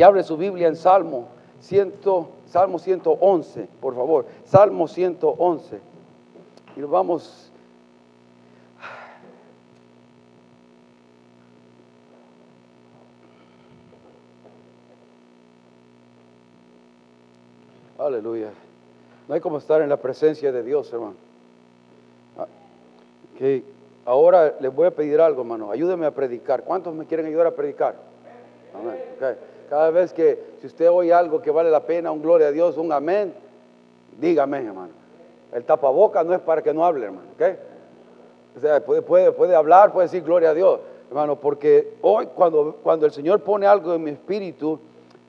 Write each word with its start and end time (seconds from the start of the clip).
Si 0.00 0.04
abre 0.04 0.22
su 0.22 0.38
Biblia 0.38 0.66
en 0.66 0.76
Salmo, 0.76 1.28
Salmo 2.46 2.78
111, 2.78 3.68
por 3.82 3.94
favor. 3.94 4.24
Salmo 4.46 4.88
111. 4.88 5.78
Y 6.74 6.80
vamos 6.80 7.52
Aleluya. 17.98 18.52
No 19.28 19.34
hay 19.34 19.40
como 19.42 19.58
estar 19.58 19.82
en 19.82 19.90
la 19.90 19.98
presencia 19.98 20.50
de 20.50 20.62
Dios, 20.62 20.90
hermano. 20.94 21.16
Ah, 22.38 22.46
ahora 24.06 24.54
les 24.60 24.74
voy 24.74 24.86
a 24.86 24.92
pedir 24.92 25.20
algo, 25.20 25.42
hermano. 25.42 25.70
Ayúdenme 25.70 26.06
a 26.06 26.10
predicar. 26.10 26.64
¿Cuántos 26.64 26.94
me 26.94 27.04
quieren 27.04 27.26
ayudar 27.26 27.48
a 27.48 27.50
predicar? 27.54 27.96
Amén. 28.74 29.49
Cada 29.70 29.90
vez 29.92 30.12
que, 30.12 30.56
si 30.60 30.66
usted 30.66 30.90
oye 30.90 31.14
algo 31.14 31.40
que 31.40 31.52
vale 31.52 31.70
la 31.70 31.86
pena, 31.86 32.10
un 32.10 32.20
gloria 32.20 32.48
a 32.48 32.50
Dios, 32.50 32.76
un 32.76 32.90
amén, 32.90 33.32
dígame, 34.20 34.58
hermano. 34.58 34.90
El 35.52 35.64
tapaboca 35.64 36.24
no 36.24 36.34
es 36.34 36.40
para 36.40 36.60
que 36.60 36.74
no 36.74 36.84
hable, 36.84 37.06
hermano. 37.06 37.28
O 38.56 38.60
sea, 38.60 38.84
puede, 38.84 39.00
puede, 39.00 39.30
puede 39.30 39.54
hablar, 39.54 39.92
puede 39.92 40.08
decir 40.08 40.24
gloria 40.24 40.50
a 40.50 40.54
Dios, 40.54 40.80
hermano, 41.08 41.36
porque 41.36 41.94
hoy 42.02 42.26
cuando, 42.34 42.78
cuando 42.82 43.06
el 43.06 43.12
Señor 43.12 43.42
pone 43.42 43.64
algo 43.64 43.94
en 43.94 44.02
mi 44.02 44.10
espíritu, 44.10 44.80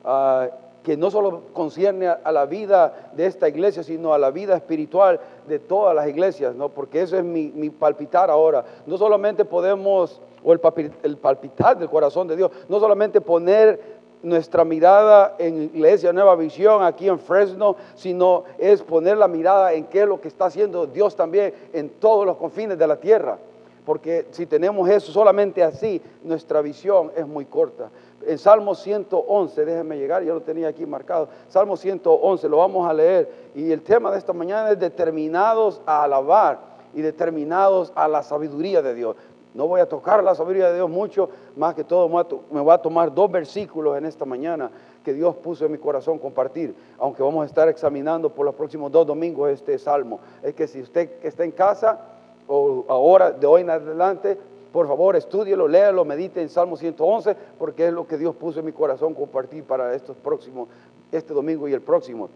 uh, 0.04 0.48
que 0.82 0.98
no 0.98 1.12
solo 1.12 1.44
concierne 1.54 2.08
a, 2.08 2.32
la 2.32 2.48
vida 2.48 3.12
de 3.14 3.28
esta 3.28 3.48
iglesia, 3.48 3.84
sino 3.84 4.12
a 4.12 4.18
la 4.18 4.32
vida 4.32 4.56
espiritual 4.56 5.20
de 5.48 5.60
todas 5.60 5.94
las 5.94 6.08
iglesias, 6.08 6.56
¿no? 6.56 6.70
Porque 6.70 7.04
eso 7.04 7.16
es 7.16 7.24
mi, 7.24 7.70
palpitar 7.70 8.32
ahora. 8.32 8.66
No 8.88 8.98
solamente 8.98 9.46
podemos, 9.46 10.20
o 10.44 10.52
el 10.52 10.60
palpitar 10.60 11.78
del 11.78 11.90
corazón 11.90 12.28
de 12.28 12.36
Dios, 12.36 12.50
no 12.68 12.80
solamente 12.80 13.22
poner 13.22 14.01
nuestra 14.24 14.64
mirada 14.64 15.36
en 15.38 15.64
Iglesia 15.74 16.14
Nueva 16.14 16.36
Visión 16.36 16.84
aquí 16.84 17.08
en 17.08 17.20
Fresno, 17.20 17.76
sino 17.96 18.44
es 18.58 18.82
poner 18.82 19.18
la 19.18 19.28
mirada 19.28 19.74
en 19.74 19.86
qué 19.86 20.02
es 20.02 20.08
lo 20.08 20.22
que 20.22 20.28
está 20.28 20.46
haciendo 20.46 20.86
Dios 20.88 21.16
también 21.16 21.54
en 21.74 21.90
todos 21.90 22.26
los 22.26 22.38
confines 22.38 22.78
de 22.78 22.88
la 22.88 22.98
tierra. 22.98 23.38
Porque 23.86 24.28
si 24.32 24.46
tenemos 24.46 24.88
eso 24.90 25.12
solamente 25.12 25.64
así, 25.64 26.02
nuestra 26.24 26.62
visión 26.62 27.12
es 27.16 27.26
muy 27.26 27.46
corta 27.46 27.90
en 28.26 28.38
Salmo 28.38 28.76
111, 28.76 29.66
déjenme 29.66 29.98
llegar, 29.98 30.24
ya 30.24 30.34
lo 30.34 30.42
tenía 30.42 30.68
aquí 30.68 30.86
marcado. 30.86 31.30
Salmo 31.48 31.78
111, 31.78 32.50
lo 32.50 32.58
vamos 32.58 32.88
a 32.88 32.94
leer. 32.94 33.30
Y 33.56 33.72
el 33.72 33.82
tema 33.82 34.12
de 34.12 34.18
esta 34.18 34.34
mañana 34.34 34.72
es 34.72 34.80
determinados 34.80 35.82
a 35.86 36.04
alabar 36.04 36.60
y 36.94 37.02
determinados 37.02 37.92
a 37.96 38.08
la 38.08 38.24
sabiduría 38.24 38.82
de 38.82 38.94
Dios. 38.94 39.16
No 39.54 39.68
voy 39.68 39.82
a 39.82 39.86
tocar 39.90 40.24
la 40.24 40.34
sabiduría 40.34 40.70
de 40.70 40.76
Dios 40.76 40.90
mucho, 40.90 41.30
más 41.58 41.76
que 41.76 41.84
todo 41.84 42.08
me 42.52 42.62
voy 42.62 42.74
a 42.74 42.78
tomar 42.78 43.14
dos 43.14 43.30
versículos 43.30 43.98
en 43.98 44.06
esta 44.06 44.24
mañana 44.24 44.72
que 45.04 45.14
Dios 45.14 45.36
puso 45.36 45.66
en 45.66 45.74
mi 45.74 45.78
corazón 45.78 46.20
compartir, 46.20 46.74
aunque 46.98 47.22
vamos 47.22 47.44
a 47.44 47.46
estar 47.48 47.68
examinando 47.68 48.30
por 48.30 48.46
los 48.46 48.56
próximos 48.56 48.92
dos 48.92 49.06
domingos 49.06 49.50
este 49.50 49.78
salmo. 49.78 50.20
Es 50.42 50.54
que 50.54 50.68
si 50.68 50.82
usted 50.82 51.10
está 51.24 51.44
en 51.44 51.52
casa 51.52 52.00
o 52.48 52.86
ahora, 52.88 53.32
de 53.32 53.46
hoy 53.48 53.62
en 53.62 53.72
adelante, 53.72 54.38
por 54.72 54.88
favor, 54.88 55.18
estúdielo, 55.18 55.68
léalo, 55.68 56.06
medite 56.06 56.42
en 56.42 56.48
Salmo 56.48 56.78
111, 56.78 57.36
porque 57.60 57.88
es 57.88 57.94
lo 57.94 58.08
que 58.08 58.18
Dios 58.18 58.36
puso 58.36 58.60
en 58.60 58.66
mi 58.66 58.72
corazón 58.72 59.14
compartir 59.14 59.66
para 59.66 59.94
estos 59.94 60.16
próximos, 60.16 60.70
este 61.12 61.34
domingo 61.34 61.68
y 61.68 61.74
el 61.74 61.82
próximo. 61.82 62.30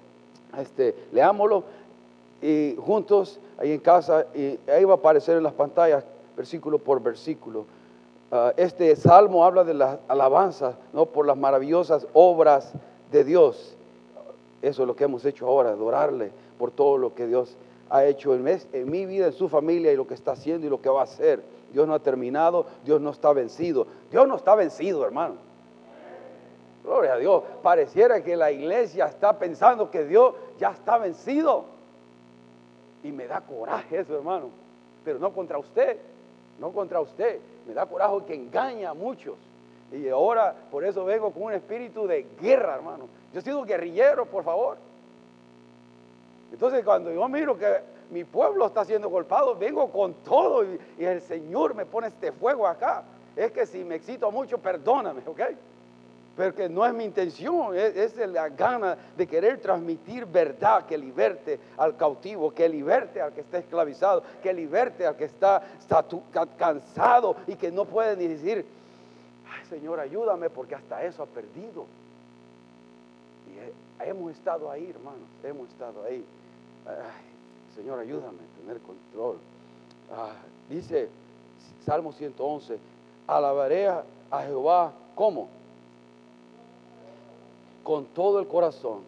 Este, 0.60 0.96
leámoslo 1.14 1.64
y 2.42 2.76
juntos 2.80 3.40
ahí 3.58 3.72
en 3.72 3.80
casa, 3.80 4.26
y 4.36 4.60
ahí 4.70 4.84
va 4.84 4.96
a 4.96 4.98
aparecer 4.98 5.38
en 5.38 5.44
las 5.44 5.54
pantallas 5.54 6.04
versículo 6.36 6.80
por 6.80 7.02
versículo. 7.02 7.66
Ah, 8.32 8.54
este 8.58 8.96
salmo 8.96 9.46
habla 9.46 9.64
de 9.64 9.74
las 9.74 10.00
alabanzas, 10.08 10.76
¿no? 10.94 11.06
por 11.06 11.26
las 11.26 11.38
maravillosas 11.38 12.08
obras 12.14 12.74
de 13.12 13.24
Dios. 13.24 13.76
Eso 14.62 14.82
es 14.82 14.88
lo 14.88 14.96
que 14.96 15.04
hemos 15.04 15.24
hecho 15.26 15.48
ahora, 15.48 15.70
adorarle 15.70 16.32
por 16.58 16.72
todo 16.72 16.98
lo 16.98 17.14
que 17.14 17.28
Dios 17.28 17.56
ha 17.90 18.06
hecho 18.06 18.34
en, 18.34 18.48
en 18.48 18.90
mi 18.90 19.06
vida, 19.06 19.28
en 19.28 19.34
su 19.34 19.48
familia 19.48 19.92
y 19.92 19.96
lo 19.96 20.08
que 20.08 20.16
está 20.16 20.32
haciendo 20.32 20.66
y 20.66 20.70
lo 20.70 20.82
que 20.82 20.90
va 20.90 21.02
a 21.02 21.04
hacer. 21.04 21.44
Dios 21.72 21.88
no 21.88 21.94
ha 21.94 22.00
terminado, 22.00 22.66
Dios 22.84 23.02
no 23.02 23.12
está 23.12 23.34
vencido. 23.34 23.86
Dios 24.10 24.28
no 24.28 24.36
está 24.36 24.56
vencido, 24.56 25.06
hermano. 25.06 25.36
Gloria 26.84 27.14
a 27.14 27.18
Dios. 27.18 27.44
Pareciera 27.62 28.24
que 28.24 28.38
la 28.38 28.52
iglesia 28.52 29.08
está 29.08 29.38
pensando 29.38 29.92
que 29.92 30.06
Dios 30.06 30.36
ya 30.60 30.72
está 30.72 30.98
vencido. 30.98 31.66
Y 33.04 33.12
me 33.12 33.28
da 33.28 33.42
coraje 33.42 34.00
eso, 34.00 34.16
hermano. 34.16 34.50
Pero 35.04 35.20
no 35.20 35.32
contra 35.34 35.58
usted, 35.58 35.98
no 36.60 36.72
contra 36.72 37.00
usted. 37.02 37.40
Me 37.68 37.74
da 37.74 37.86
coraje 37.86 38.16
que 38.28 38.36
engaña 38.36 38.92
a 38.92 38.94
muchos. 38.94 39.36
Y 39.92 40.08
ahora 40.10 40.56
por 40.72 40.84
eso 40.84 41.06
vengo 41.06 41.32
con 41.32 41.44
un 41.44 41.54
espíritu 41.54 42.08
de 42.08 42.26
guerra, 42.42 42.76
hermano. 42.76 43.08
Yo 43.34 43.40
he 43.40 43.44
sido 43.44 43.64
guerrillero, 43.64 44.26
por 44.26 44.44
favor. 44.44 44.78
Entonces 46.52 46.84
cuando 46.84 47.12
yo 47.12 47.28
miro 47.28 47.58
que 47.58 47.80
mi 48.12 48.24
pueblo 48.24 48.68
está 48.68 48.86
siendo 48.86 49.10
golpeado, 49.10 49.56
vengo 49.56 49.92
con 49.92 50.14
todo 50.16 50.64
y, 50.64 50.80
el 51.04 51.22
Señor 51.22 51.74
me 51.74 51.86
pone 51.86 52.08
este 52.08 52.32
fuego 52.32 52.68
acá. 52.68 53.04
Es 53.36 53.52
que 53.52 53.66
si 53.66 53.84
me 53.84 53.96
excito 53.96 54.32
mucho, 54.32 54.58
perdóname, 54.58 55.22
¿ok? 55.26 55.42
Porque 56.36 56.68
no 56.68 56.86
es 56.86 56.94
mi 56.94 57.06
intención, 57.06 57.78
es, 57.78 58.18
la 58.18 58.50
gana 58.50 58.98
de 59.16 59.26
querer 59.26 59.62
transmitir 59.62 60.26
verdad 60.26 60.86
que 60.86 60.98
liberte 60.98 61.60
al 61.78 61.96
cautivo, 61.96 62.54
que 62.54 62.68
liberte 62.68 63.22
al 63.22 63.32
que 63.32 63.40
está 63.40 63.60
esclavizado, 63.60 64.22
que 64.44 64.54
liberte 64.54 65.06
al 65.06 65.16
que 65.16 65.26
está, 65.26 65.64
cansado 66.58 67.38
y 67.48 67.56
que 67.56 67.72
no 67.72 67.86
puede 67.86 68.18
ni 68.18 68.28
decir, 68.28 68.66
Señor, 69.70 70.00
ayúdame 70.00 70.50
porque 70.50 70.76
hasta 70.76 71.04
eso 71.04 71.24
ha 71.24 71.26
perdido. 71.26 71.86
Y 73.48 74.04
hemos 74.04 74.34
estado 74.34 74.70
ahí, 74.70 74.90
hermanos, 74.90 75.28
hemos 75.42 75.70
estado 75.70 76.04
ahí. 76.04 76.26
Señor, 77.76 78.00
ayúdame 78.00 78.40
a 78.40 78.62
tener 78.62 78.82
control. 78.82 79.38
Ah, 80.12 80.34
dice 80.70 81.08
Salmo 81.86 82.12
111, 82.12 82.78
alabaré 83.26 83.88
a 83.88 84.04
Jehová, 84.46 84.92
¿cómo? 85.16 85.48
Con 87.86 88.06
todo 88.06 88.40
el 88.40 88.48
corazón, 88.48 89.02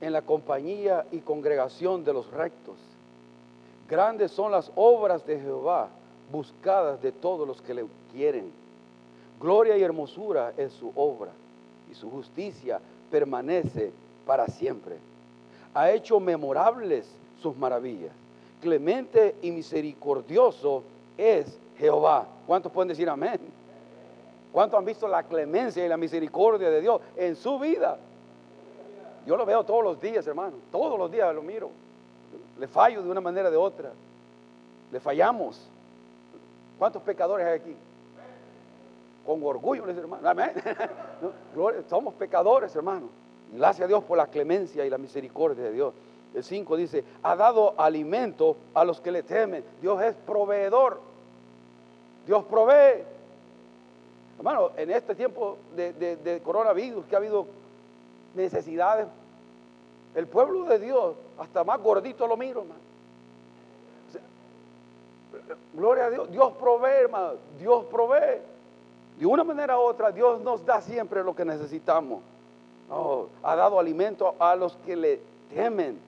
en 0.00 0.12
la 0.12 0.22
compañía 0.22 1.06
y 1.12 1.20
congregación 1.20 2.04
de 2.04 2.12
los 2.12 2.28
rectos. 2.32 2.74
Grandes 3.88 4.32
son 4.32 4.50
las 4.50 4.72
obras 4.74 5.24
de 5.24 5.38
Jehová, 5.38 5.88
buscadas 6.32 7.00
de 7.02 7.12
todos 7.12 7.46
los 7.46 7.62
que 7.62 7.72
le 7.72 7.84
quieren. 8.12 8.50
Gloria 9.40 9.78
y 9.78 9.82
hermosura 9.84 10.52
es 10.56 10.72
su 10.72 10.92
obra, 10.96 11.30
y 11.88 11.94
su 11.94 12.10
justicia 12.10 12.80
permanece 13.12 13.92
para 14.26 14.48
siempre. 14.48 14.96
Ha 15.72 15.92
hecho 15.92 16.18
memorables 16.18 17.06
sus 17.40 17.56
maravillas. 17.56 18.10
Clemente 18.60 19.36
y 19.40 19.52
misericordioso 19.52 20.82
es 21.16 21.56
Jehová. 21.78 22.26
¿Cuántos 22.44 22.72
pueden 22.72 22.88
decir 22.88 23.08
amén? 23.08 23.40
¿Cuántos 24.52 24.78
han 24.78 24.84
visto 24.84 25.06
la 25.06 25.22
clemencia 25.22 25.84
y 25.84 25.88
la 25.88 25.96
misericordia 25.96 26.70
de 26.70 26.80
Dios 26.80 27.00
en 27.16 27.36
su 27.36 27.58
vida? 27.58 27.98
Yo 29.26 29.36
lo 29.36 29.46
veo 29.46 29.64
todos 29.64 29.84
los 29.84 30.00
días, 30.00 30.26
hermano. 30.26 30.56
Todos 30.72 30.98
los 30.98 31.10
días 31.10 31.32
lo 31.34 31.42
miro. 31.42 31.70
Le 32.58 32.66
fallo 32.66 33.02
de 33.02 33.10
una 33.10 33.20
manera 33.20 33.48
o 33.48 33.50
de 33.52 33.56
otra. 33.56 33.92
Le 34.90 35.00
fallamos. 35.00 35.68
¿Cuántos 36.78 37.02
pecadores 37.02 37.46
hay 37.46 37.58
aquí? 37.58 37.76
Con 39.24 39.42
orgullo, 39.44 39.88
hermano. 39.88 40.28
Amén. 40.28 40.52
Somos 41.88 42.14
pecadores, 42.14 42.74
hermano. 42.74 43.08
Gracias 43.52 43.84
a 43.84 43.88
Dios 43.88 44.02
por 44.04 44.16
la 44.16 44.26
clemencia 44.26 44.84
y 44.84 44.90
la 44.90 44.98
misericordia 44.98 45.64
de 45.64 45.72
Dios. 45.72 45.94
El 46.34 46.44
5 46.44 46.76
dice, 46.76 47.04
ha 47.22 47.34
dado 47.34 47.74
alimento 47.78 48.56
a 48.74 48.84
los 48.84 49.00
que 49.00 49.10
le 49.10 49.22
temen. 49.22 49.64
Dios 49.80 50.02
es 50.02 50.14
proveedor. 50.14 51.00
Dios 52.26 52.44
provee. 52.44 53.04
Hermano, 54.40 54.70
en 54.78 54.90
este 54.90 55.14
tiempo 55.14 55.58
de, 55.76 56.40
coronavirus 56.42 57.04
que 57.04 57.14
ha 57.14 57.18
habido 57.18 57.46
necesidades, 58.34 59.06
el 60.14 60.26
pueblo 60.26 60.64
de 60.64 60.78
Dios, 60.78 61.14
hasta 61.38 61.62
más 61.62 61.78
gordito 61.82 62.26
lo 62.26 62.38
miro, 62.38 62.62
hermano. 62.62 62.80
gloria 65.74 66.06
a 66.06 66.10
Dios, 66.10 66.30
Dios 66.30 66.54
provee, 66.54 67.02
hermano, 67.02 67.32
Dios 67.58 67.84
provee. 67.90 68.40
De 69.18 69.26
una 69.26 69.44
manera 69.44 69.78
u 69.78 69.82
otra, 69.82 70.10
Dios 70.10 70.40
nos 70.40 70.64
da 70.64 70.80
siempre 70.80 71.22
lo 71.22 71.36
que 71.36 71.44
necesitamos. 71.44 72.22
Ha 73.42 73.56
dado 73.56 73.78
alimento 73.78 74.36
a 74.38 74.56
los 74.56 74.74
que 74.86 74.96
le 74.96 75.20
temen 75.54 75.98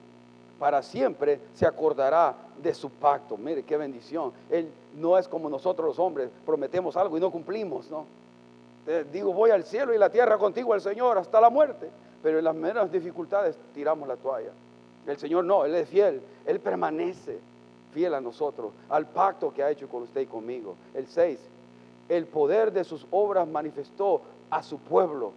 para 0.57 0.81
siempre 0.81 1.39
se 1.53 1.67
acordará 1.67 2.33
de 2.57 2.73
su 2.73 2.89
pacto. 2.89 3.37
Mire 3.37 3.61
qué 3.61 3.77
bendición. 3.77 4.33
Él 4.49 4.71
no 4.95 5.19
es 5.19 5.27
como 5.27 5.49
nosotros 5.49 5.85
los 5.85 5.99
hombres, 5.99 6.31
prometemos 6.47 6.97
algo 6.97 7.15
y 7.15 7.19
no 7.19 7.29
cumplimos, 7.29 7.91
¿no? 7.91 8.22
Digo, 9.11 9.33
voy 9.33 9.51
al 9.51 9.63
cielo 9.63 9.93
y 9.93 9.97
la 9.97 10.09
tierra 10.09 10.37
contigo, 10.37 10.73
el 10.75 10.81
Señor, 10.81 11.17
hasta 11.17 11.39
la 11.39 11.49
muerte. 11.49 11.89
Pero 12.21 12.39
en 12.39 12.45
las 12.45 12.55
menos 12.55 12.91
dificultades 12.91 13.57
tiramos 13.73 14.07
la 14.07 14.15
toalla. 14.15 14.51
El 15.05 15.17
Señor 15.17 15.43
no, 15.43 15.65
Él 15.65 15.75
es 15.75 15.89
fiel, 15.89 16.21
Él 16.45 16.59
permanece 16.59 17.39
fiel 17.93 18.13
a 18.13 18.21
nosotros, 18.21 18.71
al 18.89 19.05
pacto 19.07 19.53
que 19.53 19.61
ha 19.61 19.69
hecho 19.69 19.87
con 19.87 20.03
usted 20.03 20.21
y 20.21 20.25
conmigo. 20.25 20.75
El 20.93 21.07
6, 21.07 21.39
el, 22.09 22.15
el 22.15 22.25
poder 22.25 22.71
de 22.71 22.83
sus 22.83 23.05
obras 23.11 23.47
manifestó 23.47 24.21
a 24.49 24.63
su 24.63 24.79
pueblo 24.79 25.33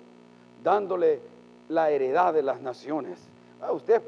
dándole 0.63 1.21
la 1.69 1.91
heredad 1.91 2.35
de 2.35 2.43
las 2.43 2.61
naciones. 2.61 3.19
Ah, 3.61 3.73
usted, 3.73 4.03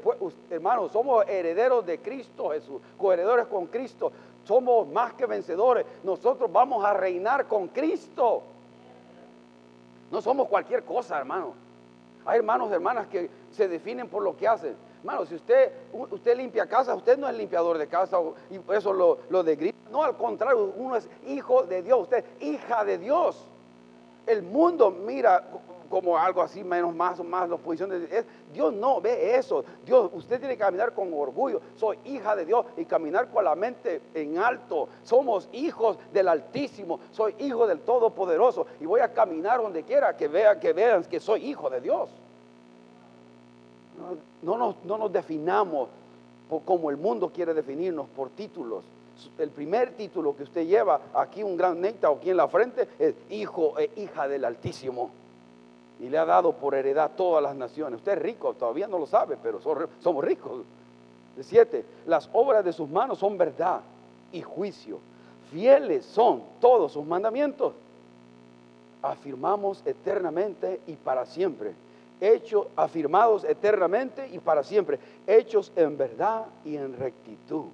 hermanos, 0.49 0.91
somos 0.91 1.27
herederos 1.27 1.85
de 1.85 1.99
Cristo 1.99 2.51
Jesús, 2.51 2.81
coheredores 2.97 3.47
con 3.47 3.67
Cristo. 3.67 4.11
Somos 4.45 4.87
más 4.87 5.13
que 5.13 5.25
vencedores. 5.25 5.85
Nosotros 6.03 6.51
vamos 6.51 6.83
a 6.85 6.93
reinar 6.93 7.47
con 7.47 7.67
Cristo. 7.67 8.43
No 10.11 10.21
somos 10.21 10.47
cualquier 10.47 10.83
cosa, 10.83 11.17
hermano. 11.17 11.53
Hay 12.25 12.37
hermanos 12.37 12.69
y 12.69 12.73
hermanas 12.73 13.07
que 13.07 13.29
se 13.51 13.67
definen 13.67 14.07
por 14.09 14.23
lo 14.23 14.35
que 14.35 14.47
hacen. 14.47 14.75
Hermano, 14.99 15.25
si 15.25 15.35
usted, 15.35 15.71
usted 15.93 16.35
limpia 16.35 16.67
casa, 16.67 16.93
usted 16.93 17.17
no 17.17 17.27
es 17.29 17.35
limpiador 17.35 17.77
de 17.77 17.87
casa 17.87 18.17
y 18.49 18.59
por 18.59 18.75
eso 18.75 18.91
lo, 18.91 19.19
lo 19.29 19.43
de 19.43 19.73
No, 19.89 20.03
al 20.03 20.17
contrario, 20.17 20.73
uno 20.75 20.95
es 20.95 21.09
hijo 21.27 21.63
de 21.63 21.81
Dios, 21.81 22.01
usted 22.01 22.23
es 22.39 22.47
hija 22.47 22.83
de 22.83 22.97
Dios. 22.97 23.45
El 24.27 24.43
mundo 24.43 24.91
mira 24.91 25.43
como 25.89 26.17
algo 26.17 26.41
así, 26.41 26.63
menos 26.63 26.93
más 26.93 27.19
o 27.19 27.23
más 27.23 27.49
la 27.49 27.55
oposición 27.55 27.89
de 27.89 28.25
Dios 28.53 28.73
no 28.73 29.01
ve 29.01 29.35
eso. 29.35 29.63
Dios, 29.85 30.09
usted 30.13 30.39
tiene 30.39 30.55
que 30.55 30.63
caminar 30.63 30.93
con 30.93 31.13
orgullo. 31.13 31.61
Soy 31.75 31.97
hija 32.05 32.35
de 32.35 32.45
Dios 32.45 32.65
y 32.77 32.85
caminar 32.85 33.29
con 33.29 33.43
la 33.43 33.55
mente 33.55 34.01
en 34.13 34.37
alto. 34.37 34.87
Somos 35.03 35.49
hijos 35.51 35.97
del 36.13 36.27
Altísimo. 36.27 36.99
Soy 37.11 37.35
hijo 37.39 37.67
del 37.67 37.79
Todopoderoso 37.79 38.67
y 38.79 38.85
voy 38.85 39.01
a 39.01 39.13
caminar 39.13 39.61
donde 39.61 39.83
quiera 39.83 40.15
que 40.15 40.27
vean 40.27 40.59
que 40.59 40.73
vean 40.73 41.03
que 41.03 41.19
soy 41.19 41.45
hijo 41.45 41.69
de 41.69 41.81
Dios. 41.81 42.09
No, 44.41 44.57
nos, 44.57 44.75
no 44.85 44.97
nos 44.97 45.11
definamos 45.11 45.89
como 46.65 46.89
el 46.89 46.97
mundo 46.97 47.31
quiere 47.33 47.53
definirnos 47.53 48.07
por 48.09 48.29
títulos 48.29 48.83
el 49.37 49.49
primer 49.49 49.91
título 49.97 50.33
que 50.33 50.43
usted 50.43 50.65
lleva 50.65 51.01
aquí, 51.13 51.43
un 51.43 51.57
gran 51.57 51.81
nectar 51.81 52.13
aquí 52.15 52.29
en 52.29 52.37
la 52.37 52.47
frente, 52.47 52.87
es 52.97 53.13
hijo 53.29 53.77
e 53.77 53.91
hija 53.97 54.29
del 54.29 54.45
Altísimo 54.45 55.11
y 55.99 56.07
le 56.07 56.17
ha 56.17 56.25
dado 56.25 56.53
por 56.53 56.75
heredad 56.75 57.11
todas 57.15 57.43
las 57.43 57.55
naciones. 57.55 57.99
Usted 57.99 58.13
es 58.13 58.19
rico, 58.19 58.53
todavía 58.53 58.87
no 58.87 58.97
lo 58.97 59.05
sabe, 59.05 59.37
pero 59.41 59.59
somos 59.61 60.23
ricos. 60.23 60.63
De 61.35 61.43
siete, 61.43 61.85
las 62.05 62.29
obras 62.33 62.63
de 62.63 62.73
sus 62.73 62.89
manos 62.89 63.19
son 63.19 63.37
verdad 63.37 63.81
y 64.31 64.41
juicio. 64.41 64.99
Fieles 65.51 66.05
son 66.05 66.43
todos 66.61 66.93
sus 66.93 67.05
mandamientos. 67.05 67.73
Afirmamos 69.01 69.81
eternamente 69.85 70.81
y 70.87 70.93
para 70.93 71.25
siempre. 71.25 71.73
Hechos 72.21 72.67
afirmados 72.75 73.43
eternamente 73.43 74.27
y 74.31 74.39
para 74.39 74.63
siempre. 74.63 74.99
Hechos 75.25 75.71
en 75.75 75.97
verdad 75.97 76.45
y 76.65 76.75
en 76.75 76.97
rectitud. 76.97 77.65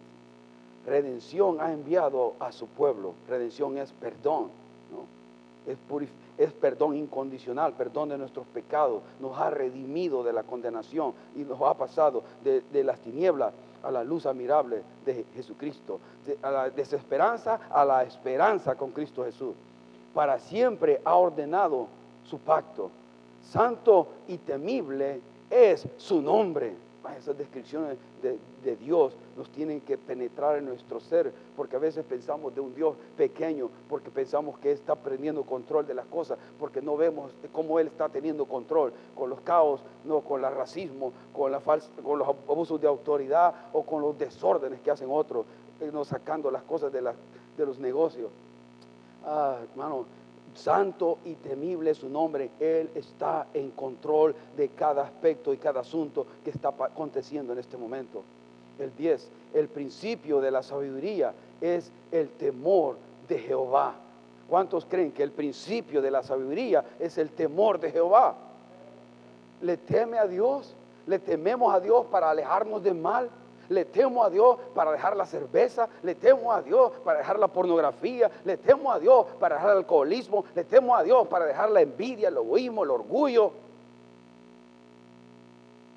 Redención 0.86 1.60
ha 1.60 1.72
enviado 1.72 2.34
a 2.40 2.52
su 2.52 2.68
pueblo. 2.68 3.14
Redención 3.28 3.78
es 3.78 3.92
perdón. 3.92 4.50
Es 5.68 5.78
purificación 5.90 6.25
es 6.38 6.52
perdón 6.54 6.96
incondicional, 6.96 7.74
perdón 7.74 8.10
de 8.10 8.18
nuestros 8.18 8.46
pecados, 8.48 9.02
nos 9.20 9.38
ha 9.38 9.50
redimido 9.50 10.24
de 10.24 10.34
la 10.34 10.44
condenación 10.44 11.14
y 11.36 11.40
nos 11.40 11.62
ha 11.62 11.74
pasado 11.76 12.24
de, 12.44 12.84
las 12.84 13.00
tinieblas 13.00 13.54
a 13.84 13.92
la 13.92 14.04
luz 14.04 14.26
admirable 14.26 14.84
de 15.06 15.26
Jesucristo, 15.36 16.00
de, 16.26 16.38
a 16.42 16.52
la 16.52 16.70
desesperanza 16.70 17.60
a 17.70 17.86
la 17.86 18.04
esperanza 18.04 18.76
con 18.76 18.92
Cristo 18.92 19.24
Jesús. 19.24 19.56
Para 20.14 20.40
siempre 20.40 21.02
ha 21.04 21.16
ordenado 21.16 21.88
su 22.24 22.40
pacto. 22.40 22.90
Santo 23.42 24.08
y 24.28 24.38
temible 24.38 25.22
es 25.50 25.88
su 25.98 26.22
nombre 26.22 26.85
esas 27.14 27.38
descripciones 27.38 27.98
de, 28.22 28.76
Dios 28.78 29.14
nos 29.38 29.50
tienen 29.50 29.82
que 29.82 29.98
penetrar 29.98 30.58
en 30.58 30.66
nuestro 30.66 31.00
ser, 31.00 31.32
porque 31.56 31.76
a 31.76 31.80
veces 31.80 32.04
pensamos 32.04 32.54
de 32.56 32.62
un 32.62 32.74
Dios 32.74 32.96
pequeño, 33.16 33.70
porque 33.88 34.10
pensamos 34.10 34.58
que 34.60 34.72
está 34.72 34.96
prendiendo 34.96 35.44
control 35.44 35.86
de 35.86 35.94
las 35.94 36.06
cosas, 36.08 36.38
porque 36.60 36.82
no 36.82 36.98
vemos 36.98 37.32
cómo 37.52 37.80
Él 37.80 37.88
está 37.88 38.10
teniendo 38.10 38.46
control 38.46 38.94
con 39.16 39.30
los 39.30 39.42
caos, 39.42 39.82
no 40.04 40.22
con 40.22 40.44
el 40.44 40.52
racismo, 40.52 41.14
con, 41.34 41.52
la 41.52 41.60
con 41.60 42.20
los 42.20 42.28
abusos 42.28 42.82
de 42.82 42.88
autoridad 42.88 43.54
o 43.74 43.84
con 43.84 44.02
los 44.02 44.18
desórdenes 44.18 44.82
que 44.82 44.92
hacen 44.92 45.10
otros, 45.12 45.46
eh, 45.80 45.90
no 45.94 46.06
sacando 46.06 46.50
las 46.50 46.64
cosas 46.64 46.92
de, 46.92 47.02
de 47.02 47.66
los 47.66 47.80
negocios. 47.80 48.32
Ah, 49.24 49.58
hermano, 49.72 50.06
santo 50.56 51.20
y 51.26 51.36
temible 51.36 51.94
su 51.94 52.10
nombre. 52.10 52.52
Él 52.60 52.90
está 52.96 53.48
en 53.54 53.72
control 53.72 54.36
de 54.56 54.70
cada 54.70 55.04
aspecto 55.04 55.54
y 55.54 55.58
cada 55.58 55.82
asunto 55.82 56.26
que 56.44 56.50
está 56.50 56.70
aconteciendo 56.70 57.54
en 57.54 57.60
este 57.60 57.78
momento. 57.78 58.24
El 58.80 58.96
10, 58.96 59.30
el 59.54 59.68
principio 59.68 60.42
de 60.42 60.52
la 60.52 60.64
sabiduría 60.64 61.34
es 61.62 61.92
el 62.12 62.30
temor 62.30 62.98
de 63.28 63.40
Jehová. 63.40 63.96
¿Cuántos 64.50 64.86
creen 64.86 65.12
que 65.12 65.24
el 65.24 65.32
principio 65.32 66.02
de 66.02 66.12
la 66.12 66.22
sabiduría 66.22 66.84
es 67.00 67.18
el 67.18 67.30
temor 67.32 67.80
de 67.80 67.92
Jehová? 67.92 68.36
¿Le 69.62 69.78
teme 69.78 70.20
a 70.20 70.28
Dios? 70.28 70.76
¿Le 71.08 71.20
tememos 71.20 71.74
a 71.74 71.80
Dios 71.80 72.06
para 72.08 72.30
alejarnos 72.30 72.84
del 72.84 72.96
mal? 72.96 73.30
Le 73.70 73.86
temo 73.86 74.24
a 74.24 74.30
Dios 74.30 74.58
para 74.74 74.92
dejar 74.92 75.18
la 75.18 75.26
cerveza, 75.26 75.90
le 76.04 76.16
temo 76.16 76.52
a 76.52 76.62
Dios 76.62 76.92
para 77.04 77.20
dejar 77.20 77.40
la 77.40 77.48
pornografía, 77.48 78.30
le 78.44 78.58
temo 78.58 78.92
a 78.92 79.00
Dios 79.00 79.26
para 79.40 79.56
dejar 79.56 79.72
el 79.72 79.78
alcoholismo, 79.78 80.46
le 80.54 80.64
temo 80.64 80.96
a 80.96 81.04
Dios 81.04 81.28
para 81.28 81.46
dejar 81.46 81.72
la 81.72 81.82
envidia, 81.82 82.28
el 82.28 82.38
egoísmo, 82.38 82.84
el 82.84 82.92
orgullo. 82.92 83.52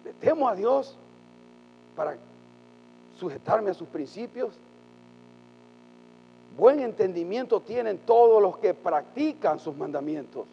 Le 0.04 0.12
temo 0.14 0.48
a 0.48 0.54
Dios 0.54 0.96
para 1.94 2.16
sujetarme 3.18 3.70
a 3.70 3.74
sus 3.74 3.88
principios. 3.88 4.54
Buen 6.56 6.80
entendimiento 6.80 7.60
tienen 7.60 7.98
todos 7.98 8.42
los 8.42 8.58
que 8.58 8.72
practican 8.72 9.60
sus 9.60 9.76
mandamientos. 9.76 10.46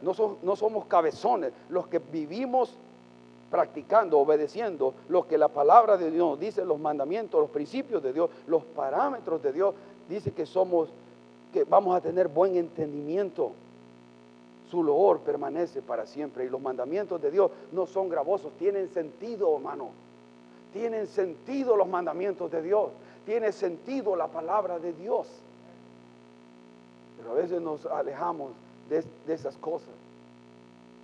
No, 0.00 0.14
no 0.42 0.56
somos 0.56 0.86
cabezones, 0.86 1.52
los 1.68 1.88
que 1.88 1.98
vivimos 1.98 2.74
practicando, 3.50 4.18
obedeciendo 4.18 4.94
lo 5.08 5.26
que 5.26 5.38
la 5.38 5.48
palabra 5.48 5.96
de 5.96 6.10
Dios 6.10 6.38
dice, 6.38 6.64
los 6.64 6.78
mandamientos, 6.78 7.40
los 7.40 7.50
principios 7.50 8.02
de 8.02 8.12
Dios, 8.12 8.30
los 8.46 8.62
parámetros 8.62 9.42
de 9.42 9.52
Dios, 9.52 9.74
dice 10.08 10.32
que 10.32 10.46
somos, 10.46 10.88
que 11.52 11.64
vamos 11.64 11.96
a 11.96 12.00
tener 12.00 12.28
buen 12.28 12.56
entendimiento. 12.56 13.52
Su 14.70 14.82
loor 14.82 15.20
permanece 15.20 15.80
para 15.80 16.06
siempre 16.06 16.44
y 16.44 16.50
los 16.50 16.60
mandamientos 16.60 17.20
de 17.22 17.30
Dios 17.30 17.50
no 17.72 17.86
son 17.86 18.08
gravosos, 18.10 18.52
tienen 18.58 18.88
sentido, 18.90 19.56
hermano. 19.56 19.90
Tienen 20.74 21.06
sentido 21.06 21.76
los 21.76 21.88
mandamientos 21.88 22.50
de 22.50 22.60
Dios, 22.60 22.90
tiene 23.24 23.52
sentido 23.52 24.14
la 24.14 24.26
palabra 24.26 24.78
de 24.78 24.92
Dios. 24.92 25.26
Pero 27.16 27.30
a 27.30 27.34
veces 27.34 27.62
nos 27.62 27.86
alejamos 27.86 28.52
de, 28.90 29.02
de 29.26 29.34
esas 29.34 29.56
cosas, 29.56 29.88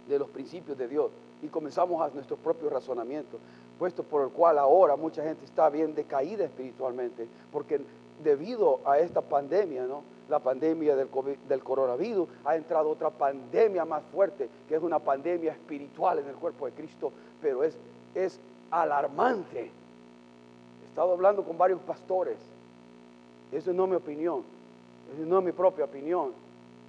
de 0.06 0.18
los 0.18 0.28
principios 0.28 0.76
de 0.76 0.86
Dios 0.86 1.10
y 1.44 1.48
comenzamos 1.48 2.00
a 2.00 2.08
nuestro 2.14 2.36
propio 2.36 2.70
razonamiento, 2.70 3.38
puesto 3.78 4.02
por 4.02 4.22
el 4.22 4.30
cual 4.30 4.58
ahora 4.58 4.96
mucha 4.96 5.22
gente 5.22 5.44
está 5.44 5.68
bien 5.68 5.94
decaída 5.94 6.46
espiritualmente, 6.46 7.28
porque 7.52 7.82
debido 8.22 8.80
a 8.86 8.98
esta 8.98 9.20
pandemia, 9.20 9.84
¿no? 9.84 10.02
la 10.30 10.38
pandemia 10.38 10.96
del, 10.96 11.08
del 11.46 11.62
coronavirus, 11.62 12.26
ha 12.46 12.56
entrado 12.56 12.88
otra 12.88 13.10
pandemia 13.10 13.84
más 13.84 14.02
fuerte, 14.10 14.48
que 14.66 14.74
es 14.74 14.82
una 14.82 14.98
pandemia 14.98 15.52
espiritual 15.52 16.20
en 16.20 16.28
el 16.28 16.34
cuerpo 16.34 16.64
de 16.64 16.72
Cristo, 16.72 17.12
pero 17.42 17.62
es, 17.62 17.76
es 18.14 18.40
alarmante. 18.70 19.64
He 19.64 20.88
estado 20.88 21.12
hablando 21.12 21.44
con 21.44 21.58
varios 21.58 21.80
pastores, 21.82 22.38
eso 23.52 23.70
no 23.74 23.84
es 23.84 23.90
mi 23.90 23.96
opinión, 23.96 24.42
eso 25.14 25.26
no 25.26 25.40
es 25.40 25.44
mi 25.44 25.52
propia 25.52 25.84
opinión. 25.84 26.32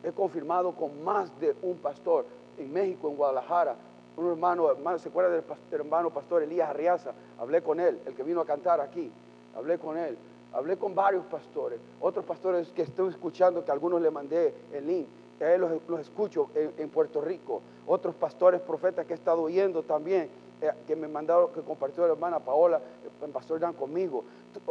He 0.02 0.14
confirmado 0.14 0.72
con 0.72 1.04
más 1.04 1.38
de 1.42 1.54
un 1.62 1.76
pastor 1.76 2.26
en 2.58 2.72
México, 2.72 3.10
en 3.10 3.18
Guadalajara, 3.18 3.76
un 4.18 4.28
hermano, 4.28 4.72
hermano 4.72 5.00
¿se 5.00 5.10
acuerda 5.10 5.30
del, 5.30 5.44
hermano 5.72 6.10
pastor 6.10 6.44
Elías 6.44 6.70
Arriaza? 6.70 7.12
Hablé 7.40 7.62
con 7.62 7.80
él, 7.80 8.00
el 8.06 8.16
que 8.16 8.24
vino 8.24 8.42
a 8.42 8.46
cantar 8.46 8.80
aquí. 8.80 9.12
Hablé 9.56 9.78
con 9.78 9.98
él. 9.98 10.18
Hablé 10.54 10.78
con 10.78 10.96
varios 10.96 11.26
pastores, 11.26 11.82
otros 12.00 12.24
pastores 12.24 12.70
que 12.70 12.84
estoy 12.84 13.10
escuchando, 13.10 13.66
que 13.66 13.72
algunos 13.72 14.02
le 14.02 14.10
mandé 14.10 14.54
el 14.72 14.88
link. 14.88 15.08
A 15.42 15.52
él 15.52 15.60
los, 15.60 16.00
escucho 16.00 16.50
en, 16.56 16.90
Puerto 16.90 17.20
Rico. 17.20 17.62
Otros 17.86 18.16
pastores, 18.16 18.62
profetas 18.62 19.06
que 19.06 19.12
he 19.12 19.16
estado 19.18 19.42
oyendo 19.42 19.84
también, 19.84 20.30
eh, 20.62 20.72
que 20.88 20.96
me 20.96 21.10
mandaron, 21.10 21.52
que 21.52 21.60
compartió 21.60 22.08
la 22.08 22.14
hermana 22.14 22.40
Paola, 22.40 22.80
el 23.22 23.32
pastor 23.32 23.60
Dan 23.60 23.74
conmigo, 23.74 24.24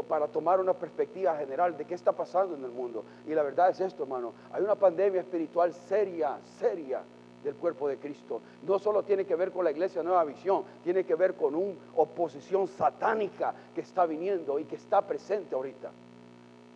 para 0.09 0.27
tomar 0.27 0.59
una 0.59 0.73
perspectiva 0.73 1.37
general 1.37 1.77
de 1.77 1.85
qué 1.85 1.93
está 1.95 2.13
pasando 2.13 2.57
en 2.57 2.65
el 2.65 2.71
mundo. 2.71 3.05
Y 3.27 3.35
la 3.35 3.43
verdad 3.43 3.69
es 3.69 3.81
esto, 3.81 4.05
hermano. 4.05 4.33
Hay 4.53 4.63
una 4.63 4.77
pandemia 4.77 5.21
espiritual 5.21 5.75
seria, 5.75 6.39
seria 6.59 7.03
del 7.45 7.55
cuerpo 7.55 7.87
de 7.87 7.99
Cristo. 7.99 8.41
No 8.67 8.79
solo 8.79 9.03
tiene 9.03 9.25
que 9.25 9.37
ver 9.37 9.53
con 9.53 9.65
la 9.65 9.71
iglesia 9.71 10.03
Nueva 10.03 10.25
Visión, 10.25 10.65
tiene 10.83 11.05
que 11.05 11.15
ver 11.15 11.35
con 11.35 11.55
una 11.55 11.75
oposición 11.97 12.67
satánica 12.67 13.55
que 13.75 13.83
está 13.83 14.07
viniendo 14.07 14.59
y 14.59 14.65
que 14.65 14.77
está 14.77 15.03
presente 15.03 15.55
ahorita. 15.55 15.91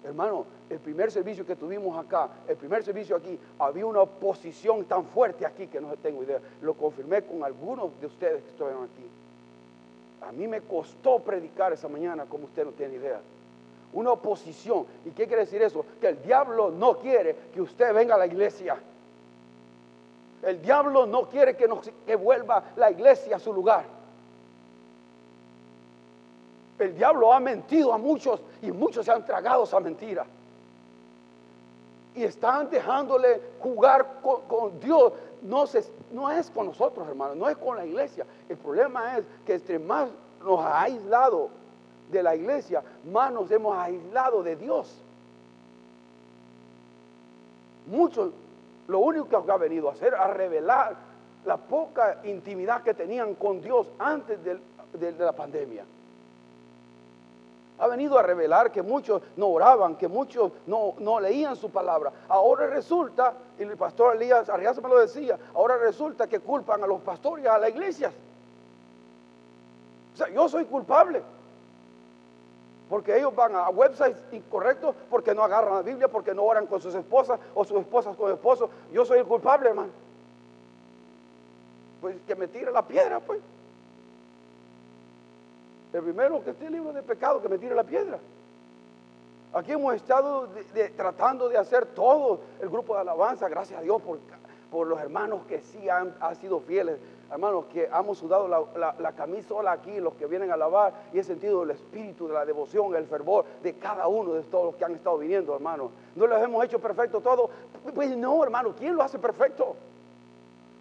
Hermano, 0.05 0.47
el 0.71 0.79
primer 0.79 1.11
servicio 1.11 1.45
que 1.45 1.57
tuvimos 1.57 1.99
acá, 1.99 2.29
el 2.47 2.57
primer 2.57 2.85
servicio 2.85 3.17
aquí, 3.17 3.39
había 3.59 3.85
una 3.85 4.03
oposición 4.03 4.85
tan 4.85 5.05
fuerte 5.05 5.45
aquí 5.45 5.67
que 5.67 5.81
no 5.81 5.97
tengo 5.97 6.23
idea. 6.23 6.41
Lo 6.63 6.75
confirmé 6.75 7.23
con 7.23 7.43
algunos 7.43 7.99
de 8.01 8.07
ustedes 8.07 8.43
que 8.43 8.51
estuvieron 8.51 8.85
aquí. 8.85 9.07
A 10.23 10.33
mí 10.33 10.47
me 10.47 10.61
costó 10.61 11.19
predicar 11.21 11.73
esa 11.73 11.89
mañana 11.89 12.27
como 12.27 12.45
usted 12.45 12.65
no 12.65 12.73
tiene 12.73 12.95
idea. 12.95 13.21
Una 13.93 14.13
oposición. 14.13 14.87
¿Y 15.05 15.11
qué 15.11 15.27
quiere 15.27 15.45
decir 15.45 15.63
eso? 15.63 15.85
Que 16.01 16.09
el 16.09 16.23
diablo 16.23 16.71
no 16.71 16.99
quiere 16.99 17.35
que 17.53 17.61
usted 17.61 17.93
venga 17.95 18.15
a 18.15 18.19
la 18.19 18.27
iglesia. 18.27 18.79
El 20.43 20.63
diablo 20.63 21.07
no 21.07 21.29
quiere 21.29 21.57
que, 21.57 21.69
que 22.07 22.17
vuelva 22.17 22.63
la 22.77 22.91
iglesia 22.91 23.37
a 23.37 23.39
su 23.39 23.53
lugar. 23.53 23.85
El 26.79 26.95
diablo 26.97 27.33
ha 27.33 27.41
mentido 27.41 27.93
a 27.93 27.99
muchos 27.99 28.41
y 28.63 28.71
muchos 28.71 29.05
se 29.05 29.13
han 29.13 29.25
tragado 29.25 29.65
esa 29.65 29.81
mentira. 29.81 30.25
Y 32.15 32.23
están 32.25 32.71
dejándole 32.71 33.41
jugar 33.61 34.21
con, 34.23 34.79
Dios. 34.81 35.13
No, 35.43 35.65
no 36.13 36.31
es 36.31 36.51
con 36.51 36.67
nosotros, 36.67 37.07
hermanos, 37.09 37.37
no 37.37 37.49
es 37.49 37.57
con 37.57 37.77
la 37.77 37.85
iglesia. 37.85 38.27
El 38.49 38.57
problema 38.57 39.19
es 39.19 39.25
que 39.45 39.55
entre 39.55 39.79
más 39.79 40.09
nos 40.45 40.61
ha 40.61 40.83
aislado 40.83 41.51
de 42.11 42.23
la 42.23 42.35
iglesia, 42.35 42.83
más 43.05 43.33
nos 43.33 43.51
hemos 43.51 43.77
aislado 43.77 44.43
de 44.43 44.57
Dios. 44.57 44.97
Muchos, 47.87 48.33
lo 48.89 48.99
único 48.99 49.45
que 49.45 49.53
ha 49.53 49.57
venido 49.57 49.89
a 49.89 49.93
hacer, 49.93 50.15
a 50.15 50.27
revelar 50.29 50.97
la 51.45 51.57
poca 51.57 52.21
intimidad 52.25 52.83
que 52.83 52.95
tenían 52.95 53.35
con 53.37 53.61
Dios 53.61 53.87
antes 53.99 54.39
de 54.45 55.13
la 55.19 55.33
pandemia 55.33 55.85
ha 57.79 57.87
venido 57.87 58.19
a 58.19 58.23
revelar 58.23 58.73
que 58.73 58.83
muchos 58.83 59.23
no 59.37 59.49
oraban, 59.49 59.97
que 59.97 60.09
muchos 60.09 60.53
no, 60.67 61.21
leían 61.21 61.57
su 61.57 61.71
palabra. 61.71 62.13
Ahora 62.29 62.67
resulta, 62.67 63.35
y 63.59 63.63
el 63.63 63.77
pastor 63.77 64.17
Elías 64.17 64.49
Arriaza 64.49 64.81
me 64.81 64.89
lo 64.89 64.99
decía, 64.99 65.39
ahora 65.55 65.77
resulta 65.77 66.27
que 66.27 66.41
culpan 66.41 66.83
a 66.83 66.87
los 66.87 67.01
pastores 67.01 67.45
y 67.45 67.49
a 67.49 67.59
la 67.59 67.69
iglesia. 67.69 68.13
O 70.15 70.17
sea, 70.17 70.29
yo 70.29 70.49
soy 70.49 70.65
culpable. 70.65 71.23
Porque 72.89 73.17
ellos 73.17 73.35
van 73.35 73.55
a 73.55 73.69
websites 73.69 74.23
incorrectos, 74.33 74.95
porque 75.11 75.35
no 75.35 75.43
agarran 75.43 75.75
la 75.75 75.83
Biblia, 75.83 76.09
porque 76.09 76.35
no 76.35 76.45
oran 76.45 76.67
con 76.67 76.81
sus 76.81 76.95
esposas 76.95 77.39
o 77.55 77.65
sus 77.65 77.81
esposas 77.81 78.17
con 78.17 78.33
esposos. 78.33 78.71
Yo 78.93 79.05
soy 79.05 79.19
el 79.19 79.27
culpable, 79.27 79.69
hermano. 79.69 79.91
Pues 82.01 82.17
que 82.27 82.35
me 82.35 82.49
tire 82.49 82.71
la 82.71 82.87
piedra, 82.87 83.21
pues. 83.21 83.41
El 85.93 86.03
primero 86.03 86.43
que 86.45 86.51
esté 86.51 86.71
libre 86.71 86.93
de 86.93 87.03
pecado, 87.03 87.43
que 87.43 87.49
me 87.49 87.59
tire 87.59 87.75
la 87.75 87.85
piedra. 87.85 88.19
Aquí 89.53 89.73
hemos 89.73 89.95
estado 89.95 90.49
tratando 90.97 91.49
de 91.49 91.57
hacer 91.57 91.87
todo 91.87 92.41
el 92.61 92.69
grupo 92.69 92.95
de 92.95 93.01
alabanza, 93.01 93.49
gracias 93.49 93.81
a 93.81 93.83
Dios 93.83 94.01
por, 94.03 94.19
por 94.71 94.87
los 94.87 95.01
hermanos 95.01 95.41
que 95.49 95.61
sí 95.61 95.89
han, 95.89 96.15
sido 96.41 96.61
fieles, 96.61 96.99
hermanos 97.31 97.67
que 97.73 97.85
hemos 97.85 98.19
sudado 98.19 98.49
la, 98.49 98.95
la, 98.99 99.13
camisola 99.13 99.73
aquí, 99.73 100.01
los 100.01 100.15
que 100.15 100.27
vienen 100.27 100.51
a 100.51 100.55
alabar, 100.55 100.93
y 101.13 101.19
he 101.19 101.25
sentido 101.25 101.63
el 101.63 101.71
espíritu 101.71 102.27
de 102.27 102.35
la 102.35 102.45
devoción, 102.45 102.95
el 102.95 103.07
fervor 103.07 103.45
de 103.63 103.75
cada 103.75 104.09
uno 104.09 104.35
de 104.35 104.43
todos 104.43 104.67
los 104.67 104.77
que 104.77 104.85
han 104.85 104.95
estado 104.95 105.19
viniendo, 105.19 105.55
hermanos. 105.55 105.91
¿No 106.17 106.27
los 106.27 106.43
hemos 106.43 106.65
hecho 106.65 106.79
perfecto 106.79 107.21
todo? 107.21 107.51
Pues 107.95 108.17
no, 108.17 108.43
hermano, 108.43 108.75
¿quién 108.79 108.97
lo 108.97 109.03
hace 109.03 109.19
perfecto? 109.19 109.77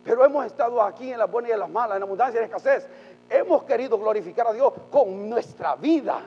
Pero 0.04 0.24
hemos 0.24 0.46
estado 0.46 0.82
aquí 0.82 1.12
en 1.12 1.20
las 1.20 1.30
buenas 1.30 1.50
y 1.50 1.54
en 1.54 1.60
las 1.60 1.70
malas, 1.70 1.98
en 1.98 2.04
abundancia 2.04 2.39
y 2.39 2.44
en 2.44 2.46
escasez 2.46 2.88
hemos 3.30 3.63
querido 3.63 3.98
glorificar 3.98 4.48
a 4.48 4.54
Dios 4.54 4.74
con 4.92 5.30
nuestra 5.30 5.75
vida, 5.75 6.22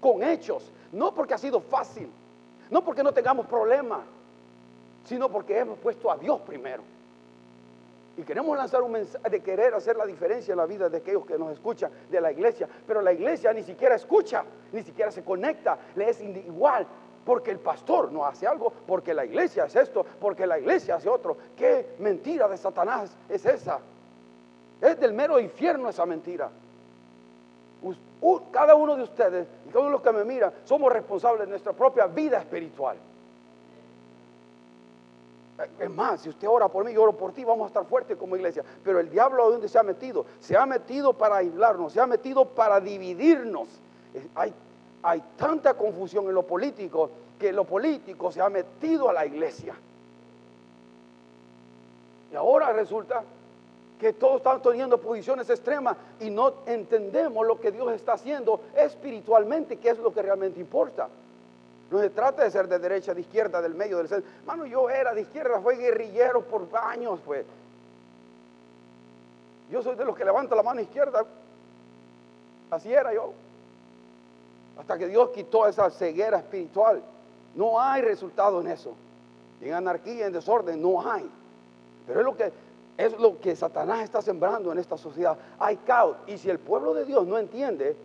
con 0.00 0.22
hechos, 0.22 0.70
no 0.92 1.14
porque 1.14 1.34
ha 1.34 1.38
sido 1.38 1.60
fácil, 1.60 2.10
no 2.70 2.84
porque 2.84 3.02
no 3.02 3.12
tengamos 3.12 3.46
problemas, 3.46 4.00
sino 5.04 5.28
porque 5.28 5.58
hemos 5.58 5.78
puesto 5.78 6.10
a 6.10 6.16
Dios 6.16 6.40
primero. 6.42 6.82
Y 8.20 8.22
queremos 8.22 8.54
lanzar 8.54 8.82
un 8.82 8.92
mensaje 8.92 9.30
de 9.30 9.40
querer 9.40 9.72
hacer 9.72 9.96
la 9.96 10.04
diferencia 10.04 10.52
en 10.52 10.58
la 10.58 10.66
vida 10.66 10.90
de 10.90 10.98
aquellos 10.98 11.24
que 11.24 11.38
nos 11.38 11.52
escuchan 11.52 11.90
de 12.10 12.20
la 12.20 12.30
iglesia. 12.30 12.68
Pero 12.86 13.00
la 13.00 13.14
iglesia 13.14 13.50
ni 13.54 13.62
siquiera 13.62 13.94
escucha, 13.94 14.44
ni 14.72 14.82
siquiera 14.82 15.10
se 15.10 15.24
conecta, 15.24 15.78
le 15.96 16.10
es 16.10 16.20
igual. 16.20 16.86
Porque 17.24 17.50
el 17.50 17.60
pastor 17.60 18.12
no 18.12 18.26
hace 18.26 18.46
algo, 18.46 18.70
porque 18.86 19.14
la 19.14 19.24
iglesia 19.24 19.64
es 19.64 19.74
esto, 19.74 20.04
porque 20.20 20.46
la 20.46 20.58
iglesia 20.58 20.96
hace 20.96 21.08
otro. 21.08 21.34
¿Qué 21.56 21.94
mentira 21.98 22.46
de 22.46 22.58
Satanás 22.58 23.16
es 23.26 23.46
esa? 23.46 23.78
Es 24.82 25.00
del 25.00 25.14
mero 25.14 25.40
infierno 25.40 25.88
esa 25.88 26.04
mentira. 26.04 26.50
Cada 28.52 28.74
uno 28.74 28.96
de 28.96 29.02
ustedes 29.02 29.46
y 29.66 29.68
cada 29.70 29.80
uno 29.80 29.88
de 29.88 29.92
los 29.92 30.02
que 30.02 30.12
me 30.12 30.26
miran 30.26 30.52
somos 30.64 30.92
responsables 30.92 31.40
de 31.40 31.46
nuestra 31.46 31.72
propia 31.72 32.06
vida 32.06 32.38
espiritual. 32.38 32.98
Es 35.78 35.90
más, 35.90 36.22
si 36.22 36.28
usted 36.28 36.48
ora 36.48 36.68
por 36.68 36.84
mí, 36.84 36.92
yo 36.92 37.02
oro 37.02 37.12
por 37.12 37.32
ti, 37.32 37.44
vamos 37.44 37.64
a 37.64 37.66
estar 37.68 37.84
fuertes 37.84 38.16
como 38.16 38.36
iglesia. 38.36 38.64
Pero 38.82 39.00
el 39.00 39.10
diablo 39.10 39.44
a 39.44 39.48
dónde 39.48 39.68
se 39.68 39.78
ha 39.78 39.82
metido? 39.82 40.24
Se 40.40 40.56
ha 40.56 40.64
metido 40.64 41.12
para 41.12 41.36
aislarnos, 41.36 41.92
se 41.92 42.00
ha 42.00 42.06
metido 42.06 42.46
para 42.46 42.80
dividirnos. 42.80 43.68
Hay, 44.34 44.52
hay 45.02 45.22
tanta 45.36 45.74
confusión 45.74 46.26
en 46.26 46.34
lo 46.34 46.44
político 46.44 47.10
que 47.38 47.52
lo 47.52 47.64
político 47.64 48.30
se 48.32 48.40
ha 48.40 48.48
metido 48.48 49.08
a 49.08 49.12
la 49.12 49.26
iglesia. 49.26 49.74
Y 52.32 52.36
ahora 52.36 52.72
resulta 52.72 53.22
que 53.98 54.12
todos 54.14 54.36
están 54.36 54.62
teniendo 54.62 54.98
posiciones 54.98 55.50
extremas 55.50 55.96
y 56.20 56.30
no 56.30 56.54
entendemos 56.66 57.46
lo 57.46 57.60
que 57.60 57.70
Dios 57.70 57.92
está 57.92 58.14
haciendo 58.14 58.60
espiritualmente, 58.74 59.76
que 59.76 59.90
es 59.90 59.98
lo 59.98 60.12
que 60.12 60.22
realmente 60.22 60.58
importa. 60.58 61.08
No 61.90 61.98
se 61.98 62.10
trata 62.10 62.44
de 62.44 62.50
ser 62.50 62.68
de 62.68 62.78
derecha, 62.78 63.12
de 63.12 63.20
izquierda, 63.20 63.60
del 63.60 63.74
medio, 63.74 63.98
del 63.98 64.08
centro. 64.08 64.30
Mano, 64.46 64.64
yo 64.64 64.88
era 64.88 65.12
de 65.12 65.22
izquierda, 65.22 65.60
fue 65.60 65.76
guerrillero 65.76 66.42
por 66.42 66.68
años, 66.80 67.18
pues. 67.24 67.44
Yo 69.70 69.82
soy 69.82 69.96
de 69.96 70.04
los 70.04 70.16
que 70.16 70.24
levanta 70.24 70.54
la 70.54 70.62
mano 70.62 70.80
izquierda. 70.80 71.24
Así 72.70 72.92
era 72.92 73.12
yo. 73.12 73.32
Hasta 74.78 74.98
que 74.98 75.08
Dios 75.08 75.30
quitó 75.30 75.66
esa 75.66 75.90
ceguera 75.90 76.38
espiritual. 76.38 77.02
No 77.54 77.80
hay 77.80 78.02
resultado 78.02 78.60
en 78.60 78.68
eso. 78.68 78.94
En 79.60 79.74
anarquía, 79.74 80.26
en 80.26 80.32
desorden, 80.32 80.80
no 80.80 81.10
hay. 81.10 81.28
Pero 82.06 82.20
es 82.20 82.24
lo 82.24 82.36
que 82.36 82.52
es 82.96 83.18
lo 83.18 83.40
que 83.40 83.56
Satanás 83.56 84.02
está 84.02 84.20
sembrando 84.20 84.70
en 84.70 84.78
esta 84.78 84.98
sociedad. 84.98 85.36
Hay 85.58 85.76
caos. 85.78 86.18
Y 86.26 86.36
si 86.36 86.50
el 86.50 86.58
pueblo 86.58 86.92
de 86.92 87.06
Dios 87.06 87.26
no 87.26 87.38
entiende 87.38 87.96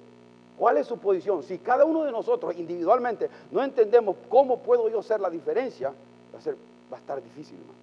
cuál 0.57 0.77
es 0.77 0.87
su 0.87 0.97
posición, 0.97 1.43
si 1.43 1.57
cada 1.57 1.85
uno 1.85 2.03
de 2.03 2.11
nosotros 2.11 2.55
individualmente 2.57 3.29
no 3.51 3.63
entendemos 3.63 4.15
cómo 4.29 4.59
puedo 4.59 4.89
yo 4.89 4.99
hacer 4.99 5.19
la 5.19 5.29
diferencia, 5.29 5.93
va 6.33 6.39
a, 6.39 6.41
ser, 6.41 6.55
va 6.91 6.97
a 6.97 6.99
estar 6.99 7.21
difícil, 7.21 7.57
hermano. 7.57 7.79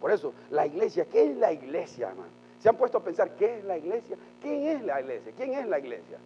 Por 0.00 0.10
eso, 0.10 0.32
la 0.50 0.66
iglesia, 0.66 1.04
¿qué 1.04 1.30
es 1.30 1.36
la 1.36 1.52
iglesia, 1.52 2.08
hermano? 2.08 2.30
¿Se 2.60 2.68
han 2.68 2.76
puesto 2.76 2.98
a 2.98 3.02
pensar 3.02 3.30
qué 3.36 3.58
es 3.58 3.64
la 3.64 3.78
iglesia? 3.78 4.16
¿Quién 4.40 4.66
es 4.66 4.82
la 4.82 5.00
iglesia? 5.00 5.32
¿Quién 5.36 5.54
es 5.54 5.66
la 5.66 5.78
iglesia? 5.78 6.18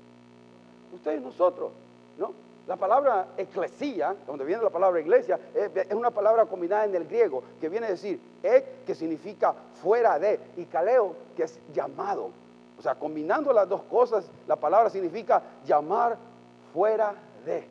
Ustedes, 0.92 1.20
nosotros, 1.20 1.72
¿no? 2.18 2.32
La 2.66 2.76
palabra 2.76 3.28
eclesía, 3.36 4.16
donde 4.26 4.44
viene 4.44 4.62
la 4.62 4.70
palabra 4.70 5.00
iglesia, 5.00 5.38
es 5.54 5.94
una 5.94 6.10
palabra 6.10 6.46
combinada 6.46 6.84
en 6.84 6.94
el 6.96 7.06
griego 7.06 7.42
que 7.60 7.68
viene 7.68 7.86
a 7.86 7.90
decir 7.90 8.18
ek, 8.42 8.84
que 8.84 8.94
significa 8.94 9.54
fuera 9.80 10.18
de, 10.18 10.40
y 10.56 10.64
kaleo, 10.64 11.14
que 11.36 11.44
es 11.44 11.60
llamado. 11.72 12.30
O 12.78 12.82
sea, 12.82 12.94
combinando 12.94 13.52
las 13.52 13.68
dos 13.68 13.82
cosas, 13.82 14.26
la 14.46 14.56
palabra 14.56 14.90
significa 14.90 15.42
llamar 15.66 16.16
fuera 16.72 17.14
de. 17.44 17.66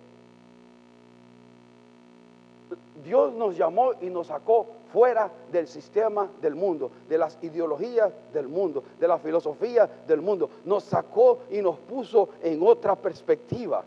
Dios 3.03 3.33
nos 3.33 3.55
llamó 3.55 3.91
y 4.01 4.09
nos 4.09 4.27
sacó 4.27 4.65
fuera 4.91 5.29
del 5.51 5.67
sistema 5.67 6.27
del 6.41 6.55
mundo, 6.55 6.89
de 7.07 7.17
las 7.17 7.37
ideologías 7.43 8.11
del 8.33 8.47
mundo, 8.47 8.83
de 8.99 9.07
la 9.07 9.19
filosofía 9.19 9.87
del 10.07 10.21
mundo. 10.21 10.49
Nos 10.63 10.85
sacó 10.85 11.39
y 11.51 11.61
nos 11.61 11.77
puso 11.77 12.29
en 12.41 12.63
otra 12.63 12.95
perspectiva 12.95 13.83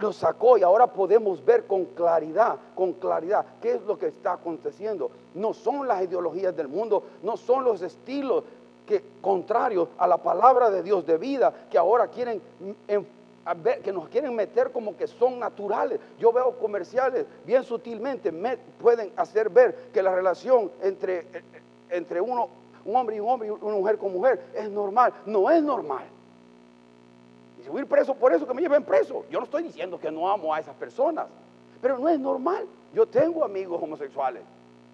nos 0.00 0.16
sacó 0.16 0.58
y 0.58 0.62
ahora 0.62 0.86
podemos 0.86 1.44
ver 1.44 1.66
con 1.66 1.84
claridad, 1.86 2.56
con 2.74 2.92
claridad, 2.94 3.44
qué 3.60 3.72
es 3.72 3.82
lo 3.82 3.98
que 3.98 4.06
está 4.06 4.34
aconteciendo. 4.34 5.10
No 5.34 5.52
son 5.52 5.88
las 5.88 6.02
ideologías 6.02 6.56
del 6.56 6.68
mundo, 6.68 7.02
no 7.22 7.36
son 7.36 7.64
los 7.64 7.82
estilos 7.82 8.44
que 8.88 9.04
contrarios 9.20 9.88
a 9.98 10.06
la 10.06 10.16
palabra 10.16 10.70
de 10.70 10.82
Dios 10.82 11.06
de 11.06 11.18
vida 11.18 11.52
que 11.70 11.76
ahora 11.76 12.08
quieren 12.08 12.40
que 13.82 13.92
nos 13.92 14.08
quieren 14.08 14.34
meter 14.34 14.72
como 14.72 14.96
que 14.96 15.06
son 15.06 15.38
naturales. 15.38 16.00
Yo 16.18 16.32
veo 16.32 16.58
comerciales 16.58 17.26
bien 17.44 17.62
sutilmente 17.64 18.32
pueden 18.80 19.12
hacer 19.16 19.50
ver 19.50 19.90
que 19.92 20.02
la 20.02 20.14
relación 20.14 20.70
entre, 20.82 21.26
entre 21.90 22.20
uno, 22.20 22.48
un 22.84 22.96
hombre 22.96 23.16
y 23.16 23.20
un 23.20 23.28
hombre 23.28 23.48
y 23.48 23.50
una 23.50 23.76
mujer 23.76 23.98
con 23.98 24.12
mujer 24.12 24.40
es 24.54 24.70
normal. 24.70 25.12
No 25.26 25.50
es 25.50 25.62
normal. 25.62 26.04
Y 27.58 27.62
si 27.62 27.68
voy 27.68 27.80
a 27.80 27.82
ir 27.82 27.88
preso 27.88 28.14
por 28.14 28.32
eso, 28.32 28.46
que 28.46 28.54
me 28.54 28.62
lleven 28.62 28.84
preso. 28.84 29.24
Yo 29.30 29.38
no 29.38 29.44
estoy 29.44 29.64
diciendo 29.64 29.98
que 30.00 30.10
no 30.10 30.30
amo 30.30 30.52
a 30.52 30.60
esas 30.60 30.74
personas, 30.76 31.26
pero 31.80 31.98
no 31.98 32.08
es 32.08 32.18
normal. 32.18 32.66
Yo 32.94 33.06
tengo 33.06 33.44
amigos 33.44 33.82
homosexuales, 33.82 34.42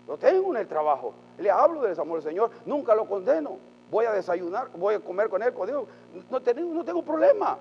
lo 0.09 0.17
tengo 0.17 0.53
en 0.55 0.61
el 0.61 0.67
trabajo, 0.67 1.15
le 1.39 1.51
hablo 1.51 1.83
del 1.83 1.99
amor 1.99 2.21
del 2.21 2.31
Señor, 2.31 2.51
nunca 2.67 2.95
lo 2.95 3.07
condeno. 3.07 3.59
Voy 3.95 4.07
a 4.07 4.11
desayunar, 4.11 4.71
voy 4.75 4.97
a 4.97 4.99
comer 4.99 5.29
con 5.29 5.41
él, 5.41 5.55
con 5.55 5.69
Dios, 5.69 5.85
no 6.29 6.43
tengo, 6.43 6.75
no 6.75 6.85
tengo 6.85 7.01
problema. 7.05 7.57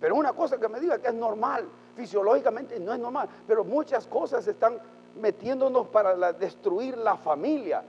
Pero 0.00 0.16
una 0.16 0.32
cosa 0.32 0.56
que 0.56 0.66
me 0.70 0.80
diga 0.80 0.96
que 0.96 1.08
es 1.08 1.12
normal, 1.12 1.68
fisiológicamente 1.94 2.80
no 2.80 2.94
es 2.94 2.98
normal, 2.98 3.28
pero 3.46 3.62
muchas 3.62 4.06
cosas 4.06 4.48
están 4.48 4.78
metiéndonos 5.20 5.88
para 5.88 6.32
destruir 6.32 6.96
la 6.96 7.18
familia. 7.18 7.82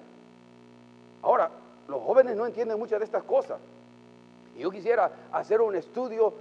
Ahora, 1.22 1.50
los 1.88 2.04
jóvenes 2.04 2.36
no 2.36 2.46
entienden 2.46 2.78
muchas 2.78 3.00
de 3.00 3.06
estas 3.06 3.24
cosas. 3.24 3.58
Y 4.58 4.60
yo 4.60 4.70
quisiera 4.70 5.10
hacer 5.32 5.62
un 5.62 5.78
estudio 5.78 6.34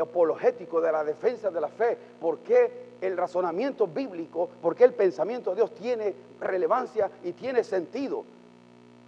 apologético 0.00 0.80
de 0.80 0.90
la 0.90 1.04
defensa 1.04 1.50
de 1.50 1.60
la 1.60 1.68
fe. 1.68 1.98
¿Por 2.18 2.38
qué 2.38 2.94
el 3.02 3.14
razonamiento 3.14 3.86
bíblico, 3.86 4.48
porque 4.62 4.84
el 4.84 4.94
pensamiento 4.94 5.50
de 5.50 5.56
Dios 5.56 5.74
tiene 5.74 6.14
relevancia 6.40 7.10
y 7.22 7.32
tiene 7.32 7.62
sentido. 7.62 8.24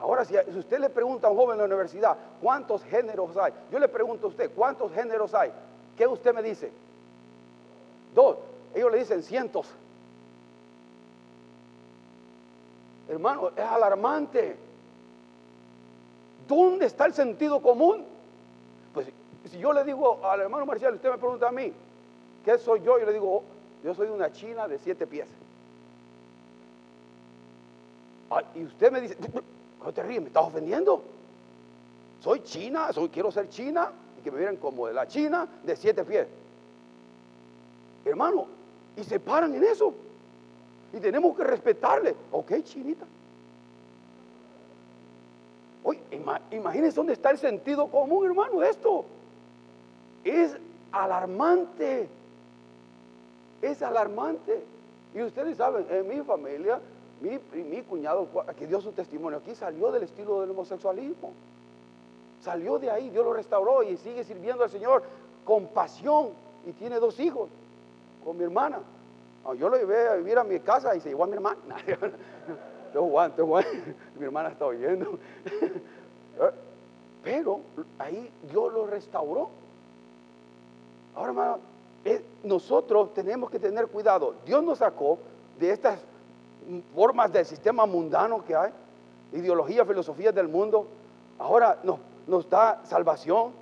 Ahora, 0.01 0.25
si, 0.25 0.37
usted 0.37 0.79
le 0.79 0.91
pregunta 0.91 1.27
a 1.27 1.31
un 1.31 1.37
joven 1.37 1.55
en 1.55 1.59
la 1.59 1.65
universidad, 1.65 2.17
¿cuántos 2.41 2.85
géneros 2.85 3.37
hay? 3.37 3.53
Yo 3.71 3.79
le 3.79 3.89
pregunto 3.89 4.27
a 4.27 4.31
usted, 4.31 4.51
¿cuántos 4.55 4.93
géneros 4.93 5.35
hay? 5.35 5.53
¿Qué 5.97 6.07
usted 6.07 6.33
me 6.33 6.43
dice? 6.43 6.71
Dos. 8.15 8.37
Ellos 8.75 8.93
le 8.93 8.99
dicen 8.99 9.23
cientos. 9.23 9.67
Hermano, 13.09 13.49
es 13.57 13.65
alarmante. 13.65 14.57
¿Dónde 16.47 16.87
está 16.87 17.07
el 17.07 17.15
sentido 17.15 17.61
común? 17.61 18.05
Pues 18.95 19.09
si 19.51 19.59
yo 19.59 19.73
le 19.73 19.83
digo 19.83 20.25
al 20.25 20.43
hermano 20.43 20.65
Marcial, 20.65 20.95
usted 20.95 21.11
me 21.11 21.19
pregunta 21.19 21.49
a 21.49 21.53
mí, 21.53 21.73
¿qué 22.45 22.59
soy 22.59 22.81
yo? 22.83 22.99
Yo 22.99 23.07
le 23.07 23.13
digo, 23.13 23.43
yo 23.83 23.95
soy 23.95 24.09
una 24.09 24.31
china 24.31 24.69
de 24.69 24.79
siete 24.79 25.07
pies. 25.07 25.29
y 28.55 28.65
usted 28.65 28.93
me 28.93 29.01
dice, 29.01 29.17
¿Cómo 29.79 29.93
te 29.93 30.03
ríes? 30.03 30.21
¿Me 30.21 30.29
estás 30.29 30.45
ofendiendo? 30.45 31.03
Soy 32.21 32.41
china, 32.41 32.89
quiero 33.13 33.31
ser 33.31 33.49
china 33.49 33.93
y 34.19 34.23
que 34.23 34.31
me 34.31 34.39
vieran 34.39 34.57
como 34.57 34.87
de 34.87 34.95
la 34.95 35.07
china 35.07 35.47
de 35.63 35.77
siete 35.77 36.05
pies. 36.05 36.27
Hermano, 38.05 38.47
y 38.97 39.05
se 39.05 39.21
paran 39.21 39.55
en 39.55 39.65
eso. 39.65 39.95
Y 40.93 40.99
tenemos 40.99 41.37
que 41.37 41.45
respetarle. 41.45 42.17
Ok, 42.33 42.53
chinita. 42.65 43.07
Oye, 45.85 46.01
imagínense 46.51 46.97
dónde 46.97 47.13
está 47.13 47.31
el 47.31 47.39
sentido 47.39 47.89
común, 47.89 48.27
hermano, 48.27 48.61
de 48.61 48.71
esto. 48.71 49.05
Es 50.25 50.57
alarmante. 50.91 52.09
Es 53.63 53.83
alarmante. 53.83 54.65
Y 55.15 55.23
ustedes 55.23 55.57
saben, 55.57 55.87
en 55.91 56.09
mi 56.09 56.23
familia 56.23 56.81
mi, 57.21 57.39
mi 57.63 57.83
cuñado, 57.83 58.29
que 58.57 58.67
dio 58.67 58.81
su 58.81 58.93
testimonio 58.93 59.39
aquí, 59.39 59.55
salió 59.55 59.91
del 59.91 60.05
estilo 60.05 60.41
del 60.41 60.51
homosexualismo. 60.51 61.33
Salió 62.43 62.79
de 62.79 62.91
ahí, 62.91 63.11
Dios 63.11 63.25
lo 63.25 63.33
restauró 63.33 63.83
y 63.83 63.97
sigue 63.97 64.25
sirviendo 64.25 64.63
al 64.63 64.71
Señor 64.71 65.03
con 65.45 65.67
pasión. 65.69 66.31
Y 66.67 66.73
tiene 66.73 67.01
dos 67.01 67.19
hijos 67.19 67.49
con 68.25 68.37
mi 68.37 68.45
hermana. 68.45 68.81
Yo 69.57 69.69
lo 69.69 69.77
llevé 69.77 70.09
a 70.09 70.15
vivir 70.15 70.39
a 70.39 70.45
mi 70.45 70.61
casa 70.61 70.95
y 70.95 71.01
se 71.01 71.09
llevó 71.09 71.25
a 71.25 71.27
mi 71.27 71.35
hermana. 71.35 71.59
Mi 74.19 74.25
hermana 74.25 74.49
está 74.49 74.67
oyendo. 74.67 75.19
Pero 77.23 77.61
ahí 77.99 78.31
Dios 78.51 78.73
lo 78.73 78.87
restauró. 78.87 79.51
Ahora, 81.15 81.29
hermano, 81.29 81.59
nosotros 82.45 83.13
tenemos 83.15 83.51
que 83.51 83.59
tener 83.59 83.89
cuidado. 83.89 84.35
Dios 84.47 84.63
nos 84.63 84.79
sacó 84.79 85.19
de 85.59 85.73
estas 85.73 86.01
formas 86.95 87.33
del 87.33 87.47
sistema 87.47 87.87
mundano 87.87 88.45
que 88.45 88.55
hay, 88.55 88.71
ideologías, 89.33 89.87
filosofías 89.87 90.35
del 90.35 90.49
mundo, 90.49 90.87
ahora 91.39 91.79
nos, 92.27 92.49
da 92.49 92.81
salvación, 92.85 93.53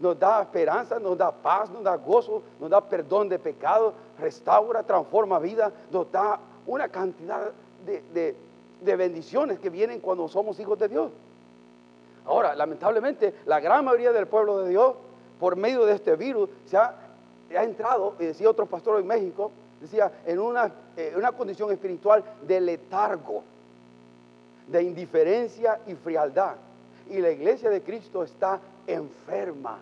nos 0.00 0.18
da 0.18 0.42
esperanza, 0.42 0.98
nos 0.98 1.16
da 1.16 1.30
paz, 1.30 1.70
nos 1.70 1.82
da 1.82 1.96
gozo, 1.96 2.42
nos 2.58 2.70
da 2.70 2.80
perdón 2.80 3.28
de 3.28 3.38
pecado, 3.38 3.94
restaura, 4.18 4.82
transforma 4.82 5.38
vida, 5.38 5.72
nos 5.90 6.10
da 6.10 6.38
una 6.66 6.88
cantidad 6.88 7.50
de, 7.84 8.34
de 8.80 8.96
bendiciones 8.96 9.58
que 9.58 9.70
vienen 9.70 10.00
cuando 10.00 10.28
somos 10.28 10.58
hijos 10.60 10.78
de 10.78 10.88
Dios. 10.88 11.10
Ahora, 12.26 12.54
lamentablemente, 12.54 13.34
la 13.46 13.60
gran 13.60 13.84
mayoría 13.84 14.12
del 14.12 14.26
pueblo 14.26 14.58
de 14.58 14.70
Dios, 14.70 14.94
por 15.38 15.56
medio 15.56 15.86
de 15.86 15.94
este 15.94 16.16
virus, 16.16 16.48
se 16.66 16.76
ha, 16.76 16.94
ha 17.56 17.64
entrado, 17.64 18.14
y 18.18 18.26
decía 18.26 18.50
otro 18.50 18.66
pastor 18.66 19.00
en 19.00 19.06
México, 19.06 19.50
decía, 19.80 20.12
en 20.26 20.38
una, 20.38 20.72
eh, 20.96 21.14
una 21.16 21.32
condición 21.32 21.70
espiritual 21.72 22.22
de 22.46 22.60
letargo, 22.60 23.42
de 24.66 24.82
indiferencia 24.82 25.80
y 25.86 25.94
frialdad. 25.94 26.56
Y 27.08 27.18
la 27.18 27.30
iglesia 27.30 27.70
de 27.70 27.82
Cristo 27.82 28.22
está 28.22 28.60
enferma, 28.86 29.78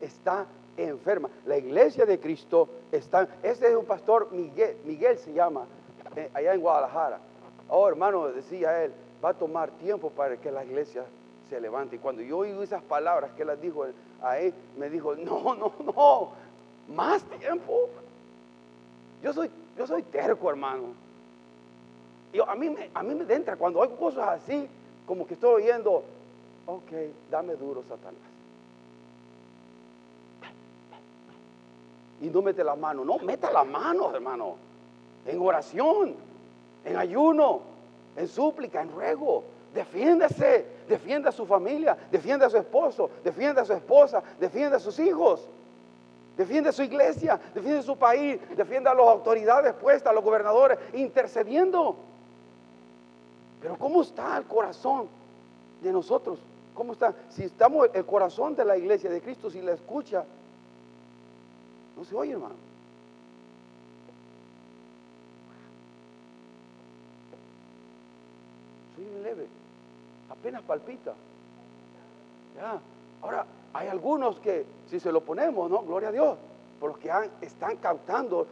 está 0.00 0.46
enferma. 0.76 1.28
La 1.44 1.58
iglesia 1.58 2.06
de 2.06 2.18
Cristo 2.18 2.68
está, 2.92 3.28
este 3.42 3.68
es 3.68 3.76
un 3.76 3.84
pastor, 3.84 4.28
Miguel, 4.32 4.76
Miguel 4.84 5.18
se 5.18 5.32
llama, 5.32 5.66
eh, 6.14 6.30
allá 6.32 6.54
en 6.54 6.60
Guadalajara. 6.60 7.18
Oh, 7.68 7.88
hermano, 7.88 8.28
decía 8.28 8.84
él, 8.84 8.92
va 9.22 9.30
a 9.30 9.34
tomar 9.34 9.70
tiempo 9.72 10.10
para 10.10 10.36
que 10.36 10.50
la 10.50 10.64
iglesia 10.64 11.04
se 11.50 11.60
levante. 11.60 11.96
Y 11.96 11.98
cuando 11.98 12.22
yo 12.22 12.38
oí 12.38 12.50
esas 12.62 12.82
palabras 12.82 13.32
que 13.36 13.42
él 13.42 13.50
dijo 13.60 13.84
él, 13.84 13.94
me 14.78 14.88
dijo, 14.88 15.14
no, 15.16 15.54
no, 15.54 15.72
no, 15.84 16.32
más 16.88 17.22
tiempo. 17.24 17.88
Yo 19.22 19.32
soy, 19.32 19.50
yo 19.76 19.86
soy 19.86 20.02
terco, 20.02 20.50
hermano. 20.50 20.94
Y 22.32 22.40
a, 22.40 22.54
mí 22.54 22.70
me, 22.70 22.90
a 22.92 23.02
mí 23.02 23.14
me 23.14 23.32
entra 23.32 23.56
cuando 23.56 23.82
hay 23.82 23.88
cosas 23.90 24.28
así, 24.28 24.68
como 25.06 25.26
que 25.26 25.34
estoy 25.34 25.62
oyendo, 25.62 26.02
ok, 26.66 26.92
dame 27.30 27.54
duro, 27.54 27.82
Satanás. 27.88 28.20
Y 32.20 32.26
no 32.26 32.42
mete 32.42 32.64
la 32.64 32.74
mano, 32.74 33.04
no, 33.04 33.18
meta 33.18 33.50
la 33.50 33.64
mano, 33.64 34.14
hermano. 34.14 34.56
En 35.26 35.40
oración, 35.40 36.14
en 36.84 36.96
ayuno, 36.96 37.60
en 38.16 38.28
súplica, 38.28 38.80
en 38.80 38.90
ruego. 38.90 39.44
Defiéndase, 39.74 40.64
defienda 40.88 41.28
a 41.28 41.32
su 41.32 41.44
familia, 41.44 41.96
defienda 42.10 42.46
a 42.46 42.50
su 42.50 42.56
esposo, 42.56 43.10
defienda 43.22 43.62
a 43.62 43.64
su 43.64 43.74
esposa, 43.74 44.22
defienda 44.40 44.78
a 44.78 44.80
sus 44.80 44.98
hijos. 44.98 45.46
Defiende 46.36 46.70
su 46.70 46.82
iglesia, 46.82 47.40
defiende 47.54 47.82
su 47.82 47.96
país, 47.96 48.38
defiende 48.56 48.90
a 48.90 48.94
las 48.94 49.06
autoridades 49.06 49.72
puestas, 49.74 50.10
a 50.10 50.14
los 50.14 50.22
gobernadores, 50.22 50.78
intercediendo. 50.92 51.96
Pero 53.62 53.78
¿cómo 53.78 54.02
está 54.02 54.36
el 54.36 54.44
corazón 54.44 55.08
de 55.80 55.92
nosotros? 55.92 56.38
¿Cómo 56.74 56.92
está? 56.92 57.14
Si 57.30 57.44
estamos, 57.44 57.88
el 57.94 58.04
corazón 58.04 58.54
de 58.54 58.66
la 58.66 58.76
iglesia 58.76 59.08
de 59.08 59.22
Cristo, 59.22 59.50
si 59.50 59.62
la 59.62 59.72
escucha, 59.72 60.24
no 61.96 62.04
se 62.04 62.14
oye, 62.14 62.32
hermano. 62.32 62.54
Soy 68.94 69.22
leve, 69.22 69.46
apenas 70.28 70.62
palpita. 70.62 71.14
Ya, 72.56 72.78
ahora 73.22 73.46
hay 73.76 73.88
algunos 73.88 74.40
que, 74.40 74.64
si 74.88 74.98
se 74.98 75.12
lo 75.12 75.20
ponemos, 75.20 75.70
¿no? 75.70 75.82
Gloria 75.82 76.08
a 76.08 76.12
Dios, 76.12 76.38
por 76.80 76.98
están 77.42 77.76
captando 77.76 78.46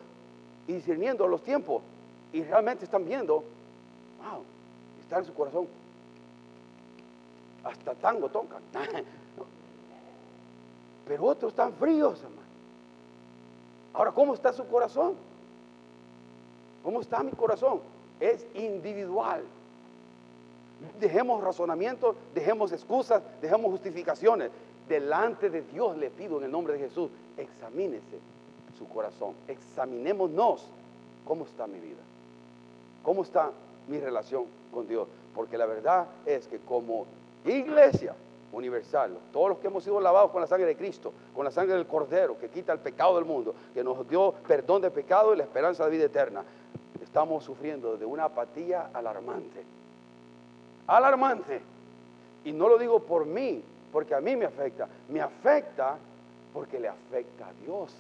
y 0.67 0.75
discerniendo 0.75 1.27
los 1.27 1.43
tiempos 1.43 1.83
y 2.31 2.43
realmente 2.43 2.85
están 2.85 3.07
viendo, 3.07 3.37
wow, 4.23 4.43
está 5.01 5.19
en 5.19 5.25
su 5.25 5.33
corazón. 5.33 5.67
Hasta 7.65 7.95
tango 7.95 8.29
tocan. 8.29 8.61
Pero 11.09 11.25
otros 11.25 11.53
están 11.53 11.73
fríos, 11.73 12.21
hermano. 12.23 12.43
Ahora, 13.95 14.13
¿cómo 14.13 14.35
está 14.35 14.53
su 14.53 14.67
corazón? 14.67 15.15
¿Cómo 16.83 17.01
está 17.01 17.23
mi 17.23 17.33
corazón? 17.33 17.81
Es 18.21 18.47
individual. 18.53 19.43
Dejemos 21.01 21.43
razonamientos, 21.43 22.15
dejemos 22.35 22.73
excusas, 22.73 23.23
dejemos 23.41 23.71
justificaciones 23.71 24.51
delante 24.89 25.51
de 25.51 25.63
Dios 25.63 25.97
le 25.97 26.11
pido 26.11 26.39
en 26.39 26.45
el 26.45 26.51
nombre 26.51 26.75
de 26.75 26.81
Jesús, 26.81 27.11
examínese 27.37 28.19
su 28.79 28.89
corazón, 28.89 29.35
examinémonos 29.49 30.67
cómo 31.25 31.45
está 31.45 31.67
mi 31.67 31.79
vida, 31.79 32.03
cómo 33.03 33.23
está 33.23 33.51
mi 33.89 33.99
relación 33.99 34.45
con 34.73 34.89
Dios, 34.89 35.09
porque 35.35 35.59
la 35.59 35.67
verdad 35.67 36.07
es 36.27 36.47
que 36.47 36.59
como 36.59 37.07
iglesia 37.45 38.15
universal, 38.53 39.17
todos 39.33 39.51
los 39.51 39.59
que 39.59 39.67
hemos 39.67 39.85
sido 39.85 40.01
lavados 40.01 40.31
con 40.31 40.41
la 40.41 40.47
sangre 40.47 40.67
de 40.67 40.77
Cristo, 40.77 41.13
con 41.35 41.45
la 41.45 41.51
sangre 41.51 41.75
del 41.75 41.87
Cordero 41.87 42.39
que 42.39 42.49
quita 42.49 42.73
el 42.73 42.79
pecado 42.79 43.17
del 43.17 43.25
mundo, 43.25 43.55
que 43.73 43.83
nos 43.83 44.09
dio 44.09 44.33
perdón 44.47 44.83
de 44.83 44.91
pecado 44.91 45.35
y 45.35 45.37
la 45.37 45.45
esperanza 45.45 45.85
de 45.85 45.91
vida 45.91 46.05
eterna, 46.05 46.45
estamos 47.03 47.45
sufriendo 47.45 47.97
de 47.97 48.07
una 48.07 48.25
apatía 48.25 48.91
alarmante, 48.93 49.63
alarmante. 50.87 51.61
Y 52.45 52.53
no 52.53 52.69
lo 52.69 52.79
digo 52.79 53.01
por 53.01 53.25
mí, 53.25 53.63
porque 53.95 54.13
a 54.13 54.21
mí 54.21 54.35
me 54.35 54.45
afecta. 54.45 54.89
Me 55.09 55.21
afecta 55.21 55.97
porque 56.53 56.81
le 56.81 56.89
afecta 56.89 57.47
a 57.47 57.53
Dios. 57.65 57.95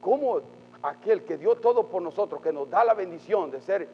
¿Cómo 0.00 0.40
aquel 0.82 1.22
que 1.22 1.38
dio 1.38 1.54
todo 1.54 1.86
por 1.86 2.02
nosotros, 2.02 2.42
que 2.42 2.52
nos 2.52 2.68
da 2.68 2.82
la 2.82 2.94
bendición 2.94 3.52
de 3.52 3.60
ser 3.60 3.88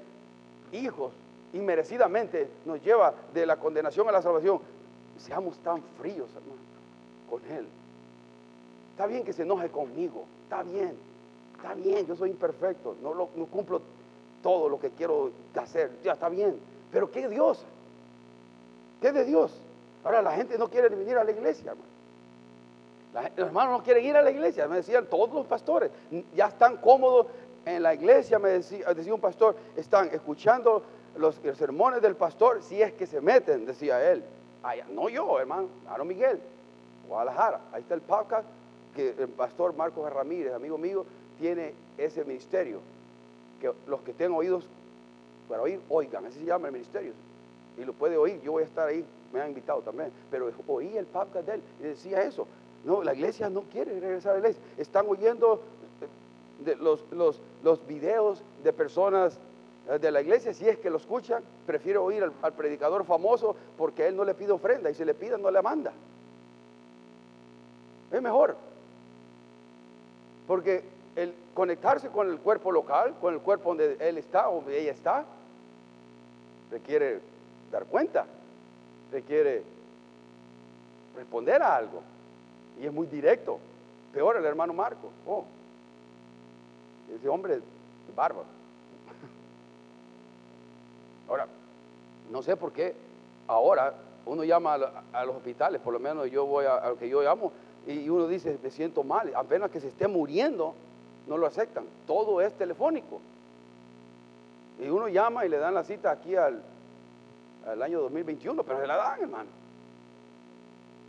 hijos 0.73 1.13
inmerecidamente, 1.53 2.49
nos 2.65 2.83
lleva 2.83 3.13
de 3.35 3.45
la 3.45 3.59
condenación 3.59 4.09
a 4.09 4.13
la 4.13 4.23
salvación, 4.23 4.61
seamos 5.19 5.59
tan 5.59 5.83
fríos, 5.99 6.31
hermano, 6.35 6.63
con 7.29 7.45
Él? 7.45 7.67
Está 8.93 9.07
bien 9.07 9.23
que 9.23 9.35
se 9.35 9.43
enoje 9.43 9.69
conmigo, 9.69 10.25
está 10.45 10.63
bien, 10.63 10.97
está 11.57 11.75
bien, 11.75 12.07
yo 12.07 12.17
soy 12.17 12.31
imperfecto, 12.31 12.97
no, 13.03 13.13
lo, 13.13 13.29
no 13.37 13.45
cumplo 13.45 13.83
todo 14.43 14.71
lo 14.71 14.81
que 14.81 14.93
quiero 14.93 15.31
hacer, 15.57 15.91
ya 16.03 16.13
está 16.15 16.31
bien, 16.31 16.59
pero 16.91 17.11
¿qué 17.11 17.29
Dios? 17.29 17.63
¿Qué 19.03 19.13
de 19.13 19.27
Dios? 19.27 19.53
Ahora 20.05 20.23
la 20.23 20.33
gente 20.33 20.57
no 20.59 20.69
quiere 20.69 20.89
venir 20.89 21.17
a 21.19 21.25
la 21.25 21.31
iglesia, 21.31 21.73
hermano. 21.73 23.31
los 23.37 23.47
hermanos 23.49 23.79
no 23.79 23.85
quieren 23.85 24.05
ir 24.05 24.17
a 24.17 24.23
la 24.23 24.31
iglesia, 24.31 24.67
me 24.67 24.77
decían 24.77 25.07
todos 25.07 25.33
los 25.33 25.47
pastores, 25.47 25.91
ya 26.35 26.47
están 26.47 26.77
cómodos 26.79 27.27
en 27.67 27.83
la 27.83 27.95
iglesia, 27.95 28.39
me 28.39 28.51
decía, 28.51 28.93
decía 28.95 29.15
un 29.15 29.21
pastor, 29.21 29.57
están 29.77 30.09
escuchando 30.09 30.83
los, 31.17 31.37
sermones 31.57 32.01
del 32.01 32.17
pastor 32.17 32.63
si 32.63 32.81
es 32.81 32.93
que 32.93 33.07
se 33.07 33.21
meten, 33.21 33.67
decía 33.67 34.11
él. 34.11 34.25
no 34.91 35.09
yo, 35.09 35.39
hermano, 35.39 35.69
Aaron 35.89 36.09
Miguel, 36.09 36.41
Guadalajara, 37.09 37.61
ahí 37.73 37.83
está 37.83 37.95
el 37.95 38.01
podcast 38.01 38.47
que 38.95 39.15
el 39.19 39.29
pastor 39.29 39.75
Marcos 39.77 40.11
Ramírez, 40.13 40.53
amigo 40.53 40.79
mío, 40.79 41.05
tiene 41.39 41.75
ese 41.99 42.25
ministerio, 42.25 42.81
que 43.61 43.73
los 43.87 44.01
que 44.01 44.13
tengan 44.13 44.39
oídos 44.39 44.67
para 45.49 45.63
oír, 45.63 45.81
oigan, 45.89 46.25
así 46.27 46.39
se 46.39 46.45
llama 46.47 46.69
el 46.69 46.73
ministerio, 46.73 47.13
y 47.77 47.85
lo 47.85 47.93
puede 47.93 48.17
oír, 48.17 48.41
yo 48.43 48.53
voy 48.53 48.63
a 48.63 48.67
estar 48.67 48.89
ahí, 48.89 49.05
me 49.33 49.41
han 49.41 49.49
invitado 49.49 49.81
también, 49.83 50.13
pero 50.31 50.51
oí 50.67 50.97
el 50.97 51.07
podcast 51.07 51.47
de 51.47 51.55
él 51.55 51.63
y 51.81 51.83
decía 51.85 52.23
eso, 52.23 52.47
no, 52.85 53.03
la 53.03 53.15
iglesia 53.15 53.51
no 53.51 53.63
quiere 53.63 53.99
regresar 54.01 54.31
a 54.31 54.35
la 54.35 54.39
iglesia. 54.41 54.63
Están 54.79 55.07
oyendo 55.09 55.61
eh, 56.01 56.65
de 56.65 56.77
los, 56.77 57.05
los, 57.13 57.41
los 57.63 57.87
videos 57.87 58.43
de 58.65 58.73
personas 58.73 59.39
eh, 59.89 59.99
de 59.99 60.11
la 60.11 60.21
iglesia, 60.21 60.55
si 60.55 60.69
es 60.69 60.79
que 60.79 60.91
lo 60.91 60.97
escuchan, 60.97 61.43
prefiero 61.67 62.05
oír 62.05 62.23
al, 62.23 62.53
predicador 62.53 63.05
famoso 63.05 63.57
porque 63.77 64.07
él 64.07 64.17
no 64.17 64.25
le 64.25 64.35
pide 64.35 64.53
ofrenda 64.53 64.91
y 64.91 64.95
si 64.95 65.05
le 65.05 65.15
pide 65.15 65.37
no 65.39 65.51
le 65.51 65.63
manda. 65.63 65.93
Es 68.11 68.23
mejor. 68.23 68.57
Porque 70.47 70.83
el 71.17 71.35
conectarse 71.55 72.09
con 72.09 72.29
el 72.31 72.39
cuerpo 72.39 72.73
local, 72.73 73.15
con 73.21 73.35
el 73.35 73.41
cuerpo 73.41 73.71
donde 73.71 73.97
él 74.01 74.19
está 74.19 74.49
o 74.49 74.69
ella 74.69 74.93
está, 74.93 75.25
requiere 76.71 77.21
dar 77.71 77.85
cuenta, 77.87 78.27
requiere 79.11 79.63
responder 81.17 81.63
a 81.63 81.77
algo. 81.77 82.03
Y 82.81 82.87
es 82.87 82.93
muy 82.93 83.07
directo. 83.07 83.59
Peor 84.13 84.37
el 84.37 84.45
hermano 84.45 84.73
Marco. 84.73 85.11
Oh, 85.27 85.45
ese 87.15 87.29
hombre 87.29 87.57
es 87.57 87.63
bárbaro. 88.15 88.47
Ahora, 91.29 91.47
no 92.31 92.43
sé 92.43 92.57
por 92.57 92.73
qué 92.73 92.95
ahora 93.51 93.95
uno 94.27 94.45
llama 94.45 94.79
a, 95.13 95.25
los 95.25 95.37
hospitales, 95.37 95.81
por 95.81 95.93
lo 95.93 95.99
menos 95.99 96.31
yo 96.31 96.47
voy 96.47 96.67
a, 96.67 96.89
lo 96.89 96.97
que 96.97 97.09
yo 97.09 97.23
llamo, 97.23 97.53
y 97.87 98.09
uno 98.09 98.29
dice, 98.29 98.59
me 98.63 98.71
siento 98.71 99.03
mal, 99.03 99.33
apenas 99.35 99.71
que 99.71 99.81
se 99.81 99.89
esté 99.89 100.07
muriendo, 100.07 100.75
no 101.27 101.37
lo 101.37 101.47
aceptan. 101.47 101.85
Todo 102.07 102.41
es 102.41 102.53
telefónico. 102.55 103.21
Y 104.79 104.89
uno 104.89 105.09
llama 105.09 105.45
y 105.45 105.49
le 105.49 105.59
dan 105.59 105.75
la 105.75 105.83
cita 105.83 106.11
aquí 106.11 106.37
al, 106.37 106.63
al 107.71 107.83
año 107.83 108.01
2021, 108.01 108.63
pero 108.63 108.81
se 108.81 108.87
la 108.87 108.97
dan, 108.97 109.21
hermano. 109.21 109.49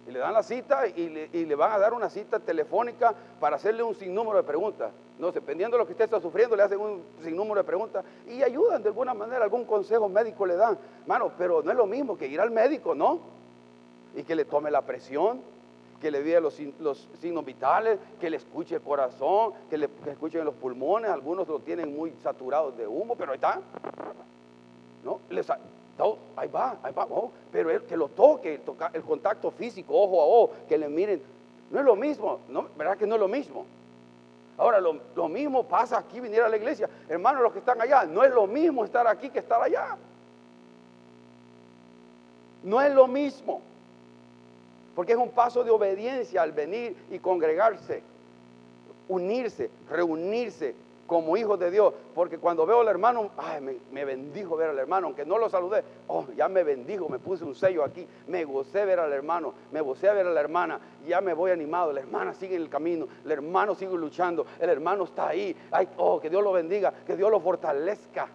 Y 0.08 0.12
le 0.12 0.20
dan 0.20 0.34
la 0.34 0.44
cita 0.44 0.88
y 0.88 1.10
le, 1.46 1.56
van 1.56 1.72
a 1.72 1.78
dar 1.78 1.94
una 1.94 2.10
cita 2.10 2.40
telefónica 2.40 3.14
para 3.40 3.58
hacerle 3.58 3.84
un 3.84 3.96
sinnúmero 3.96 4.38
de 4.38 4.44
preguntas. 4.44 4.92
No, 5.20 5.32
dependiendo 5.32 5.78
de 5.78 5.84
lo 5.84 5.86
que 5.86 5.94
usted 5.94 6.06
está 6.06 6.20
sufriendo, 6.20 6.56
le 6.56 6.64
hacen 6.64 6.80
un 6.80 7.04
sinnúmero 7.24 7.62
de 7.62 7.64
preguntas 7.64 8.04
y 8.28 8.42
ayudan 8.42 8.82
de 8.82 8.90
alguna 8.90 9.14
manera, 9.14 9.44
algún 9.44 9.66
consejo 9.66 10.10
médico 10.10 10.46
le 10.46 10.56
dan. 10.56 10.78
Mano, 11.06 11.32
pero 11.38 11.62
no 11.62 11.70
es 11.70 11.78
lo 11.78 11.86
mismo 11.86 12.18
que 12.18 12.28
ir 12.28 12.42
al 12.42 12.50
médico, 12.50 12.96
¿no? 12.96 13.20
Y 14.16 14.24
que 14.24 14.34
le 14.34 14.46
tome 14.46 14.72
la 14.72 14.82
presión, 14.82 15.42
que 16.02 16.10
le 16.10 16.24
vea 16.24 16.40
los, 16.40 16.56
signos 16.56 17.46
vitales, 17.46 18.00
que 18.20 18.32
le 18.32 18.38
escuche 18.38 18.76
el 18.76 18.82
corazón, 18.82 19.54
que 19.70 19.78
le 19.78 19.88
escuchen 20.08 20.44
los 20.44 20.56
pulmones. 20.56 21.12
Algunos 21.12 21.48
lo 21.48 21.60
tienen 21.60 21.96
muy 21.96 22.12
saturados 22.24 22.76
de 22.76 22.88
humo, 22.88 23.16
pero 23.16 23.32
ahí 23.32 23.36
está. 23.36 23.62
¿No? 25.04 25.20
Les, 25.30 25.48
ahí 26.36 26.48
va, 26.48 26.78
ahí 26.84 26.94
va, 26.94 27.08
oh, 27.10 27.32
pero 27.52 27.70
el 27.70 27.84
que 27.84 27.98
lo 27.98 28.10
toque, 28.10 28.62
el, 28.94 29.02
contacto 29.04 29.52
físico, 29.52 29.94
ojo 29.94 30.22
a 30.22 30.26
ojo, 30.26 30.54
que 30.68 30.78
le 30.78 30.88
miren, 30.88 31.22
no 31.70 31.80
es 31.80 31.86
lo 31.86 31.96
mismo, 31.96 32.40
¿no? 32.50 32.68
¿verdad 32.78 32.98
que 32.98 33.08
no 33.08 33.16
es 33.16 33.22
lo 33.22 33.28
mismo? 33.28 33.66
Ahora, 34.58 34.80
lo, 34.80 35.28
mismo 35.28 35.64
pasa 35.64 35.98
aquí, 35.98 36.20
venir 36.20 36.42
a 36.42 36.50
la 36.50 36.58
iglesia. 36.58 36.88
Hermanos, 37.10 37.42
los 37.42 37.52
que 37.52 37.60
están 37.60 37.82
allá, 37.82 38.06
no 38.06 38.24
es 38.24 38.32
lo 38.32 38.46
mismo 38.46 38.86
estar 38.86 39.08
aquí 39.08 39.30
que 39.30 39.40
estar 39.40 39.60
allá. 39.60 39.98
No 42.62 42.80
es 42.80 42.94
lo 42.94 43.08
mismo. 43.08 43.60
Porque 44.96 45.14
es 45.14 45.18
un 45.18 45.32
paso 45.32 45.64
de 45.64 45.72
obediencia 45.72 46.44
al 46.44 46.52
venir 46.52 46.96
y 47.10 47.18
congregarse, 47.18 48.04
unirse, 49.08 49.72
reunirse, 49.90 50.76
como 51.12 51.36
hijos 51.36 51.60
de 51.60 51.70
Dios, 51.70 51.94
porque 52.16 52.38
cuando 52.38 52.66
veo 52.66 52.80
al 52.80 52.88
hermano, 52.88 53.32
ay, 53.36 53.82
me, 53.92 54.06
bendijo 54.06 54.56
ver 54.56 54.70
al 54.70 54.80
hermano, 54.80 55.08
aunque 55.08 55.26
no 55.26 55.38
lo 55.38 55.50
saludé, 55.50 55.84
oh, 56.08 56.26
ya 56.38 56.48
me 56.48 56.64
bendijo, 56.64 57.10
me 57.10 57.20
puse 57.20 57.44
un 57.44 57.54
sello 57.54 57.84
aquí, 57.84 58.08
me 58.28 58.46
gocé 58.46 58.86
ver 58.86 58.98
al 58.98 59.12
hermano, 59.12 59.54
me 59.74 59.82
gocé 59.82 60.10
ver 60.14 60.26
a 60.26 60.30
la 60.30 60.40
hermana, 60.40 60.80
ya 61.06 61.20
me 61.20 61.34
voy 61.34 61.52
animado, 61.52 61.92
la 61.92 62.00
hermana 62.00 62.34
sigue 62.34 62.56
en 62.56 62.62
el 62.62 62.70
camino, 62.70 63.10
el 63.26 63.32
hermano 63.34 63.76
sigue 63.76 63.92
luchando, 63.98 64.46
el 64.58 64.70
hermano 64.70 65.04
está 65.04 65.28
ahí, 65.28 65.54
ay, 65.72 65.90
oh, 65.98 66.22
que 66.22 66.30
Dios 66.30 66.42
lo 66.42 66.54
bendiga, 66.54 66.94
que 67.06 67.18
Dios 67.18 67.30
lo 67.30 67.42
fortalezca, 67.42 68.30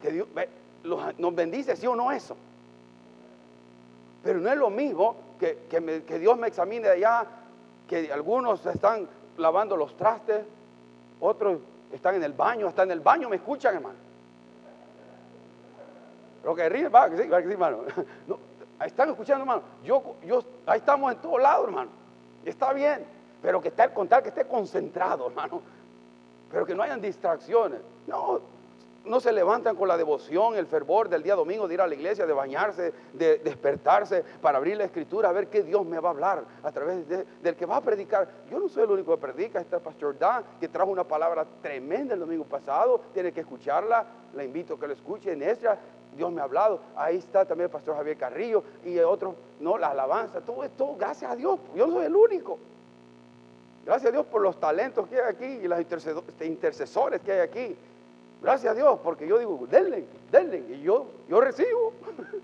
que 0.00 0.12
Dios 0.12 0.28
nos 0.84 1.34
bendice, 1.34 1.74
sí 1.74 1.88
o 1.88 1.96
no 1.96 2.12
eso. 2.12 2.36
Pero 4.22 4.38
no 4.38 4.48
es 4.48 4.56
lo 4.56 4.70
mismo 4.70 5.16
que, 5.40 5.58
que 5.68 6.18
Dios 6.20 6.38
me 6.38 6.46
examine 6.46 6.86
allá, 6.86 7.26
que 7.88 8.12
algunos 8.12 8.64
están 8.64 9.08
lavando 9.38 9.76
los 9.76 9.96
trastes, 9.96 10.44
otros 11.20 11.58
están 11.92 12.16
en 12.16 12.24
el 12.24 12.32
baño, 12.32 12.68
hasta 12.68 12.82
en 12.82 12.90
el 12.90 13.00
baño 13.00 13.28
me 13.28 13.36
escuchan, 13.36 13.76
hermano. 13.76 13.96
Lo 16.44 16.54
que 16.54 16.68
ríe, 16.68 16.88
va, 16.88 17.08
sí, 17.08 17.28
va, 17.28 17.40
sí, 17.42 17.48
hermano. 17.50 17.80
No, 18.26 18.38
están 18.84 19.10
escuchando, 19.10 19.42
hermano. 19.42 19.62
Yo, 19.84 20.16
yo, 20.24 20.42
ahí 20.66 20.78
estamos 20.78 21.12
en 21.12 21.18
todos 21.18 21.42
lados, 21.42 21.66
hermano. 21.66 21.90
Está 22.44 22.72
bien, 22.72 23.04
pero 23.42 23.60
que 23.60 23.68
esté, 23.68 23.92
contar 23.92 24.22
que 24.22 24.28
esté 24.28 24.44
concentrado, 24.46 25.28
hermano. 25.28 25.60
Pero 26.50 26.64
que 26.64 26.74
no 26.74 26.82
hayan 26.82 27.00
distracciones. 27.00 27.80
No, 28.06 28.40
no 29.08 29.20
se 29.20 29.32
levantan 29.32 29.76
con 29.76 29.88
la 29.88 29.96
devoción, 29.96 30.54
el 30.56 30.66
fervor 30.66 31.08
del 31.08 31.22
día 31.22 31.34
domingo 31.34 31.66
de 31.66 31.74
ir 31.74 31.80
a 31.80 31.86
la 31.86 31.94
iglesia, 31.94 32.26
de 32.26 32.32
bañarse, 32.32 32.92
de 33.12 33.38
despertarse 33.38 34.22
para 34.40 34.58
abrir 34.58 34.76
la 34.76 34.84
escritura, 34.84 35.28
a 35.28 35.32
ver 35.32 35.48
qué 35.48 35.62
Dios 35.62 35.84
me 35.84 35.98
va 35.98 36.10
a 36.10 36.12
hablar 36.12 36.44
a 36.62 36.70
través 36.70 37.08
del 37.08 37.56
que 37.56 37.66
va 37.66 37.76
a 37.76 37.80
predicar. 37.80 38.28
Yo 38.50 38.58
no 38.58 38.68
soy 38.68 38.84
el 38.84 38.90
único 38.90 39.14
que 39.14 39.20
predica, 39.20 39.60
está 39.60 39.76
el 39.76 39.82
pastor 39.82 40.18
Dan, 40.18 40.44
que 40.60 40.68
trajo 40.68 40.90
una 40.90 41.04
palabra 41.04 41.46
tremenda 41.62 42.14
el 42.14 42.20
domingo 42.20 42.44
pasado, 42.44 43.00
tiene 43.12 43.32
que 43.32 43.40
escucharla, 43.40 44.04
la 44.34 44.44
invito 44.44 44.74
a 44.74 44.80
que 44.80 44.86
lo 44.86 44.92
escuche 44.92 45.32
en 45.32 45.42
esta. 45.42 45.78
Dios 46.16 46.32
me 46.32 46.40
ha 46.40 46.44
hablado, 46.44 46.80
ahí 46.96 47.16
está 47.16 47.44
también 47.44 47.66
el 47.66 47.70
pastor 47.70 47.96
Javier 47.96 48.16
Carrillo 48.16 48.64
y 48.84 48.98
otros, 48.98 49.34
no, 49.60 49.78
la 49.78 49.88
alabanza, 49.88 50.40
todo 50.40 50.64
esto, 50.64 50.96
gracias 50.98 51.30
a 51.30 51.36
Dios, 51.36 51.60
yo 51.74 51.86
no 51.86 51.94
soy 51.94 52.06
el 52.06 52.16
único. 52.16 52.58
Gracias 53.84 54.08
a 54.10 54.12
Dios 54.12 54.26
por 54.26 54.42
los 54.42 54.58
talentos 54.58 55.08
que 55.08 55.16
hay 55.16 55.28
aquí 55.28 55.46
y 55.46 55.68
los 55.68 55.80
intercesores 56.40 57.20
que 57.22 57.32
hay 57.32 57.40
aquí. 57.40 57.76
Gracias 58.42 58.72
a 58.72 58.74
Dios, 58.74 58.98
porque 59.02 59.26
yo 59.26 59.38
digo, 59.38 59.66
denle, 59.68 60.04
denle, 60.30 60.64
y 60.68 60.80
yo, 60.82 61.06
yo 61.28 61.40
recibo 61.40 61.92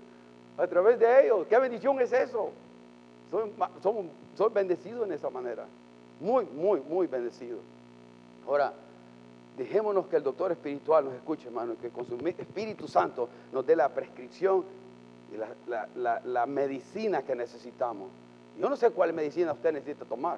a 0.57 0.67
través 0.67 0.99
de 0.99 1.25
ellos. 1.25 1.47
¿Qué 1.47 1.57
bendición 1.57 1.99
es 2.01 2.11
eso? 2.11 2.51
Soy, 3.31 3.51
soy 4.35 4.49
bendecido 4.53 5.03
en 5.05 5.13
esa 5.13 5.29
manera. 5.29 5.65
Muy, 6.19 6.45
muy, 6.45 6.81
muy 6.81 7.07
bendecido. 7.07 7.59
Ahora, 8.47 8.73
dejémonos 9.57 10.07
que 10.07 10.17
el 10.17 10.23
doctor 10.23 10.51
espiritual 10.51 11.05
nos 11.05 11.13
escuche, 11.13 11.47
hermano, 11.47 11.75
que 11.81 11.89
con 11.89 12.05
su 12.05 12.15
Espíritu 12.27 12.87
Santo 12.87 13.29
nos 13.51 13.65
dé 13.65 13.75
la 13.75 13.89
prescripción 13.89 14.63
y 15.33 15.37
la, 15.97 16.45
medicina 16.45 17.23
que 17.23 17.35
necesitamos. 17.35 18.09
Yo 18.59 18.69
no 18.69 18.75
sé 18.75 18.91
cuál 18.91 19.13
medicina 19.13 19.53
usted 19.53 19.73
necesita 19.73 20.05
tomar, 20.05 20.37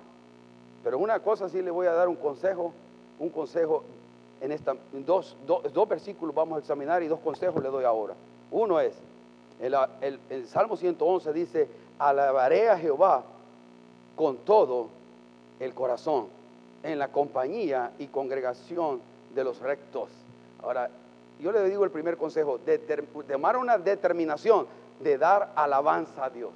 pero 0.83 0.97
una 0.97 1.19
cosa 1.19 1.49
sí 1.49 1.61
le 1.61 1.71
voy 1.71 1.87
a 1.87 1.93
dar 1.93 2.07
un 2.07 2.15
consejo, 2.15 2.73
un 3.19 3.29
consejo 3.29 3.83
en 4.41 4.51
esta, 4.51 4.75
dos, 5.05 5.35
dos, 5.45 5.89
versículos 5.89 6.35
vamos 6.35 6.57
a 6.57 6.59
examinar 6.59 7.01
y 7.03 7.07
dos 7.07 7.19
consejos 7.19 7.61
le 7.61 7.69
doy 7.69 7.85
ahora. 7.85 8.13
Uno 8.51 8.79
es, 8.79 8.93
el, 9.59 9.75
el, 10.29 10.47
Salmo 10.47 10.77
111 10.77 11.33
dice, 11.33 11.67
alabaré 11.97 12.69
a 12.69 12.77
Jehová 12.77 13.23
con 14.15 14.37
todo 14.37 14.89
el 15.59 15.73
corazón, 15.73 16.27
en 16.83 16.99
la 16.99 17.07
compañía 17.09 17.91
y 17.97 18.07
congregación 18.07 19.01
de 19.33 19.43
los 19.43 19.59
rectos. 19.59 20.09
Ahora, 20.61 20.89
yo 21.39 21.51
le 21.51 21.63
digo 21.69 21.83
el 21.83 21.91
primer 21.91 22.17
consejo, 22.17 22.59
de, 22.59 22.77
tomar 23.27 23.57
una 23.57 23.77
determinación 23.77 24.67
de 24.99 25.17
dar 25.17 25.51
alabanza 25.55 26.25
a 26.25 26.29
Dios. 26.29 26.51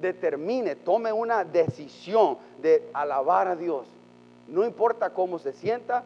Determine, 0.00 0.76
tome 0.76 1.12
una 1.12 1.44
decisión 1.44 2.38
de 2.60 2.88
alabar 2.92 3.48
a 3.48 3.56
Dios. 3.56 3.86
No 4.46 4.64
importa 4.64 5.10
cómo 5.10 5.38
se 5.38 5.52
sienta, 5.52 6.04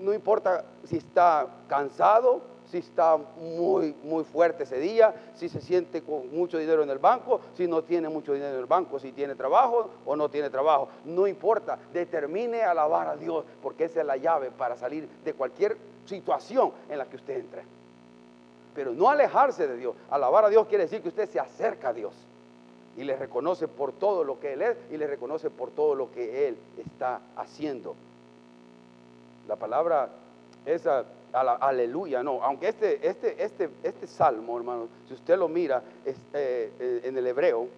no 0.00 0.12
importa 0.12 0.64
si 0.84 0.96
está 0.96 1.46
cansado, 1.68 2.40
si 2.70 2.78
está 2.78 3.16
muy, 3.16 3.94
muy 4.04 4.24
fuerte 4.24 4.62
ese 4.62 4.78
día, 4.78 5.14
si 5.34 5.48
se 5.48 5.60
siente 5.60 6.02
con 6.02 6.32
mucho 6.32 6.58
dinero 6.58 6.82
en 6.82 6.90
el 6.90 6.98
banco, 6.98 7.40
si 7.56 7.66
no 7.66 7.82
tiene 7.82 8.08
mucho 8.08 8.32
dinero 8.32 8.54
en 8.54 8.60
el 8.60 8.66
banco, 8.66 8.98
si 8.98 9.12
tiene 9.12 9.34
trabajo 9.34 9.90
o 10.06 10.14
no 10.14 10.28
tiene 10.28 10.50
trabajo. 10.50 10.88
No 11.04 11.26
importa, 11.26 11.78
determine 11.92 12.62
alabar 12.62 13.08
a 13.08 13.16
Dios, 13.16 13.44
porque 13.62 13.84
esa 13.84 14.00
es 14.00 14.06
la 14.06 14.16
llave 14.16 14.50
para 14.50 14.76
salir 14.76 15.08
de 15.24 15.34
cualquier 15.34 15.76
situación 16.06 16.72
en 16.88 16.98
la 16.98 17.06
que 17.06 17.16
usted 17.16 17.40
entre. 17.40 17.62
Pero 18.74 18.92
no 18.92 19.10
alejarse 19.10 19.66
de 19.66 19.76
Dios. 19.76 19.96
Alabar 20.10 20.44
a 20.44 20.48
Dios 20.48 20.66
quiere 20.68 20.84
decir 20.84 21.02
que 21.02 21.08
usted 21.08 21.28
se 21.28 21.40
acerca 21.40 21.88
a 21.88 21.92
Dios. 21.92 22.14
y 22.96 23.04
le 23.04 23.16
reconoce 23.16 23.68
por 23.68 23.92
todo 23.92 24.24
lo 24.24 24.40
que 24.40 24.52
Él 24.52 24.62
es 24.62 24.76
y 24.90 24.96
le 24.96 25.06
reconoce 25.06 25.48
por 25.48 25.70
todo 25.70 25.94
lo 25.94 26.10
que 26.10 26.48
Él 26.48 26.56
está 26.76 27.20
haciendo. 27.36 27.94
La 29.48 29.56
palabra 29.56 30.08
esa, 30.66 31.04
aleluya, 31.32 32.22
no, 32.22 32.42
aunque 32.42 32.68
este, 32.68 33.06
este, 33.06 33.42
este, 33.42 33.70
este 33.82 34.06
salmo, 34.06 34.56
hermano, 34.56 34.88
si 35.08 35.14
usted 35.14 35.38
lo 35.38 35.48
mira 35.48 35.82
es, 36.04 36.16
eh, 36.34 36.70
eh, 36.78 37.00
en 37.04 37.16
el 37.16 37.26
hebreo, 37.26 37.68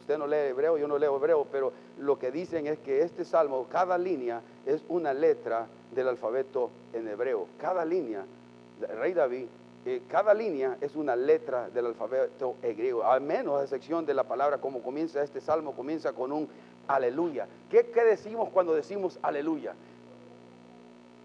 usted 0.00 0.18
no 0.18 0.26
lee 0.26 0.48
hebreo, 0.50 0.76
yo 0.76 0.86
no 0.86 0.98
leo 0.98 1.16
hebreo, 1.16 1.46
pero 1.50 1.72
lo 1.98 2.18
que 2.18 2.30
dicen 2.30 2.66
es 2.66 2.78
que 2.80 3.02
este 3.02 3.24
salmo, 3.24 3.66
cada 3.70 3.96
línea 3.96 4.42
es 4.66 4.82
una 4.88 5.14
letra 5.14 5.66
del 5.94 6.08
alfabeto 6.08 6.70
en 6.92 7.08
hebreo. 7.08 7.46
Cada 7.58 7.84
línea, 7.84 8.24
rey 8.98 9.14
David, 9.14 9.46
eh, 9.86 10.02
cada 10.08 10.34
línea 10.34 10.76
es 10.80 10.94
una 10.94 11.16
letra 11.16 11.70
del 11.70 11.86
alfabeto 11.86 12.56
griego, 12.62 13.04
al 13.04 13.20
menos 13.20 13.60
a 13.60 13.62
excepción 13.62 14.04
de 14.04 14.14
la 14.14 14.24
palabra 14.24 14.58
como 14.58 14.82
comienza 14.82 15.22
este 15.22 15.40
salmo, 15.40 15.72
comienza 15.72 16.12
con 16.12 16.32
un 16.32 16.48
aleluya. 16.86 17.46
¿Qué, 17.70 17.86
qué 17.86 18.04
decimos 18.04 18.50
cuando 18.50 18.74
decimos 18.74 19.18
aleluya? 19.22 19.74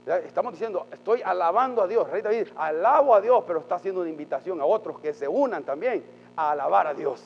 Estamos 0.08 0.54
diciendo, 0.54 0.88
estoy 0.92 1.22
alabando 1.22 1.82
a 1.82 1.88
Dios. 1.88 2.10
Rey 2.10 2.22
David, 2.22 2.48
alabo 2.56 3.14
a 3.14 3.22
Dios, 3.22 3.44
pero 3.46 3.60
está 3.60 3.76
haciendo 3.76 4.02
una 4.02 4.10
invitación 4.10 4.62
a 4.62 4.66
otros 4.66 5.00
que 5.00 5.14
se 5.14 5.28
unan 5.28 5.64
también 5.64 6.04
a 6.36 6.52
alabar 6.52 6.88
a 6.88 6.94
Dios. 6.94 7.22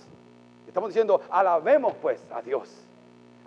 Estamos 0.68 0.90
diciendo, 0.90 1.22
alabemos 1.30 1.94
pues 2.02 2.20
a 2.32 2.42
Dios. 2.42 2.70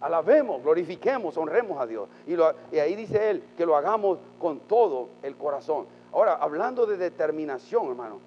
Alabemos, 0.00 0.62
glorifiquemos, 0.62 1.36
honremos 1.36 1.80
a 1.80 1.86
Dios. 1.86 2.08
Y, 2.26 2.34
y, 2.74 2.78
ahí 2.78 2.94
dice 2.94 3.30
él 3.30 3.42
que 3.56 3.66
lo 3.66 3.76
hagamos 3.76 4.18
con 4.38 4.60
todo 4.60 5.08
el 5.22 5.34
corazón. 5.34 5.86
Ahora, 6.12 6.34
hablando 6.34 6.86
de 6.86 6.96
determinación, 6.96 7.88
hermano, 7.88 8.20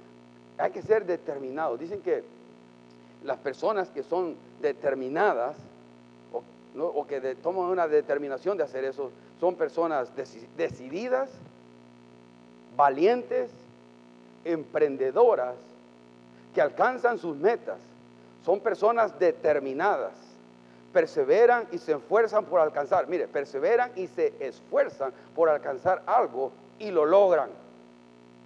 hay 0.58 0.72
que 0.72 0.82
ser 0.82 1.06
determinados. 1.06 1.80
Dicen 1.80 2.02
que 2.02 2.24
las 3.24 3.38
personas 3.38 3.90
que 3.90 4.04
son 4.04 4.36
determinadas 4.62 5.56
o, 6.80 7.06
que 7.08 7.36
toman 7.36 7.66
una 7.66 7.88
determinación 7.88 8.58
de 8.58 8.64
hacer 8.64 8.84
eso 8.86 9.12
son 9.40 9.56
personas 9.56 10.10
decididas, 10.56 11.30
valientes, 12.76 13.52
emprendedoras, 14.46 15.56
que 16.54 16.62
alcanzan 16.62 17.20
sus 17.20 17.36
metas. 17.38 17.78
Son 18.44 18.60
personas 18.60 19.20
determinadas, 19.20 20.14
perseveran 20.94 21.68
y 21.72 21.78
se 21.78 21.94
esfuerzan 21.94 22.46
por 22.46 22.62
alcanzar. 22.62 23.08
Mire, 23.08 23.28
perseveran 23.28 23.92
y 23.96 24.08
se 24.08 24.34
esfuerzan 24.40 25.12
por 25.36 25.50
alcanzar 25.50 26.02
algo 26.06 26.52
y 26.80 26.92
lo 26.92 27.06
logran. 27.06 27.50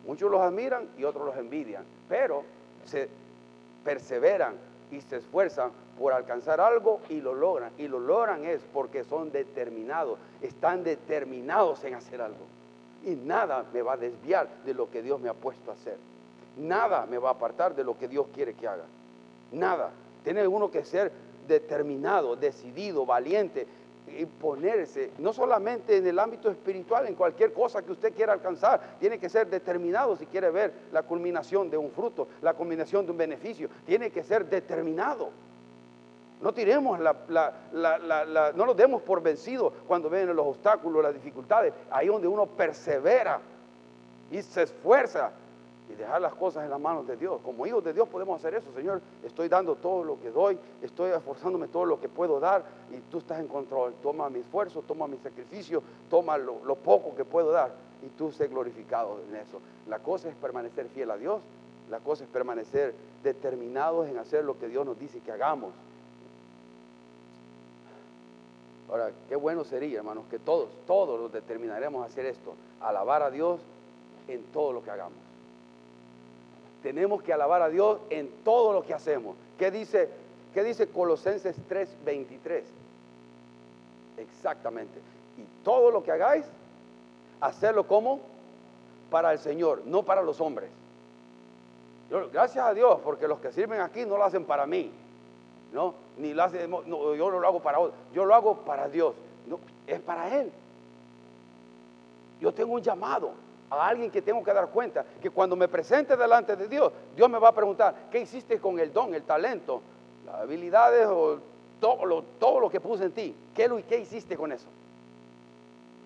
Muchos 0.05 0.31
los 0.31 0.41
admiran 0.41 0.89
y 0.97 1.03
otros 1.03 1.25
los 1.25 1.37
envidian, 1.37 1.83
pero 2.09 2.43
se 2.85 3.07
perseveran 3.85 4.55
y 4.91 4.99
se 5.01 5.17
esfuerzan 5.17 5.71
por 6.01 6.13
alcanzar 6.13 6.59
algo 6.59 6.99
y 7.09 7.21
lo 7.21 7.35
logran. 7.35 7.71
Y 7.77 7.87
lo 7.87 7.99
logran 7.99 8.43
es 8.43 8.59
porque 8.73 9.03
son 9.03 9.31
determinados, 9.31 10.17
están 10.41 10.83
determinados 10.83 11.83
en 11.83 11.93
hacer 11.93 12.21
algo. 12.21 12.45
Y 13.05 13.11
nada 13.11 13.65
me 13.71 13.83
va 13.83 13.93
a 13.93 13.97
desviar 13.97 14.47
de 14.65 14.73
lo 14.73 14.89
que 14.89 15.03
Dios 15.03 15.21
me 15.21 15.29
ha 15.29 15.33
puesto 15.33 15.69
a 15.69 15.75
hacer. 15.75 15.97
Nada 16.57 17.05
me 17.05 17.19
va 17.19 17.29
a 17.29 17.33
apartar 17.33 17.75
de 17.75 17.83
lo 17.83 17.97
que 17.97 18.07
Dios 18.07 18.25
quiere 18.33 18.55
que 18.55 18.67
haga. 18.67 18.85
Nada. 19.51 19.91
Tiene 20.23 20.47
uno 20.47 20.71
que 20.71 20.83
ser 20.83 21.11
determinado, 21.47 22.35
decidido, 22.35 23.05
valiente, 23.05 23.67
y 24.07 24.25
ponerse, 24.25 25.11
no 25.19 25.31
solamente 25.31 25.97
en 25.97 26.07
el 26.07 26.19
ámbito 26.19 26.49
espiritual, 26.49 27.07
en 27.07 27.15
cualquier 27.15 27.53
cosa 27.53 27.81
que 27.81 27.91
usted 27.91 28.13
quiera 28.13 28.33
alcanzar, 28.33 28.97
tiene 28.99 29.19
que 29.19 29.29
ser 29.29 29.47
determinado 29.47 30.15
si 30.17 30.25
quiere 30.25 30.49
ver 30.49 30.73
la 30.91 31.03
culminación 31.03 31.69
de 31.69 31.77
un 31.77 31.91
fruto, 31.91 32.27
la 32.41 32.53
culminación 32.53 33.05
de 33.05 33.11
un 33.11 33.17
beneficio, 33.17 33.69
tiene 33.85 34.09
que 34.09 34.23
ser 34.23 34.49
determinado. 34.49 35.29
No 36.41 36.53
tiremos 36.53 36.99
la, 36.99 38.53
no 38.55 38.65
nos 38.65 38.75
demos 38.75 39.01
por 39.01 39.21
vencidos 39.21 39.73
cuando 39.87 40.09
ven 40.09 40.35
los 40.35 40.45
obstáculos, 40.45 41.03
las 41.03 41.13
dificultades, 41.13 41.73
ahí 41.91 42.07
donde 42.07 42.27
uno 42.27 42.47
persevera 42.47 43.39
y 44.31 44.41
se 44.41 44.63
esfuerza 44.63 45.31
y 45.89 45.95
dejar 45.95 46.21
las 46.21 46.33
cosas 46.33 46.63
en 46.63 46.69
las 46.69 46.79
manos 46.79 47.05
de 47.05 47.17
Dios. 47.17 47.39
Como 47.43 47.67
hijos 47.67 47.83
de 47.83 47.93
Dios 47.93 48.07
podemos 48.07 48.39
hacer 48.39 48.55
eso, 48.55 48.71
Señor. 48.73 49.01
Estoy 49.23 49.49
dando 49.49 49.75
todo 49.75 50.03
lo 50.03 50.19
que 50.19 50.31
doy, 50.31 50.57
estoy 50.81 51.11
esforzándome 51.11 51.67
todo 51.67 51.85
lo 51.85 51.99
que 51.99 52.09
puedo 52.09 52.39
dar 52.39 52.63
y 52.91 52.97
tú 53.11 53.19
estás 53.19 53.39
en 53.39 53.47
control. 53.47 53.93
Toma 54.01 54.29
mi 54.29 54.39
esfuerzo, 54.39 54.81
toma 54.81 55.07
mi 55.07 55.17
sacrificio, 55.17 55.83
toma 56.09 56.37
lo, 56.37 56.63
lo 56.65 56.75
poco 56.75 57.15
que 57.15 57.25
puedo 57.25 57.51
dar 57.51 57.71
y 58.01 58.07
tú 58.17 58.31
sé 58.31 58.47
glorificado 58.47 59.19
en 59.29 59.35
eso. 59.35 59.59
La 59.87 59.99
cosa 59.99 60.29
es 60.29 60.35
permanecer 60.35 60.87
fiel 60.89 61.11
a 61.11 61.17
Dios, 61.17 61.41
la 61.89 61.99
cosa 61.99 62.23
es 62.23 62.29
permanecer 62.29 62.95
determinados 63.21 64.07
en 64.07 64.17
hacer 64.17 64.43
lo 64.43 64.57
que 64.57 64.67
Dios 64.67 64.85
nos 64.85 64.97
dice 64.97 65.19
que 65.19 65.31
hagamos. 65.31 65.71
Ahora, 68.91 69.11
qué 69.29 69.35
bueno 69.35 69.63
sería, 69.63 69.99
hermanos, 69.99 70.25
que 70.29 70.37
todos, 70.37 70.69
todos 70.85 71.19
los 71.19 71.31
determinaremos 71.31 72.03
a 72.03 72.07
hacer 72.07 72.25
esto, 72.25 72.53
alabar 72.81 73.23
a 73.23 73.31
Dios 73.31 73.61
en 74.27 74.43
todo 74.51 74.73
lo 74.73 74.83
que 74.83 74.91
hagamos 74.91 75.31
tenemos 76.81 77.21
que 77.21 77.33
alabar 77.33 77.61
a 77.61 77.69
Dios 77.69 77.99
en 78.09 78.29
todo 78.43 78.73
lo 78.73 78.83
que 78.83 78.93
hacemos. 78.93 79.35
¿Qué 79.57 79.71
dice, 79.71 80.09
qué 80.53 80.63
dice 80.63 80.87
Colosenses 80.87 81.55
3:23? 81.69 82.63
Exactamente. 84.17 84.99
Y 85.37 85.63
todo 85.63 85.91
lo 85.91 86.03
que 86.03 86.11
hagáis, 86.11 86.45
hacerlo 87.39 87.87
como 87.87 88.19
para 89.09 89.31
el 89.33 89.39
Señor, 89.39 89.83
no 89.85 90.03
para 90.03 90.21
los 90.21 90.39
hombres. 90.41 90.69
gracias 92.33 92.65
a 92.65 92.73
Dios, 92.73 92.99
porque 93.03 93.25
los 93.25 93.39
que 93.39 93.53
sirven 93.53 93.79
aquí 93.79 94.05
no 94.05 94.17
lo 94.17 94.25
hacen 94.25 94.43
para 94.43 94.65
mí, 94.65 94.91
¿no? 95.71 95.93
Ni 96.17 96.33
lo 96.33 96.43
hacen, 96.43 96.69
yo 96.69 97.31
no 97.31 97.39
lo 97.39 97.47
hago 97.47 97.61
para 97.61 97.79
otros, 97.79 97.99
yo 98.13 98.25
lo 98.25 98.35
hago 98.35 98.57
para 98.57 98.87
Dios, 98.89 99.13
no, 99.47 99.59
es 99.87 99.99
para 99.99 100.39
Él. 100.39 100.51
Yo 102.39 102.53
tengo 102.53 102.73
un 102.73 102.81
llamado, 102.81 103.33
a 103.71 103.87
alguien 103.87 104.11
que 104.11 104.21
tengo 104.21 104.43
que 104.43 104.53
dar 104.53 104.69
cuenta, 104.69 105.05
que 105.21 105.29
cuando 105.29 105.55
me 105.55 105.67
presente 105.67 106.17
delante 106.17 106.55
de 106.55 106.67
Dios, 106.67 106.91
Dios 107.15 107.29
me 107.29 107.39
va 107.39 107.49
a 107.49 107.55
preguntar, 107.55 107.95
¿qué 108.11 108.19
hiciste 108.19 108.59
con 108.59 108.79
el 108.79 108.91
don, 108.91 109.15
el 109.15 109.23
talento, 109.23 109.81
las 110.25 110.41
habilidades 110.41 111.07
o 111.07 111.39
todo 111.79 112.05
lo, 112.05 112.21
todo 112.37 112.59
lo 112.59 112.69
que 112.69 112.81
puse 112.81 113.05
en 113.05 113.13
ti? 113.13 113.35
¿Qué, 113.55 113.83
¿Qué 113.87 113.99
hiciste 113.99 114.35
con 114.35 114.51
eso? 114.51 114.67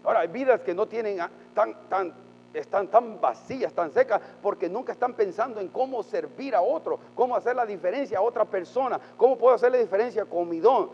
Ahora, 0.04 0.20
hay 0.20 0.28
vidas 0.28 0.62
que 0.62 0.76
no 0.76 0.86
tienen 0.86 1.18
tan, 1.56 1.74
tan, 1.90 2.14
están 2.60 2.88
tan 2.88 3.20
vacías, 3.20 3.74
tan 3.74 3.92
secas, 3.92 4.22
porque 4.42 4.70
nunca 4.70 4.94
están 4.94 5.14
pensando 5.14 5.60
en 5.60 5.68
cómo 5.70 6.04
servir 6.04 6.56
a 6.56 6.62
otro, 6.62 7.00
cómo 7.16 7.36
hacer 7.36 7.56
la 7.56 7.66
diferencia 7.66 8.18
a 8.20 8.22
otra 8.22 8.46
persona, 8.46 9.00
cómo 9.18 9.38
puedo 9.38 9.56
hacer 9.56 9.72
la 9.72 9.78
diferencia 9.78 10.26
con 10.26 10.50
mi 10.50 10.60
don, 10.60 10.90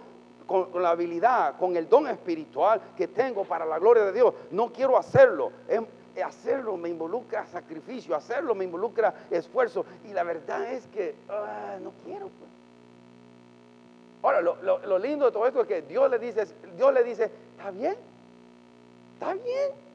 con, 0.45 0.69
la 0.81 0.89
habilidad, 0.89 1.57
con 1.57 1.77
el 1.77 1.87
don 1.87 2.07
espiritual 2.07 2.81
que 2.97 3.07
tengo 3.07 3.45
para 3.45 3.65
la 3.65 3.79
gloria 3.79 4.05
de 4.05 4.11
Dios. 4.11 4.33
No 4.51 4.71
quiero 4.71 4.97
hacerlo 4.97 5.51
hacerlo 6.21 6.77
me 6.77 6.89
involucra 6.89 7.45
sacrificio, 7.47 8.15
hacerlo 8.15 8.53
me 8.55 8.65
involucra 8.65 9.13
esfuerzo. 9.29 9.85
Y 10.05 10.13
la 10.13 10.23
verdad 10.23 10.71
es 10.71 10.87
que 10.87 11.15
ah, 11.29 11.77
no 11.81 11.91
quiero. 12.03 12.27
Pues. 12.27 12.51
Ahora, 14.23 14.41
lo, 14.41 14.99
lindo 14.99 15.25
de 15.25 15.31
todo 15.31 15.47
esto 15.47 15.61
es 15.61 15.67
que 15.67 15.81
Dios 15.81 16.09
le 16.09 16.19
dice, 16.19 16.45
Dios 16.75 16.93
le 16.93 17.03
dice, 17.03 17.31
está 17.57 17.71
bien, 17.71 17.95
está 19.13 19.33
bien. 19.33 19.90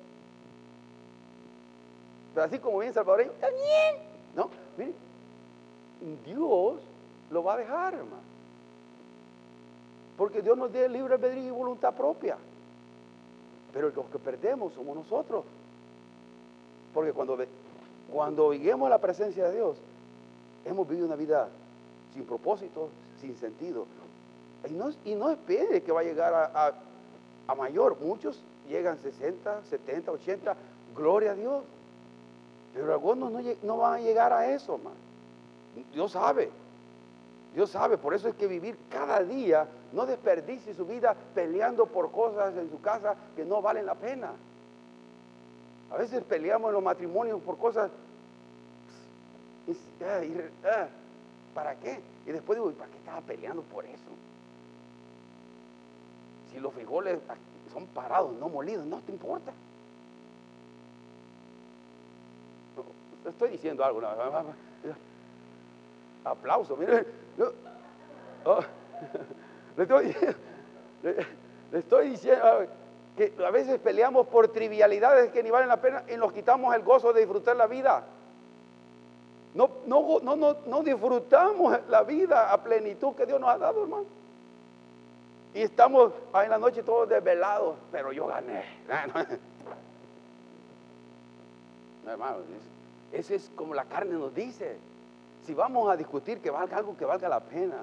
Pero 2.36 2.48
así 2.48 2.58
como 2.58 2.80
bien 2.80 2.92
salvadoreño, 2.92 3.32
bien. 3.40 3.96
No, 4.34 4.50
miren, 4.76 4.94
Dios 6.22 6.82
lo 7.30 7.42
va 7.42 7.54
a 7.54 7.56
dejar, 7.56 7.94
hermano. 7.94 8.20
Porque 10.18 10.42
Dios 10.42 10.54
nos 10.58 10.70
dio 10.70 10.86
libre 10.86 11.14
albedrío 11.14 11.46
y 11.46 11.50
voluntad 11.50 11.94
propia. 11.94 12.36
Pero 13.72 13.88
los 13.88 14.04
que 14.08 14.18
perdemos 14.18 14.74
somos 14.74 14.94
nosotros. 14.94 15.46
Porque 16.92 17.14
cuando, 17.14 17.38
cuando 18.12 18.50
a 18.50 18.88
la 18.90 18.98
presencia 18.98 19.48
de 19.48 19.54
Dios, 19.54 19.78
hemos 20.66 20.86
vivido 20.86 21.06
una 21.06 21.16
vida 21.16 21.48
sin 22.12 22.26
propósito, 22.26 22.90
sin 23.18 23.34
sentido. 23.38 23.86
Y 24.68 24.74
no, 24.74 24.90
y 25.06 25.14
no 25.14 25.30
espere 25.30 25.82
que 25.82 25.90
va 25.90 26.00
a 26.00 26.04
llegar 26.04 26.34
a, 26.34 27.54
mayor. 27.54 27.98
Muchos 27.98 28.42
llegan 28.68 28.98
60, 28.98 29.64
70, 29.70 30.12
80, 30.12 30.54
gloria 30.94 31.30
a 31.30 31.34
Dios. 31.34 31.64
Pero 32.76 32.92
algunos 32.92 33.32
no, 33.62 33.76
van 33.78 33.94
a 33.94 34.00
llegar 34.00 34.34
a 34.34 34.52
eso. 34.52 34.78
Dios 35.94 36.12
sabe. 36.12 36.50
Dios 37.54 37.70
sabe, 37.70 37.96
por 37.96 38.12
eso 38.12 38.28
es 38.28 38.34
que 38.34 38.46
vivir 38.46 38.76
cada 38.90 39.22
día, 39.22 39.66
no 39.92 40.04
desperdicie 40.04 40.74
su 40.74 40.84
vida 40.84 41.16
peleando 41.34 41.86
por 41.86 42.12
cosas 42.12 42.54
en 42.54 42.68
su 42.68 42.82
casa 42.82 43.16
que 43.34 43.46
no 43.46 43.62
valen 43.62 43.86
la 43.86 43.94
pena. 43.94 44.32
A 45.90 45.96
veces 45.96 46.22
peleamos 46.22 46.68
en 46.68 46.74
los 46.74 46.82
matrimonios 46.82 47.40
por 47.40 47.56
cosas. 47.56 47.90
Ah, 50.02 50.20
ah, 50.64 50.86
¿Para 51.54 51.76
qué? 51.76 51.98
Y 52.26 52.32
después 52.32 52.58
digo, 52.58 52.70
¿para 52.72 52.90
qué 52.90 52.98
estaba 52.98 53.22
peleando 53.22 53.62
por 53.62 53.86
eso? 53.86 54.10
Si 56.52 56.60
los 56.60 56.74
frijoles 56.74 57.20
son 57.72 57.86
parados, 57.86 58.34
no 58.34 58.50
molidos, 58.50 58.84
no 58.84 59.00
te 59.00 59.12
importa. 59.12 59.52
Estoy 63.30 63.50
diciendo 63.50 63.84
algo. 63.84 64.00
Aplauso, 66.24 66.76
miren. 66.76 67.06
Oh, 68.44 68.60
le, 69.76 69.82
estoy, 71.78 72.10
diciendo 72.10 72.66
que 73.16 73.32
a 73.44 73.50
veces 73.50 73.78
peleamos 73.80 74.26
por 74.28 74.48
trivialidades 74.48 75.30
que 75.32 75.42
ni 75.42 75.50
valen 75.50 75.68
la 75.68 75.80
pena 75.80 76.04
y 76.08 76.16
nos 76.16 76.32
quitamos 76.32 76.74
el 76.74 76.82
gozo 76.82 77.12
de 77.12 77.20
disfrutar 77.20 77.56
la 77.56 77.66
vida. 77.66 78.04
No, 79.54 79.70
no, 79.86 80.20
no, 80.22 80.36
no, 80.36 80.82
disfrutamos 80.82 81.78
la 81.88 82.02
vida 82.02 82.52
a 82.52 82.62
plenitud 82.62 83.14
que 83.14 83.24
Dios 83.24 83.40
nos 83.40 83.48
ha 83.48 83.58
dado, 83.58 83.82
hermano. 83.82 84.04
Y 85.54 85.62
estamos 85.62 86.12
ahí 86.34 86.44
en 86.44 86.50
la 86.50 86.58
noche 86.58 86.82
todos 86.82 87.08
desvelados, 87.08 87.76
pero 87.90 88.12
yo 88.12 88.26
gané. 88.26 88.64
hermano, 92.06 92.36
ese 93.12 93.36
es 93.36 93.50
como 93.54 93.74
la 93.74 93.84
carne 93.84 94.14
nos 94.14 94.34
dice. 94.34 94.76
Si 95.44 95.54
vamos 95.54 95.90
a 95.90 95.96
discutir 95.96 96.38
que 96.40 96.50
valga 96.50 96.76
algo 96.76 96.96
que 96.96 97.04
valga 97.04 97.28
la 97.28 97.40
pena. 97.40 97.76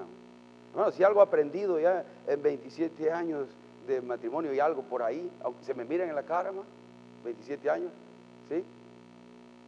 Hermano, 0.72 0.90
si 0.92 1.02
algo 1.02 1.22
aprendido 1.22 1.78
ya 1.78 2.04
en 2.26 2.42
27 2.42 3.10
años 3.10 3.46
de 3.86 4.00
matrimonio 4.00 4.52
y 4.52 4.60
algo 4.60 4.82
por 4.82 5.02
ahí, 5.02 5.30
se 5.62 5.74
me 5.74 5.84
miren 5.84 6.08
en 6.08 6.14
la 6.14 6.22
cara, 6.22 6.48
hermano, 6.48 6.66
27 7.24 7.70
años, 7.70 7.90
¿sí? 8.48 8.64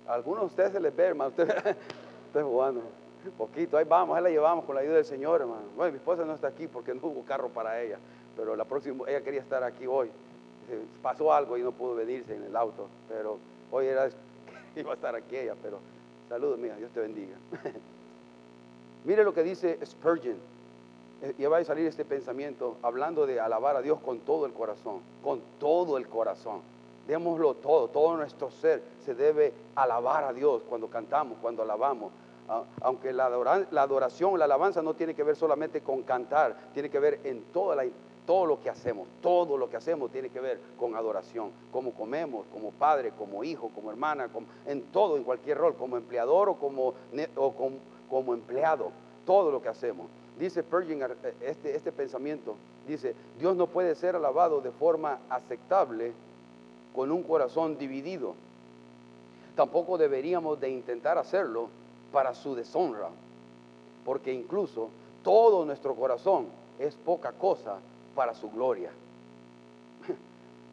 algunos 0.09 0.43
de 0.43 0.47
ustedes 0.47 0.73
se 0.73 0.81
les 0.81 0.95
ve, 0.95 1.05
hermano. 1.05 1.31
Ustedes, 1.37 1.77
estoy 2.27 2.43
jugando. 2.43 2.83
Poquito, 3.37 3.77
ahí 3.77 3.85
vamos, 3.85 4.17
ahí 4.17 4.23
la 4.23 4.31
llevamos 4.31 4.65
con 4.65 4.77
la 4.77 4.83
ayuda 4.83 4.97
del 4.97 5.05
Señor, 5.05 5.41
hermano. 5.41 5.63
Bueno, 5.75 5.93
mi 5.93 5.99
esposa 5.99 6.25
no 6.25 6.35
está 6.35 6.49
aquí 6.49 6.69
porque 6.69 6.95
no 6.95 7.01
hubo 7.09 7.25
carro 7.25 7.49
para 7.49 7.83
ella, 7.83 7.99
pero 8.37 8.55
la 8.55 8.65
próxima, 8.65 9.05
ella 9.09 9.21
quería 9.23 9.41
estar 9.41 9.65
aquí 9.65 9.87
hoy. 9.87 10.11
Pasó 11.03 11.33
algo 11.33 11.57
y 11.59 11.63
no 11.63 11.73
pudo 11.73 11.97
venirse 11.97 12.37
en 12.37 12.45
el 12.45 12.57
auto, 12.57 12.87
pero 13.09 13.39
hoy 13.73 13.87
era, 13.87 14.09
iba 14.81 14.93
a 14.93 14.95
estar 14.95 15.15
aquí 15.15 15.37
ella, 15.37 15.55
pero 15.63 15.79
saludos, 16.29 16.59
mía, 16.59 16.77
Dios 16.77 16.91
te 16.93 17.01
bendiga. 17.01 17.37
Mire 19.05 19.25
lo 19.25 19.33
que 19.33 19.43
dice 19.43 19.79
Spurgeon. 19.85 20.37
Eh, 21.23 21.35
y 21.39 21.45
va 21.47 21.59
a 21.59 21.65
salir 21.65 21.87
este 21.87 22.05
pensamiento 22.05 22.77
hablando 22.83 23.27
de 23.27 23.41
alabar 23.41 23.77
a 23.77 23.83
Dios 23.83 23.99
con 24.01 24.19
todo 24.21 24.45
el 24.45 24.53
corazón, 24.53 25.01
con 25.23 25.41
todo 25.59 25.97
el 25.97 26.09
corazón. 26.09 26.61
Démoslo 27.07 27.55
todo, 27.55 27.89
todo 27.89 28.17
nuestro 28.17 28.51
ser 28.51 28.83
se 29.05 29.15
debe 29.15 29.53
alabar 29.77 30.25
a 30.25 30.33
Dios 30.33 30.63
cuando 30.69 30.89
cantamos, 30.89 31.39
cuando 31.41 31.63
alabamos. 31.63 32.13
Aunque 32.81 33.13
la 33.13 33.27
adoración, 33.27 34.39
la 34.39 34.45
alabanza 34.45 34.83
no 34.83 34.95
tiene 34.95 35.15
que 35.15 35.23
ver 35.25 35.35
solamente 35.35 35.81
con 35.81 36.03
cantar, 36.03 36.57
tiene 36.75 36.91
que 36.91 37.01
ver 37.01 37.21
en 37.25 37.43
toda 37.53 37.75
la, 37.75 37.85
todo 38.27 38.45
lo 38.45 38.61
que 38.61 38.69
hacemos, 38.69 39.07
todo 39.23 39.57
lo 39.57 39.71
que 39.71 39.77
hacemos 39.77 40.11
tiene 40.11 40.29
que 40.29 40.41
ver 40.41 40.61
con 40.79 40.97
adoración, 40.97 41.51
como 41.73 41.93
comemos, 41.93 42.45
como 42.53 42.73
padre, 42.73 43.13
como 43.17 43.45
hijo, 43.45 43.71
como 43.75 43.91
hermana, 43.91 44.29
en 44.67 44.83
todo, 44.93 45.17
en 45.17 45.25
cualquier 45.25 45.59
rol, 45.59 45.75
como 45.77 45.97
empleador 45.97 46.49
o 46.49 46.57
como, 46.57 48.35
empleado, 48.35 48.91
todo 49.25 49.51
lo 49.51 49.63
que 49.63 49.69
hacemos. 49.69 50.09
Dice 50.39 50.63
Purging 50.63 51.03
eh, 51.03 51.35
este, 51.41 51.75
este 51.77 51.93
pensamiento, 51.93 52.57
dice, 52.87 53.15
Dios 53.39 53.57
no 53.57 53.69
puede 53.69 53.95
ser 53.95 54.17
alabado 54.17 54.61
de 54.61 54.73
forma 54.73 55.19
aceptable 55.31 56.13
con 56.95 57.13
un 57.13 57.23
corazón 57.23 57.79
dividido. 57.79 58.35
Tampoco 59.55 59.97
deberíamos 59.97 60.61
de 60.61 60.69
intentar 60.69 61.17
hacerlo 61.17 61.69
para 62.13 62.35
su 62.35 62.55
deshonra, 62.55 63.09
porque 64.05 64.33
incluso 64.33 64.91
todo 65.23 65.65
nuestro 65.65 65.95
corazón 65.95 66.47
es 66.79 66.95
poca 66.95 67.33
cosa 67.33 67.79
para 68.17 68.35
su 68.35 68.51
gloria. 68.51 68.91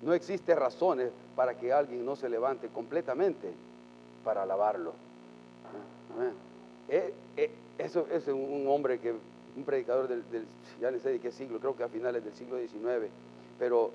No 0.01 0.13
existe 0.13 0.53
razones 0.53 1.12
para 1.34 1.58
que 1.58 1.71
alguien 1.71 2.06
no 2.06 2.17
se 2.17 2.27
levante 2.27 2.67
completamente 2.67 3.53
para 4.25 4.43
alabarlo. 4.43 4.91
Eh, 6.89 7.13
eh, 7.38 7.51
eso 7.77 8.06
es 8.12 8.27
un 8.27 8.65
hombre 8.67 8.99
que, 8.99 9.13
un 9.56 9.63
predicador 9.63 10.10
del, 10.10 10.45
ya 10.82 10.91
no 10.91 10.99
sé 10.99 11.12
de 11.12 11.19
qué 11.21 11.32
siglo, 11.32 11.58
creo 11.62 11.77
que 11.77 11.84
a 11.84 11.88
finales 11.88 12.21
del 12.21 12.34
siglo 12.34 12.58
XIX, 12.58 13.10
pero 13.58 13.91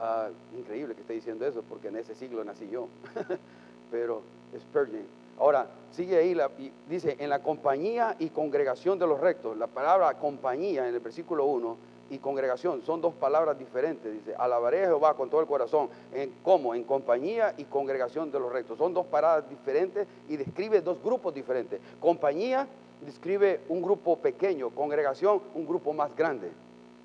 Ah, 0.00 0.28
increíble 0.56 0.94
que 0.94 1.00
esté 1.00 1.14
diciendo 1.14 1.44
eso, 1.44 1.62
porque 1.68 1.88
en 1.88 1.96
ese 1.96 2.14
siglo 2.14 2.44
nací 2.44 2.68
yo. 2.70 2.88
Pero 3.90 4.22
Spurgeon. 4.56 5.02
Ahora, 5.40 5.66
sigue 5.90 6.16
ahí, 6.16 6.36
y 6.58 6.70
dice, 6.88 7.16
en 7.18 7.30
la 7.30 7.42
compañía 7.42 8.14
y 8.18 8.28
congregación 8.28 8.98
de 8.98 9.08
los 9.08 9.18
rectos. 9.18 9.56
La 9.56 9.66
palabra 9.66 10.14
compañía 10.14 10.88
en 10.88 10.94
el 10.94 11.00
versículo 11.00 11.46
1 11.46 11.76
y 12.10 12.18
congregación 12.18 12.82
son 12.84 13.00
dos 13.00 13.14
palabras 13.14 13.58
diferentes. 13.58 14.12
Dice, 14.12 14.34
alabaré 14.36 14.84
a 14.84 14.86
Jehová 14.86 15.14
con 15.14 15.30
todo 15.30 15.40
el 15.40 15.46
corazón. 15.46 15.88
En, 16.12 16.32
¿Cómo? 16.42 16.74
En 16.74 16.84
compañía 16.84 17.54
y 17.56 17.64
congregación 17.64 18.30
de 18.30 18.40
los 18.40 18.52
rectos. 18.52 18.78
Son 18.78 18.94
dos 18.94 19.06
palabras 19.06 19.48
diferentes 19.48 20.06
y 20.28 20.36
describe 20.36 20.80
dos 20.80 21.02
grupos 21.02 21.34
diferentes. 21.34 21.80
Compañía 22.00 22.66
describe 23.00 23.60
un 23.68 23.82
grupo 23.82 24.16
pequeño, 24.16 24.70
congregación 24.70 25.40
un 25.54 25.66
grupo 25.66 25.92
más 25.92 26.14
grande. 26.16 26.50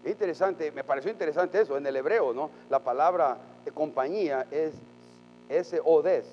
Es 0.03 0.11
interesante, 0.11 0.71
me 0.71 0.83
pareció 0.83 1.11
interesante 1.11 1.61
eso, 1.61 1.77
en 1.77 1.85
el 1.85 1.95
hebreo, 1.95 2.33
¿no? 2.33 2.49
La 2.69 2.79
palabra 2.79 3.37
compañía 3.73 4.45
es 4.51 4.73
S-O-D, 5.49 6.23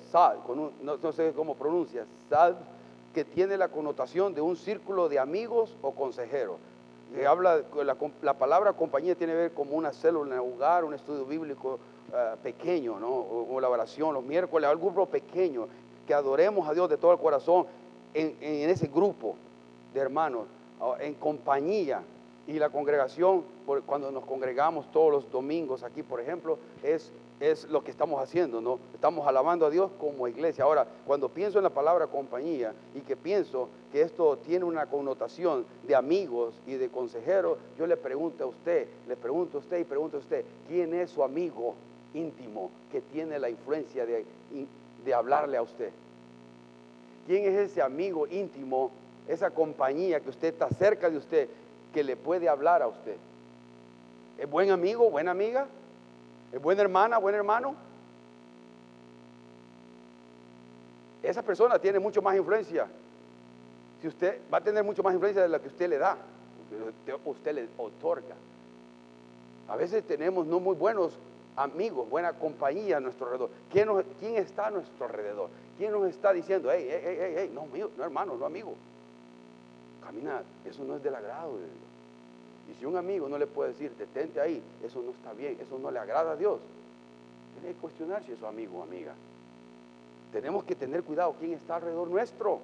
no, 0.81 1.11
sé 1.13 1.31
cómo 1.33 1.55
pronuncia, 1.55 2.05
sad, 2.29 2.55
que 3.13 3.23
tiene 3.23 3.57
la 3.57 3.67
connotación 3.67 4.33
de 4.33 4.41
un 4.41 4.55
círculo 4.55 5.09
de 5.09 5.19
amigos 5.19 5.75
o 5.81 5.91
consejeros. 5.91 6.57
Habla, 7.27 7.61
la, 8.21 8.33
palabra 8.33 8.73
compañía 8.73 9.15
tiene 9.15 9.33
que 9.33 9.39
ver 9.39 9.51
como 9.53 9.75
una 9.75 9.91
célula, 9.91 10.41
un 10.41 10.53
hogar, 10.53 10.83
un 10.83 10.93
estudio 10.93 11.25
bíblico 11.25 11.79
eh, 12.13 12.35
pequeño, 12.41 12.99
¿no? 12.99 13.09
O, 13.09 13.59
la 13.59 13.69
oración 13.69 14.13
los 14.13 14.23
miércoles, 14.23 14.69
algún 14.69 14.93
grupo 14.93 15.09
pequeño, 15.09 15.67
que 16.07 16.13
adoremos 16.13 16.67
a 16.67 16.73
Dios 16.73 16.89
de 16.89 16.97
todo 16.97 17.11
el 17.11 17.19
corazón 17.19 17.65
en, 18.13 18.35
en 18.41 18.69
ese 18.69 18.87
grupo 18.87 19.35
de 19.93 19.99
hermanos, 19.99 20.47
en 20.99 21.13
compañía 21.13 22.01
y 22.47 22.53
la 22.53 22.69
congregación, 22.69 23.43
cuando 23.85 24.11
nos 24.11 24.25
congregamos 24.25 24.91
todos 24.91 25.11
los 25.11 25.31
domingos 25.31 25.83
aquí, 25.83 26.03
por 26.03 26.19
ejemplo, 26.19 26.57
es, 26.83 27.11
es 27.41 27.67
lo 27.69 27.83
que 27.83 27.91
estamos 27.91 28.21
haciendo, 28.21 28.61
¿no? 28.61 28.79
Estamos 28.93 29.27
alabando 29.27 29.65
a 29.65 29.69
Dios 29.69 29.89
como 29.99 30.27
iglesia. 30.27 30.63
Ahora, 30.63 30.87
cuando 31.05 31.29
pienso 31.29 31.57
en 31.57 31.63
la 31.63 31.71
palabra 31.71 32.07
compañía 32.07 32.73
y 32.93 33.01
que 33.01 33.17
pienso 33.17 33.67
que 33.91 34.03
esto 34.03 34.37
tiene 34.37 34.63
una 34.63 34.85
connotación 34.85 35.65
de 35.87 35.95
amigos 35.95 36.53
y 36.67 36.75
de 36.75 36.89
consejeros, 36.89 37.57
yo 37.77 37.87
le 37.87 37.97
pregunto 37.97 38.43
a 38.43 38.47
usted, 38.47 38.87
le 39.07 39.15
pregunto 39.15 39.57
a 39.57 39.61
usted 39.61 39.79
y 39.79 39.83
pregunto 39.83 40.17
a 40.17 40.19
usted, 40.19 40.45
¿quién 40.67 40.93
es 40.93 41.09
su 41.09 41.23
amigo 41.23 41.73
íntimo 42.13 42.69
que 42.91 43.01
tiene 43.01 43.39
la 43.39 43.49
influencia 43.49 44.05
de, 44.05 44.23
hablarle 45.13 45.57
a 45.57 45.63
usted? 45.63 45.89
¿Quién 47.25 47.45
es 47.45 47.71
ese 47.71 47.81
amigo 47.81 48.27
íntimo, 48.27 48.91
esa 49.27 49.49
compañía 49.49 50.19
que 50.19 50.29
usted 50.29 50.49
está 50.49 50.69
cerca 50.69 51.09
de 51.09 51.17
usted, 51.17 51.49
que 51.93 52.03
le 52.03 52.15
puede 52.15 52.47
hablar 52.47 52.81
a 52.81 52.87
usted. 52.87 53.15
¿Es 54.37 54.49
buen 54.49 54.71
amigo, 54.71 55.09
buena 55.09 55.31
amiga? 55.31 55.67
¿Es 56.51 56.61
buena 56.61 56.81
hermana, 56.81 57.17
buen 57.17 57.35
hermano? 57.35 57.75
Esa 61.23 61.43
persona 61.43 61.79
tiene 61.79 61.99
mucho 61.99 62.21
más 62.21 62.35
influencia. 62.35 62.87
Si 64.01 64.07
usted 64.07 64.41
va 64.51 64.57
a 64.57 64.61
tener 64.61 64.83
mucho 64.83 65.03
más 65.03 65.13
influencia 65.13 65.43
de 65.43 65.49
la 65.49 65.59
que 65.59 65.67
usted 65.67 65.89
le 65.89 65.97
da, 65.97 66.17
usted 67.25 67.53
le 67.53 67.67
otorga. 67.77 68.35
A 69.67 69.75
veces 69.75 70.03
tenemos 70.05 70.47
no 70.47 70.59
muy 70.59 70.75
buenos 70.75 71.13
amigos, 71.55 72.09
buena 72.09 72.33
compañía 72.33 72.97
a 72.97 72.99
nuestro 72.99 73.27
alrededor. 73.27 73.49
¿Quién, 73.71 73.87
quién 74.19 74.35
está 74.37 74.67
a 74.67 74.71
nuestro 74.71 75.05
alrededor? 75.05 75.49
¿Quién 75.77 75.91
nos 75.91 76.09
está 76.09 76.33
diciendo, 76.33 76.69
hey, 76.71 76.87
hey, 76.89 77.17
hey, 77.19 77.33
hey, 77.37 77.51
no, 77.53 77.67
no 77.97 78.03
hermano, 78.03 78.35
no 78.35 78.45
amigo? 78.45 78.73
Camina, 80.03 80.41
eso 80.65 80.83
no 80.83 80.95
es 80.95 81.03
del 81.03 81.15
agrado 81.15 81.53
de 81.53 81.65
Dios. 81.65 81.90
Y 82.69 82.79
si 82.79 82.85
un 82.85 82.97
amigo 82.97 83.27
no 83.27 83.37
le 83.37 83.47
puede 83.47 83.69
decir, 83.69 83.91
detente 83.97 84.39
ahí, 84.39 84.61
eso 84.83 85.01
no 85.01 85.11
está 85.11 85.33
bien, 85.33 85.57
eso 85.59 85.77
no 85.79 85.91
le 85.91 85.99
agrada 85.99 86.33
a 86.33 86.35
Dios, 86.35 86.59
tiene 87.59 87.75
que 87.75 87.81
cuestionar 87.81 88.23
si 88.23 88.31
es 88.31 88.39
su 88.39 88.45
amigo 88.45 88.79
o 88.79 88.83
amiga. 88.83 89.13
Tenemos 90.31 90.63
que 90.63 90.75
tener 90.75 91.03
cuidado 91.03 91.35
quién 91.39 91.53
está 91.53 91.75
alrededor 91.75 92.07
nuestro. 92.07 92.59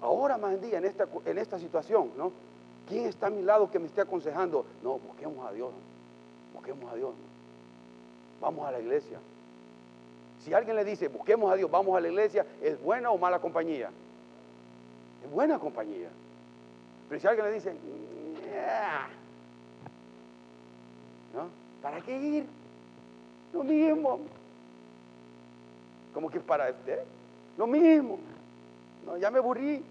Ahora 0.00 0.38
más 0.38 0.54
en 0.54 0.60
día, 0.62 0.78
en 0.78 0.84
esta, 0.84 1.06
en 1.24 1.38
esta 1.38 1.58
situación, 1.58 2.10
¿no? 2.16 2.32
¿Quién 2.88 3.06
está 3.06 3.26
a 3.26 3.30
mi 3.30 3.42
lado 3.42 3.70
que 3.70 3.78
me 3.78 3.86
esté 3.86 4.00
aconsejando? 4.00 4.64
No, 4.82 4.98
busquemos 4.98 5.46
a 5.46 5.52
Dios. 5.52 5.70
Busquemos 6.54 6.90
a 6.90 6.96
Dios. 6.96 7.14
Vamos 8.40 8.66
a 8.66 8.72
la 8.72 8.80
iglesia. 8.80 9.18
Si 10.44 10.54
alguien 10.54 10.76
le 10.76 10.84
dice, 10.84 11.08
busquemos 11.08 11.52
a 11.52 11.56
Dios, 11.56 11.70
vamos 11.70 11.96
a 11.96 12.00
la 12.00 12.08
iglesia, 12.08 12.46
¿es 12.62 12.80
buena 12.80 13.10
o 13.10 13.18
mala 13.18 13.40
compañía? 13.40 13.90
Es 15.22 15.30
buena 15.30 15.58
compañía. 15.58 16.08
Pero 17.08 17.20
si 17.20 17.26
alguien 17.26 17.46
le 17.46 17.52
dice, 17.52 17.74
¿no? 21.34 21.48
¿Para 21.82 22.00
qué 22.00 22.16
ir? 22.16 22.46
Lo 23.52 23.64
mismo. 23.64 24.20
Como 26.12 26.30
que 26.30 26.40
para 26.40 26.68
este, 26.68 27.02
lo 27.56 27.66
mismo. 27.66 28.18
No, 29.06 29.16
ya 29.16 29.30
me 29.30 29.38
aburrí. 29.38 29.84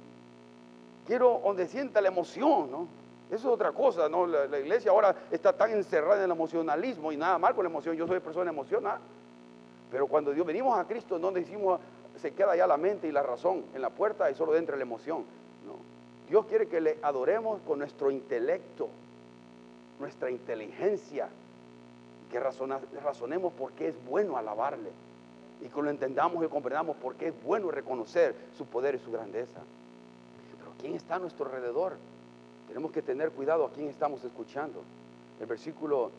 Quiero 1.05 1.41
donde 1.43 1.67
sienta 1.67 2.01
la 2.01 2.09
emoción, 2.09 2.69
¿no? 2.69 2.87
Eso 3.29 3.47
es 3.47 3.53
otra 3.53 3.71
cosa, 3.71 4.07
¿no? 4.07 4.25
La, 4.25 4.45
la, 4.45 4.59
iglesia 4.59 4.91
ahora 4.91 5.15
está 5.31 5.53
tan 5.53 5.71
encerrada 5.71 6.17
en 6.17 6.23
el 6.23 6.31
emocionalismo 6.31 7.11
y 7.11 7.17
nada 7.17 7.37
mal 7.37 7.55
con 7.55 7.63
la 7.63 7.69
emoción. 7.69 7.95
Yo 7.95 8.07
soy 8.07 8.19
persona 8.19 8.51
emocional. 8.51 8.99
Pero 9.91 10.07
cuando 10.07 10.31
Dios 10.31 10.45
venimos 10.45 10.77
a 10.77 10.85
Cristo, 10.85 11.17
no 11.17 11.31
decimos, 11.31 11.79
se 12.17 12.33
queda 12.33 12.55
ya 12.55 12.67
la 12.67 12.77
mente 12.77 13.07
y 13.07 13.11
la 13.11 13.23
razón 13.23 13.63
en 13.73 13.81
la 13.81 13.89
puerta 13.89 14.29
y 14.29 14.35
solo 14.35 14.55
entra 14.55 14.75
la 14.75 14.81
emoción. 14.81 15.25
No. 15.65 15.75
Dios 16.29 16.45
quiere 16.45 16.67
que 16.67 16.81
le 16.81 16.97
adoremos 17.01 17.61
con 17.65 17.79
nuestro 17.79 18.11
intelecto, 18.11 18.89
nuestra 19.99 20.29
inteligencia, 20.31 21.29
que 22.31 22.39
razonemos 22.39 23.53
por 23.53 23.71
qué 23.73 23.89
es 23.89 24.05
bueno 24.05 24.37
alabarle 24.37 24.91
y 25.61 25.69
que 25.69 25.81
lo 25.81 25.89
entendamos 25.89 26.43
y 26.43 26.47
comprendamos 26.47 26.97
por 26.97 27.15
qué 27.15 27.29
es 27.29 27.43
bueno 27.43 27.71
reconocer 27.71 28.35
su 28.57 28.65
poder 28.65 28.95
y 28.95 28.99
su 28.99 29.11
grandeza. 29.11 29.61
Pero 30.59 30.71
¿quién 30.79 30.95
está 30.95 31.15
a 31.15 31.19
nuestro 31.19 31.45
alrededor? 31.45 31.93
Tenemos 32.67 32.91
que 32.91 33.01
tener 33.01 33.31
cuidado 33.31 33.65
a 33.65 33.71
quién 33.71 33.87
estamos 33.87 34.23
escuchando. 34.23 34.81
El 35.39 35.45
versículo, 35.45 36.11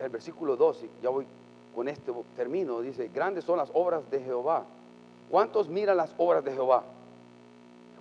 el 0.00 0.08
versículo 0.08 0.56
2, 0.56 0.84
ya 1.02 1.10
voy 1.10 1.26
con 1.74 1.88
este 1.88 2.12
término, 2.36 2.80
dice, 2.80 3.08
grandes 3.14 3.44
son 3.44 3.58
las 3.58 3.70
obras 3.72 4.10
de 4.10 4.20
Jehová. 4.20 4.64
¿Cuántos 5.30 5.68
miran 5.68 5.96
las 5.96 6.12
obras 6.18 6.44
de 6.44 6.52
Jehová? 6.52 6.82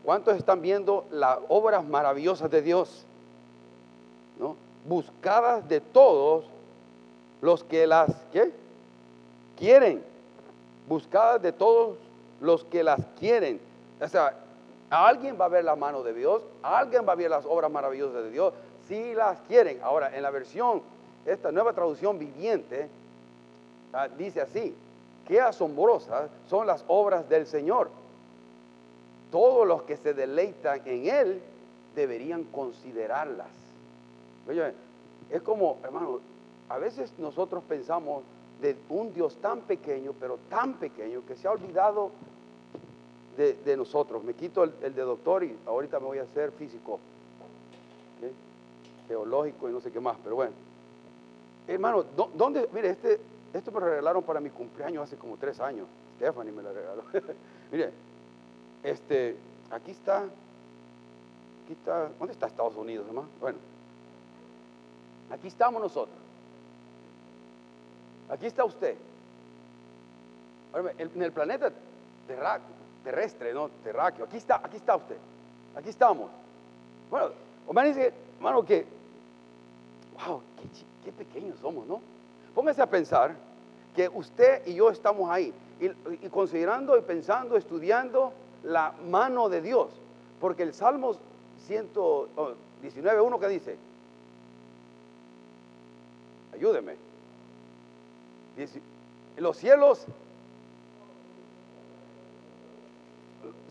¿Cuántos 0.04 0.36
están 0.36 0.62
viendo 0.62 1.06
las 1.12 1.38
obras 1.48 1.86
maravillosas 1.86 2.50
de 2.50 2.62
Dios? 2.62 3.06
¿No? 4.40 4.56
Buscadas 4.86 5.68
de 5.68 5.80
todos 5.80 6.46
los 7.42 7.64
que 7.64 7.88
las 7.88 8.12
quieren. 9.58 10.04
Buscadas 10.88 11.42
de 11.42 11.52
todos 11.52 11.98
los 12.40 12.64
que 12.66 12.84
las 12.84 13.00
quieren. 13.20 13.60
O 14.02 14.08
sea, 14.08 14.34
alguien 14.90 15.38
va 15.40 15.46
a 15.46 15.50
ver 15.50 15.64
la 15.64 15.76
mano 15.76 16.04
de 16.04 16.14
Dios, 16.14 16.42
alguien 16.64 17.08
va 17.08 17.14
a 17.14 17.16
ver 17.16 17.30
las 17.30 17.46
obras 17.46 17.72
maravillosas 17.72 18.24
de 18.24 18.32
Dios, 18.32 18.54
si 18.88 19.14
las 19.14 19.40
quieren. 19.48 19.80
Ahora, 19.84 20.16
en 20.16 20.24
la 20.24 20.32
versión, 20.32 20.82
esta 21.26 21.52
nueva 21.52 21.74
traducción 21.74 22.18
viviente, 22.18 22.90
ah, 23.94 24.08
dice 24.08 24.42
así, 24.42 24.76
qué 25.28 25.40
asombrosas 25.40 26.30
son 26.50 26.68
las 26.68 26.84
obras 26.88 27.30
del 27.30 27.46
Señor. 27.46 27.90
Todos 29.32 29.66
los 29.68 29.84
que 29.84 29.96
se 29.98 30.14
deleitan 30.14 30.82
en 30.86 31.08
Él 31.08 31.42
deberían 31.96 32.44
considerarlas. 32.46 33.61
Es 35.30 35.42
como, 35.42 35.78
hermano, 35.84 36.20
a 36.70 36.78
veces 36.78 37.14
nosotros 37.18 37.64
pensamos 37.68 38.24
de 38.62 38.76
un 38.90 39.14
Dios 39.14 39.36
tan 39.38 39.62
pequeño, 39.62 40.14
pero 40.20 40.38
tan 40.50 40.74
pequeño, 40.76 41.26
que 41.26 41.36
se 41.36 41.48
ha 41.48 41.52
olvidado 41.52 42.12
de, 43.38 43.78
nosotros. 43.78 44.24
Me 44.24 44.34
quito 44.34 44.64
el, 44.64 44.96
de 44.96 45.02
doctor 45.02 45.44
y 45.44 45.58
ahorita 45.66 46.00
me 46.00 46.06
voy 46.06 46.20
a 46.20 46.24
hacer 46.24 46.52
físico, 46.52 47.00
teológico 49.08 49.68
y 49.68 49.72
no 49.72 49.82
sé 49.82 49.92
qué 49.92 50.00
más, 50.00 50.18
pero 50.24 50.36
bueno. 50.36 50.54
Hermano, 51.68 52.04
¿dónde? 52.36 52.70
Mire, 52.74 52.90
este, 52.90 53.20
esto 53.54 53.72
me 53.72 53.80
regalaron 53.80 54.24
para 54.24 54.40
mi 54.40 54.50
cumpleaños 54.50 55.04
hace 55.04 55.18
como 55.18 55.38
tres 55.38 55.60
años. 55.60 55.88
Stephanie 56.18 56.52
me 56.52 56.62
lo 56.62 56.74
regaló. 56.74 57.04
mire, 57.72 57.92
este, 58.84 59.36
aquí 59.72 59.92
está, 59.92 60.20
aquí 60.20 61.74
está, 61.74 62.10
¿dónde 62.20 62.34
está 62.34 62.48
Estados 62.48 62.76
Unidos, 62.76 63.08
hermano? 63.08 63.28
Bueno, 63.40 63.58
aquí 65.32 65.48
estamos 65.48 65.82
nosotros. 65.82 66.18
Aquí 68.30 68.46
está 68.46 68.64
usted. 68.64 68.96
En 70.98 71.22
el 71.22 71.32
planeta 71.32 71.72
terrestre, 73.04 73.54
¿no? 73.54 73.70
Terráqueo. 73.84 74.26
Aquí 74.26 74.38
está, 74.38 74.62
aquí 74.64 74.78
está 74.78 74.96
usted. 74.96 75.18
Aquí 75.76 75.90
estamos. 75.90 76.30
Bueno, 77.10 77.32
me 77.74 77.86
dice, 77.86 78.14
hermano, 78.38 78.64
que, 78.64 78.86
wow, 80.26 80.42
qué, 81.04 81.12
pequeños 81.12 81.60
somos, 81.60 81.86
¿no? 81.88 82.02
Póngase 82.56 82.82
a 82.82 82.88
pensar 82.88 83.36
que 83.96 84.08
usted 84.10 84.66
y 84.68 84.76
yo 84.76 84.90
estamos 84.90 85.30
ahí. 85.30 85.54
Y, 85.80 86.30
considerando 86.30 86.98
y 86.98 87.02
pensando, 87.02 87.58
estudiando 87.58 88.34
la 88.64 88.94
mano 89.10 89.50
de 89.50 89.62
Dios. 89.62 89.90
Porque 90.40 90.64
el 90.64 90.74
Salmo 90.74 91.16
119, 91.66 93.22
uno 93.22 93.40
que 93.40 93.48
dice, 93.48 93.78
ayúdeme 96.62 96.96
los 99.38 99.58
cielos, 99.58 100.06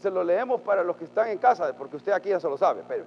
se 0.03 0.11
lo 0.11 0.25
leemos 0.25 0.61
para 0.63 0.83
los 0.83 0.97
que 0.97 1.05
están 1.05 1.29
en 1.29 1.39
casa, 1.39 1.73
porque 1.77 1.97
usted 1.97 2.11
aquí 2.11 2.31
ya 2.31 2.41
se 2.41 2.49
lo 2.49 2.57
sabe, 2.59 2.83
pero 2.89 3.05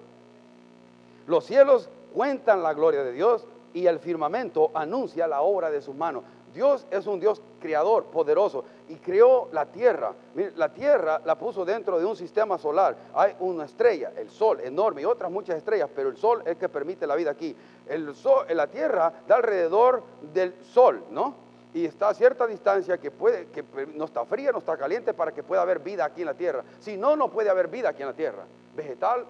los 1.27 1.45
cielos 1.45 1.89
cuentan 2.13 2.63
la 2.63 2.73
gloria 2.73 3.03
de 3.03 3.11
Dios 3.11 3.45
y 3.73 3.87
el 3.87 3.99
firmamento 3.99 4.71
anuncia 4.73 5.27
la 5.27 5.41
obra 5.41 5.69
de 5.69 5.81
sus 5.81 5.95
manos. 5.95 6.23
Dios 6.53 6.85
es 6.91 7.07
un 7.07 7.19
Dios 7.19 7.41
creador, 7.59 8.05
poderoso, 8.05 8.63
y 8.87 8.95
creó 8.95 9.49
la 9.51 9.65
tierra. 9.65 10.13
la 10.55 10.71
tierra 10.71 11.19
la 11.25 11.35
puso 11.35 11.65
dentro 11.65 11.99
de 11.99 12.05
un 12.05 12.15
sistema 12.15 12.57
solar. 12.59 12.95
Hay 13.15 13.35
una 13.39 13.65
estrella, 13.65 14.13
el 14.15 14.29
sol, 14.29 14.59
enorme, 14.61 15.01
y 15.01 15.05
otras 15.05 15.31
muchas 15.31 15.57
estrellas, 15.57 15.89
pero 15.95 16.09
el 16.09 16.17
sol 16.17 16.41
es 16.41 16.49
el 16.49 16.57
que 16.57 16.69
permite 16.69 17.07
la 17.07 17.15
vida 17.15 17.31
aquí. 17.31 17.55
El 17.87 18.15
sol, 18.15 18.45
la 18.49 18.67
tierra 18.67 19.11
da 19.27 19.35
alrededor 19.35 20.03
del 20.33 20.53
sol, 20.63 21.03
¿no? 21.11 21.43
y 21.73 21.85
está 21.85 22.09
a 22.09 22.13
cierta 22.13 22.45
distancia 22.45 22.97
que, 22.97 23.09
puede, 23.09 23.47
que 23.47 23.63
no 23.95 24.05
está 24.05 24.23
fría, 24.25 24.51
no 24.51 24.59
está 24.59 24.77
caliente 24.77 25.13
para 25.13 25.31
que 25.31 25.41
pueda 25.41 25.63
haber 25.63 25.79
vida 25.79 26.05
aquí 26.05 26.21
en 26.21 26.27
la 26.27 26.33
tierra. 26.35 26.63
Si 26.79 26.97
no, 26.97 27.15
no 27.15 27.29
puede 27.29 27.49
haber 27.49 27.67
vida 27.67 27.89
aquí 27.89 28.03
en 28.03 28.09
la 28.09 28.13
tierra, 28.13 28.43
vegetal 28.75 29.25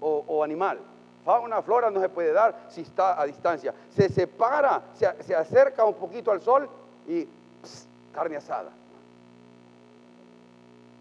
o, 0.00 0.44
animal. 0.44 0.78
Fauna, 1.24 1.62
flora 1.62 1.90
no 1.90 2.00
se 2.00 2.08
puede 2.08 2.32
dar 2.32 2.66
si 2.68 2.82
está 2.82 3.20
a 3.20 3.24
distancia. 3.24 3.74
Se 3.94 4.08
separa, 4.10 4.82
se, 4.94 5.34
acerca 5.34 5.84
un 5.84 5.94
poquito 5.94 6.30
al 6.30 6.42
sol 6.42 6.68
y 7.08 7.26
carne 8.14 8.36
asada. 8.36 8.70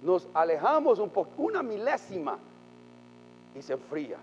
Nos 0.01 0.27
alejamos 0.33 0.99
un 0.99 1.09
poco, 1.09 1.29
una 1.37 1.61
milésima 1.61 2.39
y 3.53 3.61
se 3.61 3.73
enfría. 3.73 4.17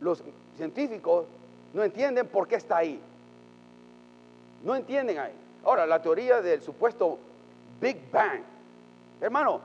Los 0.00 0.22
científicos 0.58 1.26
no 1.72 1.82
entienden 1.82 2.26
por 2.26 2.46
qué 2.46 2.56
está 2.56 2.78
ahí. 2.78 3.00
No 4.62 4.74
entienden 4.74 5.18
ahí. 5.18 5.32
Ahora, 5.64 5.86
la 5.86 6.02
teoría 6.02 6.42
del 6.42 6.60
supuesto 6.60 7.18
Big 7.80 8.10
Bang. 8.10 8.42
Hermano, 9.20 9.60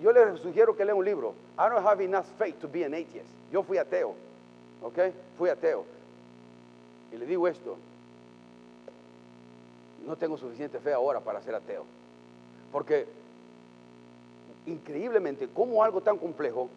yo 0.00 0.12
les 0.12 0.40
sugiero 0.40 0.76
que 0.76 0.84
lean 0.84 0.96
un 0.96 1.04
libro. 1.04 1.34
I 1.58 1.68
don't 1.68 1.84
have 1.84 2.02
enough 2.02 2.26
faith 2.38 2.58
to 2.60 2.68
be 2.68 2.84
an 2.84 2.94
atheist. 2.94 3.28
Yo 3.50 3.62
fui 3.62 3.78
ateo. 3.78 4.14
¿Ok? 4.82 4.98
Fui 5.36 5.50
ateo. 5.50 5.84
Y 7.12 7.16
le 7.16 7.26
digo 7.26 7.48
esto. 7.48 7.76
No 10.06 10.16
tengo 10.16 10.36
suficiente 10.36 10.78
fe 10.78 10.92
ahora 10.92 11.20
para 11.20 11.42
ser 11.42 11.54
ateo. 11.54 11.84
Porque 12.70 13.06
increíblemente, 14.66 15.48
como 15.48 15.82
algo 15.82 16.00
tan 16.00 16.18
complejo, 16.18 16.68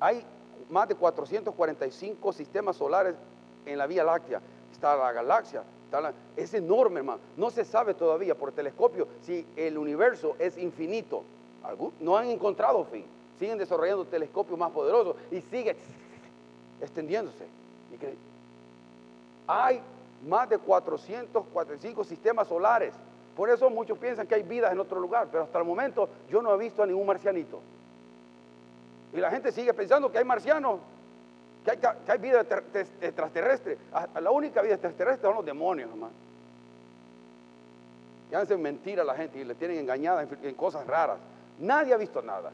hay 0.00 0.24
más 0.70 0.88
de 0.88 0.94
445 0.94 2.32
sistemas 2.32 2.76
solares 2.76 3.14
en 3.66 3.78
la 3.78 3.86
Vía 3.86 4.04
Láctea. 4.04 4.40
Está 4.72 4.96
la 4.96 5.12
galaxia, 5.12 5.62
es 6.36 6.54
enorme, 6.54 7.00
hermano. 7.00 7.20
No 7.36 7.50
se 7.50 7.64
sabe 7.64 7.94
todavía 7.94 8.34
por 8.34 8.52
telescopio 8.52 9.08
si 9.22 9.46
el 9.56 9.78
universo 9.78 10.36
es 10.38 10.58
infinito. 10.58 11.22
No 12.00 12.16
han 12.16 12.28
encontrado 12.28 12.84
fin. 12.84 13.04
Siguen 13.38 13.58
desarrollando 13.58 14.04
telescopios 14.04 14.58
más 14.58 14.70
poderosos 14.70 15.16
y 15.30 15.40
sigue 15.42 15.76
extendiéndose. 16.80 17.46
Hay 19.46 19.80
más 20.26 20.48
de 20.48 20.58
445 20.58 22.04
sistemas 22.04 22.48
solares. 22.48 22.92
Por 23.36 23.48
eso 23.48 23.70
muchos 23.70 23.96
piensan 23.98 24.26
que 24.26 24.34
hay 24.34 24.42
vida 24.42 24.70
en 24.70 24.80
otro 24.80 25.00
lugar, 25.00 25.28
pero 25.30 25.44
hasta 25.44 25.58
el 25.58 25.64
momento 25.64 26.08
yo 26.28 26.42
no 26.42 26.52
he 26.54 26.58
visto 26.58 26.82
a 26.82 26.86
ningún 26.86 27.06
marcianito. 27.06 27.60
Y 29.12 29.18
la 29.18 29.30
gente 29.30 29.52
sigue 29.52 29.72
pensando 29.74 30.10
que 30.10 30.18
hay 30.18 30.24
marcianos 30.24 30.80
que 31.76 32.12
hay, 32.12 32.18
vida 32.18 32.40
extraterrestre. 33.00 33.78
La 34.20 34.30
única 34.30 34.62
vida 34.62 34.74
extraterrestre 34.74 35.28
son 35.28 35.36
los 35.36 35.44
demonios, 35.44 35.90
hermano. 35.90 36.12
Y 38.30 38.34
hacen 38.34 38.60
mentira 38.60 39.02
a 39.02 39.04
la 39.04 39.14
gente 39.14 39.38
y 39.38 39.44
le 39.44 39.54
tienen 39.54 39.78
engañada 39.78 40.22
en, 40.22 40.54
cosas 40.54 40.86
raras. 40.86 41.18
Nadie 41.58 41.92
ha 41.92 41.96
visto 41.96 42.22
nada. 42.22 42.52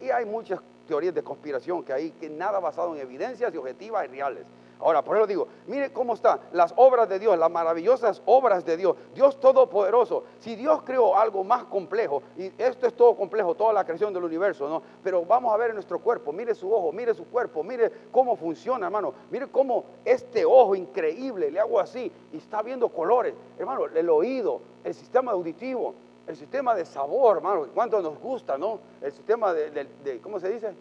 Y 0.00 0.10
hay 0.10 0.24
muchas 0.24 0.60
teorías 0.88 1.14
de 1.14 1.22
conspiración 1.22 1.84
que 1.84 1.92
hay, 1.92 2.10
que 2.12 2.28
nada 2.28 2.58
basado 2.58 2.94
en 2.94 3.02
evidencias 3.02 3.52
y 3.54 3.56
objetivas 3.56 4.04
y 4.06 4.08
reales. 4.08 4.44
Ahora, 4.80 5.02
por 5.02 5.16
eso 5.16 5.26
digo, 5.26 5.48
mire 5.66 5.92
cómo 5.92 6.14
están 6.14 6.40
las 6.52 6.72
obras 6.76 7.08
de 7.08 7.18
Dios, 7.18 7.38
las 7.38 7.50
maravillosas 7.50 8.22
obras 8.24 8.64
de 8.64 8.76
Dios. 8.76 8.96
Dios 9.14 9.38
Todopoderoso. 9.38 10.24
Si 10.38 10.56
Dios 10.56 10.82
creó 10.84 11.16
algo 11.16 11.44
más 11.44 11.64
complejo, 11.64 12.22
y 12.36 12.52
esto 12.58 12.86
es 12.86 12.94
todo 12.94 13.16
complejo, 13.16 13.54
toda 13.54 13.72
la 13.72 13.84
creación 13.84 14.12
del 14.14 14.24
universo, 14.24 14.68
¿no? 14.68 14.82
Pero 15.02 15.24
vamos 15.24 15.52
a 15.52 15.56
ver 15.56 15.70
en 15.70 15.74
nuestro 15.74 15.98
cuerpo, 15.98 16.32
mire 16.32 16.54
su 16.54 16.72
ojo, 16.72 16.92
mire 16.92 17.14
su 17.14 17.26
cuerpo, 17.26 17.62
mire 17.62 17.90
cómo 18.10 18.36
funciona, 18.36 18.86
hermano. 18.86 19.12
Mire 19.30 19.48
cómo 19.48 19.84
este 20.04 20.44
ojo 20.44 20.74
increíble, 20.74 21.50
le 21.50 21.60
hago 21.60 21.78
así, 21.78 22.10
y 22.32 22.38
está 22.38 22.62
viendo 22.62 22.88
colores. 22.88 23.34
Hermano, 23.58 23.86
el 23.86 24.08
oído, 24.08 24.60
el 24.82 24.94
sistema 24.94 25.32
auditivo, 25.32 25.94
el 26.26 26.36
sistema 26.36 26.74
de 26.74 26.84
sabor, 26.84 27.38
hermano, 27.38 27.66
cuánto 27.74 28.00
nos 28.00 28.18
gusta, 28.18 28.56
¿no? 28.56 28.78
El 29.02 29.12
sistema 29.12 29.52
de, 29.52 29.70
de 29.70 30.20
¿cómo 30.20 30.38
se 30.38 30.48
dice? 30.48 30.74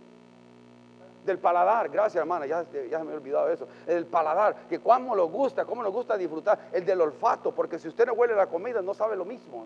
Del 1.30 1.39
paladar, 1.39 1.89
gracias 1.89 2.19
hermana, 2.19 2.45
ya, 2.45 2.65
ya 2.89 3.03
me 3.03 3.13
he 3.13 3.15
olvidado 3.15 3.49
eso, 3.49 3.67
el 3.88 4.05
paladar, 4.05 4.55
que 4.67 4.80
cuánto 4.80 5.15
nos 5.15 5.32
gusta, 5.32 5.63
cómo 5.65 5.82
nos 5.84 5.93
gusta 5.93 6.17
disfrutar, 6.17 6.69
el 6.71 6.86
del 6.86 6.99
olfato, 7.01 7.51
porque 7.51 7.80
si 7.80 7.88
usted 7.88 8.05
no 8.07 8.13
huele 8.13 8.36
la 8.36 8.47
comida 8.47 8.82
no 8.82 8.93
sabe 8.93 9.15
lo 9.15 9.25
mismo. 9.25 9.65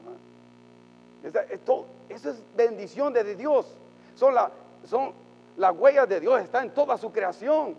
Eso 2.10 2.30
es 2.30 2.44
bendición 2.56 3.14
de 3.14 3.36
Dios. 3.36 3.66
Son, 4.16 4.36
la, 4.36 4.52
son 4.86 5.12
La 5.58 5.72
huella 5.72 6.06
de 6.06 6.20
Dios 6.20 6.42
está 6.42 6.62
en 6.62 6.72
toda 6.72 6.98
su 6.98 7.12
creación, 7.12 7.76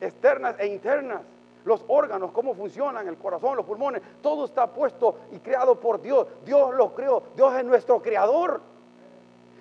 externas 0.00 0.56
e 0.58 0.66
internas. 0.66 1.20
Los 1.64 1.82
órganos, 1.88 2.30
cómo 2.30 2.54
funcionan, 2.54 3.08
el 3.08 3.16
corazón, 3.16 3.56
los 3.56 3.66
pulmones, 3.66 4.00
todo 4.22 4.44
está 4.44 4.68
puesto 4.68 5.16
y 5.32 5.40
creado 5.40 5.74
por 5.80 6.00
Dios. 6.00 6.26
Dios 6.44 6.72
lo 6.74 6.94
creó, 6.94 7.22
Dios 7.34 7.54
es 7.56 7.64
nuestro 7.64 8.00
creador. 8.00 8.60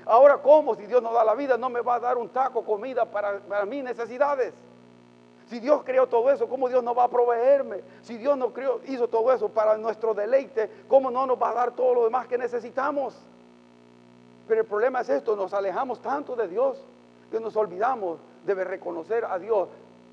Ahora, 0.06 0.38
¿cómo? 0.38 0.76
Si 0.76 0.86
Dios 0.86 1.02
nos 1.02 1.14
da 1.14 1.24
la 1.24 1.34
vida, 1.34 1.58
no 1.58 1.70
me 1.70 1.82
va 1.82 1.96
a 1.96 2.00
dar 2.00 2.18
un 2.18 2.30
taco 2.30 2.64
comida 2.64 3.06
para, 3.06 3.40
para 3.40 3.66
mis 3.66 3.84
necesidades. 3.84 4.54
Si 5.48 5.60
Dios 5.60 5.84
creó 5.84 6.08
todo 6.08 6.32
eso, 6.32 6.48
¿cómo 6.48 6.70
Dios 6.70 6.84
no 6.84 6.96
va 6.96 7.04
a 7.04 7.10
proveerme? 7.10 7.82
Si 8.02 8.18
Dios 8.18 8.38
no 8.38 8.52
creó, 8.52 8.82
hizo 8.88 9.08
todo 9.08 9.32
eso 9.32 9.50
para 9.50 9.78
nuestro 9.78 10.14
deleite, 10.14 10.70
¿cómo 10.88 11.12
no 11.12 11.26
nos 11.28 11.42
va 11.42 11.50
a 11.52 11.54
dar 11.54 11.72
todo 11.72 11.94
lo 11.94 12.04
demás 12.06 12.28
que 12.28 12.38
necesitamos? 12.38 13.16
Pero 14.48 14.62
el 14.62 14.68
problema 14.68 15.02
es 15.02 15.10
esto, 15.10 15.36
nos 15.36 15.54
alejamos 15.54 16.00
tanto 16.02 16.36
de 16.36 16.48
Dios 16.48 16.78
que 17.32 17.40
nos 17.40 17.56
olvidamos 17.56 18.20
de 18.46 18.56
reconocer 18.56 19.26
a 19.26 19.38
Dios, 19.38 19.70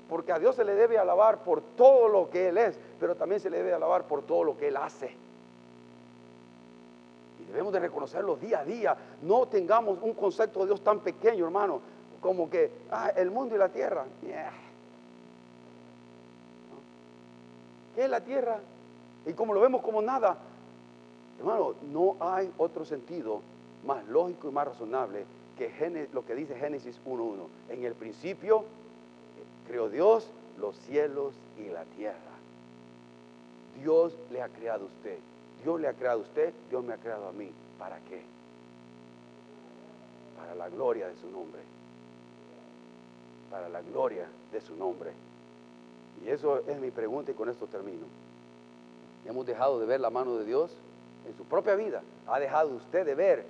porque 0.09 0.31
a 0.31 0.39
Dios 0.39 0.55
se 0.55 0.63
le 0.63 0.75
debe 0.75 0.97
alabar 0.97 1.39
por 1.39 1.61
todo 1.61 2.07
lo 2.07 2.29
que 2.29 2.49
Él 2.49 2.57
es, 2.57 2.77
pero 2.99 3.15
también 3.15 3.41
se 3.41 3.49
le 3.49 3.57
debe 3.57 3.73
alabar 3.73 4.03
por 4.03 4.23
todo 4.23 4.43
lo 4.43 4.57
que 4.57 4.67
Él 4.67 4.77
hace. 4.77 5.15
Debemos 7.53 7.71
de 7.71 7.79
reconocerlo 7.79 8.35
día 8.35 8.61
a 8.61 8.65
día. 8.65 8.97
No 9.21 9.47
tengamos 9.47 9.99
un 10.01 10.15
concepto 10.15 10.61
de 10.61 10.65
Dios 10.65 10.83
tan 10.83 11.01
pequeño, 11.01 11.45
hermano, 11.45 11.81
como 12.19 12.49
que 12.49 12.71
ah, 12.89 13.11
el 13.15 13.29
mundo 13.29 13.53
y 13.53 13.59
la 13.59 13.69
tierra. 13.69 14.05
¿Qué 17.95 18.03
es 18.03 18.09
la 18.09 18.21
tierra? 18.21 18.57
Y 19.27 19.33
como 19.33 19.53
lo 19.53 19.61
vemos 19.61 19.83
como 19.83 20.01
nada, 20.01 20.35
hermano, 21.37 21.75
no 21.91 22.15
hay 22.19 22.51
otro 22.57 22.85
sentido 22.85 23.41
más 23.85 24.03
lógico 24.07 24.49
y 24.49 24.51
más 24.51 24.69
razonable 24.69 25.25
que 25.55 26.09
lo 26.11 26.25
que 26.25 26.33
dice 26.33 26.55
Génesis 26.55 26.99
1.1. 27.05 27.35
En 27.69 27.85
el 27.85 27.93
principio 27.93 28.65
creó 29.67 29.89
Dios 29.89 30.27
los 30.57 30.75
cielos 30.87 31.35
y 31.59 31.69
la 31.69 31.83
tierra. 31.83 32.17
Dios 33.79 34.17
le 34.31 34.41
ha 34.41 34.49
creado 34.49 34.85
a 34.85 34.87
usted. 34.87 35.19
Dios 35.63 35.79
le 35.79 35.87
ha 35.87 35.93
creado 35.93 36.19
a 36.19 36.21
usted, 36.23 36.53
Dios 36.69 36.83
me 36.83 36.93
ha 36.93 36.97
creado 36.97 37.27
a 37.27 37.31
mí. 37.31 37.51
¿Para 37.79 37.97
qué? 38.01 38.21
Para 40.37 40.55
la 40.55 40.69
gloria 40.69 41.07
de 41.07 41.15
su 41.17 41.29
nombre. 41.29 41.61
Para 43.49 43.69
la 43.69 43.81
gloria 43.81 44.27
de 44.51 44.61
su 44.61 44.75
nombre. 44.75 45.11
Y 46.23 46.29
eso 46.29 46.59
es 46.67 46.79
mi 46.79 46.91
pregunta 46.91 47.31
y 47.31 47.33
con 47.33 47.49
esto 47.49 47.65
termino. 47.67 48.05
Hemos 49.25 49.45
dejado 49.45 49.79
de 49.79 49.85
ver 49.85 49.99
la 49.99 50.09
mano 50.09 50.35
de 50.35 50.45
Dios 50.45 50.71
en 51.27 51.35
su 51.37 51.45
propia 51.45 51.75
vida. 51.75 52.01
¿Ha 52.27 52.39
dejado 52.39 52.69
usted 52.69 53.05
de 53.05 53.15
ver 53.15 53.45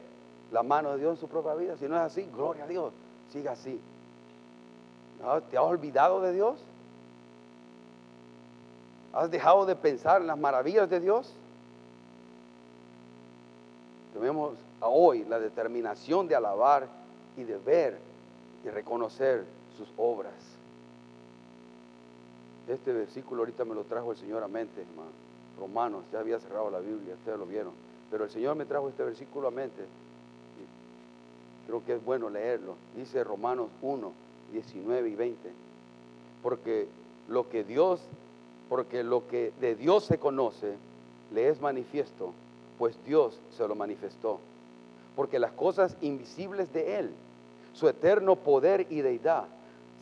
la 0.51 0.63
mano 0.63 0.91
de 0.93 0.99
Dios 0.99 1.15
en 1.15 1.19
su 1.19 1.27
propia 1.27 1.55
vida? 1.55 1.77
Si 1.77 1.87
no 1.87 1.95
es 1.95 2.01
así, 2.01 2.27
gloria 2.33 2.65
a 2.65 2.67
Dios, 2.67 2.93
siga 3.31 3.53
así. 3.53 3.79
¿Te 5.49 5.57
has 5.57 5.63
olvidado 5.63 6.21
de 6.21 6.33
Dios? 6.33 6.59
¿Has 9.13 9.31
dejado 9.31 9.65
de 9.65 9.75
pensar 9.75 10.21
en 10.21 10.27
las 10.27 10.37
maravillas 10.37 10.89
de 10.89 10.99
Dios? 10.99 11.33
Tenemos 14.13 14.53
hoy 14.79 15.25
la 15.25 15.39
determinación 15.39 16.27
de 16.27 16.35
alabar 16.35 16.87
y 17.35 17.43
de 17.43 17.57
ver 17.57 17.97
y 18.63 18.69
reconocer 18.69 19.43
sus 19.77 19.87
obras. 19.97 20.33
Este 22.67 22.93
versículo 22.93 23.41
ahorita 23.41 23.65
me 23.65 23.75
lo 23.75 23.83
trajo 23.83 24.11
el 24.11 24.17
Señor 24.17 24.43
a 24.43 24.47
mente, 24.47 24.81
hermano. 24.81 25.11
Romanos, 25.59 26.03
ya 26.11 26.19
había 26.19 26.39
cerrado 26.39 26.69
la 26.69 26.79
Biblia, 26.79 27.15
ustedes 27.15 27.37
lo 27.37 27.45
vieron. 27.45 27.73
Pero 28.09 28.25
el 28.25 28.29
Señor 28.29 28.55
me 28.55 28.65
trajo 28.65 28.89
este 28.89 29.03
versículo 29.03 29.47
a 29.47 29.51
mente. 29.51 29.83
Creo 31.67 31.83
que 31.85 31.95
es 31.95 32.05
bueno 32.05 32.29
leerlo. 32.29 32.75
Dice 32.95 33.23
Romanos 33.23 33.69
1, 33.81 34.11
19 34.51 35.09
y 35.09 35.15
20. 35.15 35.51
Porque 36.41 36.87
lo 37.27 37.49
que 37.49 37.63
Dios, 37.63 38.01
porque 38.69 39.03
lo 39.03 39.27
que 39.27 39.51
de 39.59 39.75
Dios 39.75 40.05
se 40.05 40.17
conoce, 40.17 40.75
le 41.33 41.49
es 41.49 41.61
manifiesto, 41.61 42.33
pues 42.77 42.97
Dios 43.05 43.39
se 43.55 43.67
lo 43.67 43.75
manifestó. 43.75 44.39
Porque 45.15 45.39
las 45.39 45.51
cosas 45.51 45.95
invisibles 46.01 46.71
de 46.73 46.99
Él, 46.99 47.11
su 47.73 47.87
eterno 47.87 48.35
poder 48.35 48.87
y 48.89 49.01
deidad, 49.01 49.45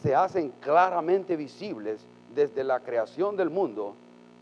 se 0.02 0.16
hacen 0.16 0.52
claramente 0.62 1.36
visibles 1.36 2.02
desde 2.34 2.64
la 2.64 2.80
creación 2.80 3.36
del 3.36 3.50
mundo, 3.50 3.94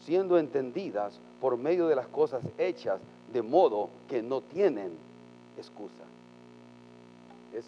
siendo 0.05 0.37
entendidas 0.37 1.19
por 1.41 1.57
medio 1.57 1.87
de 1.87 1.95
las 1.95 2.07
cosas 2.07 2.43
hechas, 2.57 2.99
de 3.33 3.41
modo 3.41 3.89
que 4.07 4.21
no 4.21 4.41
tienen 4.41 4.91
excusa. 5.57 6.03
Es 7.53 7.65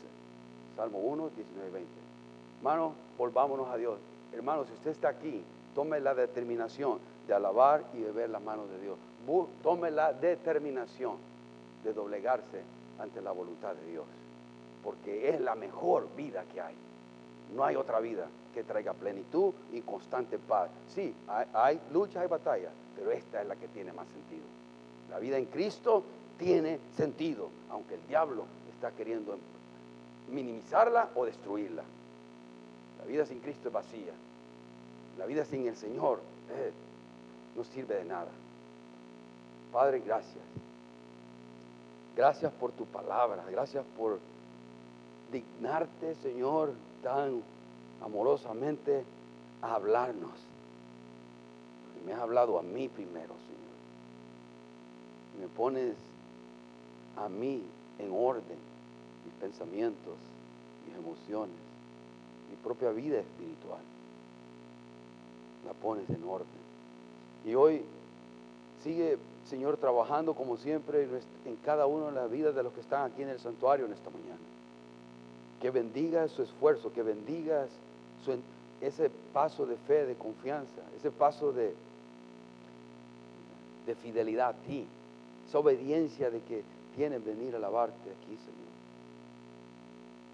Salmo 0.76 1.00
1, 1.00 1.30
19 1.36 1.70
y 1.70 1.74
20. 1.74 1.90
Hermano, 2.60 2.94
volvámonos 3.18 3.68
a 3.70 3.78
Dios. 3.78 3.98
Hermano, 4.34 4.66
si 4.66 4.74
usted 4.74 4.92
está 4.92 5.10
aquí, 5.10 5.44
tome 5.76 6.00
la 6.00 6.14
determinación 6.14 7.00
alabar 7.34 7.84
y 7.94 8.00
de 8.00 8.12
ver 8.12 8.30
las 8.30 8.42
manos 8.42 8.70
de 8.70 8.80
Dios. 8.80 8.98
Tome 9.64 9.92
la 9.92 10.14
determinación 10.14 11.18
de 11.84 11.94
doblegarse 11.94 12.62
ante 13.00 13.22
la 13.22 13.32
voluntad 13.32 13.74
de 13.76 13.92
Dios, 13.92 14.06
porque 14.84 15.30
es 15.30 15.40
la 15.42 15.56
mejor 15.56 16.08
vida 16.16 16.44
que 16.52 16.62
hay. 16.62 16.76
No 17.56 17.64
hay 17.64 17.76
otra 17.76 18.00
vida 18.00 18.28
que 18.54 18.64
traiga 18.64 18.94
plenitud 18.94 19.54
y 19.72 19.82
constante 19.82 20.38
paz. 20.38 20.70
Sí, 20.88 21.14
hay, 21.54 21.80
luchas, 21.92 22.18
hay 22.18 22.28
batallas, 22.28 22.72
pero 22.96 23.12
esta 23.12 23.42
es 23.42 23.48
la 23.48 23.56
que 23.56 23.68
tiene 23.70 23.94
más 23.94 24.08
sentido. 24.08 24.46
La 25.10 25.20
vida 25.20 25.38
en 25.38 25.46
Cristo 25.46 26.04
tiene 26.38 26.80
sentido, 26.96 27.50
aunque 27.70 27.96
el 27.96 28.08
diablo 28.08 28.46
está 28.74 28.92
queriendo 28.92 29.38
minimizarla 30.30 31.10
o 31.16 31.26
destruirla. 31.26 31.84
La 33.00 33.06
vida 33.06 33.26
sin 33.26 33.40
Cristo 33.40 33.68
es 33.68 33.74
vacía. 33.74 34.14
La 35.18 35.26
vida 35.26 35.44
sin 35.46 35.68
el 35.68 35.76
Señor 35.76 36.20
eh, 36.50 36.72
no 37.56 37.64
sirve 37.64 37.96
de 37.96 38.06
nada. 38.06 38.30
Padre, 39.72 40.00
gracias. 40.00 40.44
Gracias 42.16 42.52
por 42.54 42.72
tu 42.72 42.86
palabra. 42.86 43.44
Gracias 43.50 43.86
por 43.98 44.20
dignarte, 45.32 46.16
Señor, 46.16 46.74
tan 47.02 47.42
amorosamente 48.04 49.04
a 49.62 49.76
hablarnos. 49.76 50.38
Y 52.00 52.06
me 52.06 52.14
has 52.14 52.20
hablado 52.20 52.60
a 52.60 52.64
mí 52.64 52.90
primero, 52.90 53.34
Señor. 53.48 53.62
me 55.40 55.48
pones 55.56 55.96
a 57.18 57.30
mí 57.30 57.64
en 58.00 58.12
orden 58.14 58.72
mis 59.26 59.34
pensamientos, 59.36 60.16
mis 60.86 60.96
emociones, 60.96 61.56
mi 62.50 62.56
propia 62.58 62.90
vida 62.92 63.20
espiritual. 63.20 63.82
La 65.66 65.74
pones 65.74 66.10
en 66.10 66.24
orden. 66.24 66.61
Y 67.46 67.56
hoy 67.56 67.82
sigue, 68.84 69.18
Señor, 69.50 69.78
trabajando 69.78 70.34
como 70.34 70.58
siempre 70.58 71.08
en 71.46 71.56
cada 71.58 71.86
uno 71.86 72.08
de 72.08 72.14
las 72.14 72.30
vidas 72.30 72.56
de 72.56 72.64
los 72.64 72.74
que 72.74 72.82
están 72.82 73.12
aquí 73.12 73.24
en 73.24 73.30
el 73.30 73.40
santuario 73.40 73.86
en 73.86 73.94
esta 73.94 74.10
mañana. 74.10 74.40
Que 75.62 75.72
bendigas 75.72 76.32
su 76.32 76.44
esfuerzo, 76.44 76.92
que 76.94 77.04
bendigas 77.04 77.70
ese 78.82 79.12
paso 79.34 79.66
de 79.66 79.78
fe, 79.78 80.06
de 80.06 80.16
confianza, 80.16 80.82
ese 80.98 81.12
paso 81.12 81.52
de, 81.52 81.74
de 83.86 83.96
fidelidad 83.96 84.50
a 84.50 84.54
ti, 84.54 84.86
esa 85.48 85.60
obediencia 85.60 86.30
de 86.30 86.42
que 86.42 86.64
tienen 86.96 87.24
venir 87.24 87.54
a 87.54 87.58
alabarte 87.58 88.10
aquí, 88.10 88.38
Señor. 88.38 88.72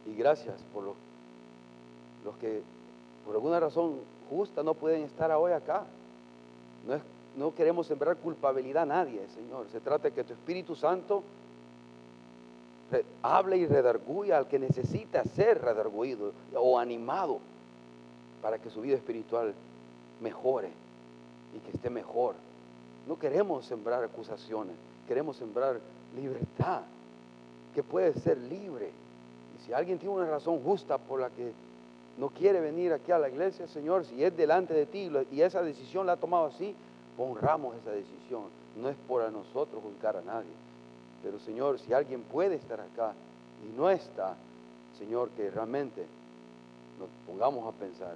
Y 0.07 0.15
gracias 0.15 0.55
por 0.73 0.83
los, 0.83 0.95
los 2.23 2.35
que 2.37 2.61
por 3.25 3.35
alguna 3.35 3.59
razón 3.59 3.99
justa 4.29 4.63
no 4.63 4.73
pueden 4.73 5.03
estar 5.03 5.31
hoy 5.31 5.51
acá. 5.51 5.85
No, 7.35 7.53
queremos 7.53 7.87
sembrar 7.87 8.17
culpabilidad 8.17 8.83
a 8.83 8.85
nadie, 8.85 9.21
Señor. 9.35 9.67
Se 9.71 9.79
trata 9.79 10.09
de 10.09 10.13
que 10.13 10.23
tu 10.23 10.33
Espíritu 10.33 10.75
Santo 10.75 11.23
hable 13.21 13.57
y 13.57 13.67
redarguya 13.67 14.37
al 14.37 14.47
que 14.47 14.57
necesita 14.57 15.23
ser 15.23 15.61
redarguido 15.61 16.31
o 16.55 16.79
animado 16.79 17.39
para 18.41 18.57
que 18.59 18.69
su 18.69 18.81
vida 18.81 18.95
espiritual 18.95 19.53
mejore 20.21 20.69
y 21.55 21.59
que 21.59 21.75
esté 21.75 21.89
mejor. 21.89 22.35
No 23.07 23.19
queremos 23.19 23.65
sembrar 23.65 24.03
acusaciones, 24.03 24.75
queremos 25.07 25.37
sembrar 25.37 25.79
libertad, 26.15 26.81
que 27.75 27.83
puede 27.83 28.13
ser 28.19 28.37
libre. 28.37 28.89
Y 29.57 29.65
si 29.65 29.73
alguien 29.73 29.99
tiene 29.99 30.15
una 30.15 30.29
razón 30.29 30.61
justa 30.63 30.97
por 30.97 31.21
la 31.21 31.29
que 31.29 31.51
no 32.17 32.29
quiere 32.29 32.59
venir 32.59 32.93
aquí 32.93 33.11
a 33.11 33.19
la 33.19 33.29
iglesia, 33.29 33.67
Señor, 33.67 34.05
si 34.05 34.23
es 34.23 34.35
delante 34.35 34.73
de 34.73 34.85
ti 34.85 35.11
y 35.31 35.41
esa 35.41 35.61
decisión 35.61 36.05
la 36.05 36.13
ha 36.13 36.17
tomado 36.17 36.47
así, 36.47 36.75
honramos 37.17 37.75
esa 37.77 37.91
decisión. 37.91 38.43
No 38.75 38.89
es 38.89 38.95
por 39.07 39.31
nosotros 39.31 39.81
juzgar 39.83 40.17
a 40.17 40.21
nadie. 40.21 40.51
Pero 41.23 41.39
Señor, 41.39 41.79
si 41.79 41.93
alguien 41.93 42.21
puede 42.23 42.55
estar 42.55 42.79
acá 42.79 43.13
y 43.63 43.77
no 43.77 43.89
está, 43.89 44.35
Señor, 44.97 45.29
que 45.31 45.49
realmente 45.49 46.05
nos 46.99 47.09
pongamos 47.25 47.73
a 47.73 47.77
pensar 47.77 48.15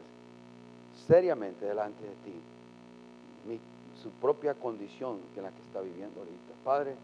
seriamente 1.08 1.66
delante 1.66 2.04
de 2.04 2.16
ti 2.26 3.60
su 4.02 4.10
propia 4.10 4.56
condición 4.56 5.20
que 5.36 5.42
la 5.42 5.50
que 5.50 5.62
está 5.68 5.80
viviendo 5.80 6.20
ahorita. 6.20 6.54
Padre, 6.64 6.96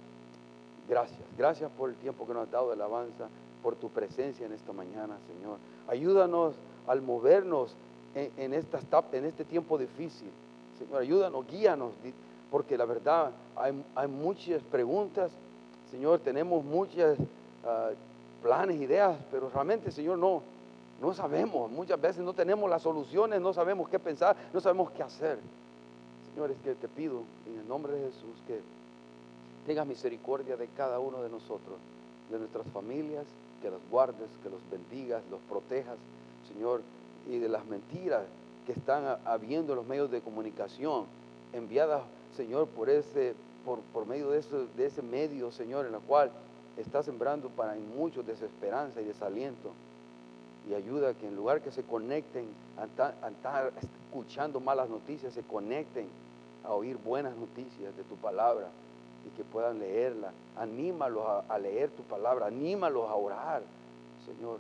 Gracias, 0.88 1.20
gracias 1.38 1.70
por 1.78 1.89
el 1.89 1.95
tiempo 1.98 2.26
que 2.26 2.34
nos 2.34 2.43
has 2.43 2.52
dado 2.52 2.68
de 2.68 2.74
alabanza, 2.74 3.28
por 3.62 3.76
tu 3.76 3.89
presencia 3.89 4.45
en 4.45 4.54
esta 4.54 4.72
mañana, 4.72 5.18
Señor. 5.28 5.58
Ayúdanos 5.88 6.56
al 6.88 7.02
movernos 7.02 7.76
en, 8.16 8.54
esta, 8.54 8.80
en 9.12 9.26
este 9.26 9.46
tiempo 9.46 9.78
difícil. 9.78 10.30
Señor, 10.80 11.02
ayúdanos, 11.02 11.46
guíanos, 11.48 11.92
porque 12.50 12.78
la 12.78 12.86
verdad 12.86 13.32
hay, 13.56 13.84
hay 13.96 14.08
muchas 14.08 14.62
preguntas, 14.64 15.32
Señor, 15.92 16.20
tenemos 16.20 16.64
muchos 16.64 17.18
ah, 17.66 17.90
planes, 18.42 18.82
ideas, 18.82 19.18
pero 19.32 19.50
realmente, 19.50 19.92
Señor, 19.92 20.18
no, 20.18 20.42
no 21.02 21.14
sabemos. 21.14 21.72
Muchas 21.72 22.00
veces 22.00 22.24
no 22.24 22.34
tenemos 22.34 22.70
las 22.70 22.82
soluciones, 22.82 23.42
no 23.42 23.54
sabemos 23.54 23.90
qué 23.90 24.00
pensar, 24.00 24.36
no 24.54 24.60
sabemos 24.60 24.92
qué 24.92 25.04
hacer. 25.04 25.40
Señor, 26.34 26.52
es 26.52 26.58
que 26.60 26.76
te 26.76 26.88
pido 26.88 27.24
en 27.46 27.60
el 27.60 27.68
nombre 27.68 27.94
de 27.94 28.12
Jesús 28.12 28.36
que 28.48 28.62
tengas 29.66 29.88
misericordia 29.88 30.56
de 30.56 30.68
cada 30.70 31.00
uno 31.00 31.22
de 31.22 31.30
nosotros, 31.30 31.78
de 32.30 32.40
nuestras 32.40 32.66
familias, 32.68 33.26
que 33.62 33.70
los 33.70 33.82
guardes, 33.90 34.30
que 34.44 34.50
los 34.50 34.62
bendigas, 34.70 35.24
los 35.32 35.40
protejas, 35.50 35.98
Señor, 36.58 36.82
y 37.30 37.38
de 37.38 37.49
las 37.49 37.66
mentiras 37.68 38.24
que 38.66 38.72
están 38.72 39.20
habiendo 39.26 39.74
en 39.74 39.78
los 39.78 39.86
medios 39.86 40.10
de 40.10 40.22
comunicación, 40.22 41.05
enviadas, 41.53 42.01
Señor, 42.36 42.68
por 42.68 42.89
ese, 42.89 43.36
por, 43.64 43.80
por 43.93 44.08
medio 44.08 44.32
de 44.32 44.39
ese, 44.39 44.66
de 44.76 44.86
ese 44.88 45.03
medio, 45.03 45.51
Señor, 45.51 45.86
en 45.86 45.93
el 45.93 45.99
cual 46.01 46.32
está 46.76 47.03
sembrando 47.03 47.49
para 47.49 47.76
muchos 47.76 48.26
desesperanza 48.26 49.01
y 49.01 49.05
desaliento. 49.05 49.72
Y 50.68 50.74
ayuda 50.74 51.10
a 51.10 51.14
que 51.14 51.28
en 51.28 51.36
lugar 51.36 51.62
que 51.62 51.72
se 51.72 51.84
conecten 51.84 52.47
a 52.78 52.86
estar 53.30 53.72
escuchando 53.80 54.60
malas 54.60 54.89
noticias, 54.89 55.34
se 55.34 55.43
conecten 55.43 56.08
a 56.64 56.74
oír 56.74 56.97
buenas 56.97 57.36
noticias 57.38 57.95
de 57.95 58.03
tu 58.03 58.16
palabra 58.16 58.68
y 59.28 59.38
que 59.38 59.43
puedan 59.43 59.78
leerla. 59.78 60.32
Anímalos 60.58 61.24
a, 61.47 61.60
leer 61.60 61.91
tu 61.91 62.01
palabra, 62.01 62.47
anímalos 62.47 63.08
a 63.08 63.16
orar, 63.16 63.62
Señor, 64.26 64.60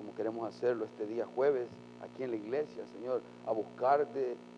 como 0.00 0.14
queremos 0.14 0.48
hacerlo 0.48 0.86
este 0.86 1.06
día 1.06 1.26
jueves 1.34 1.68
aquí 2.02 2.22
en 2.22 2.30
la 2.30 2.36
iglesia, 2.36 2.82
Señor, 2.96 3.20
a 3.46 3.52
buscar 3.52 4.08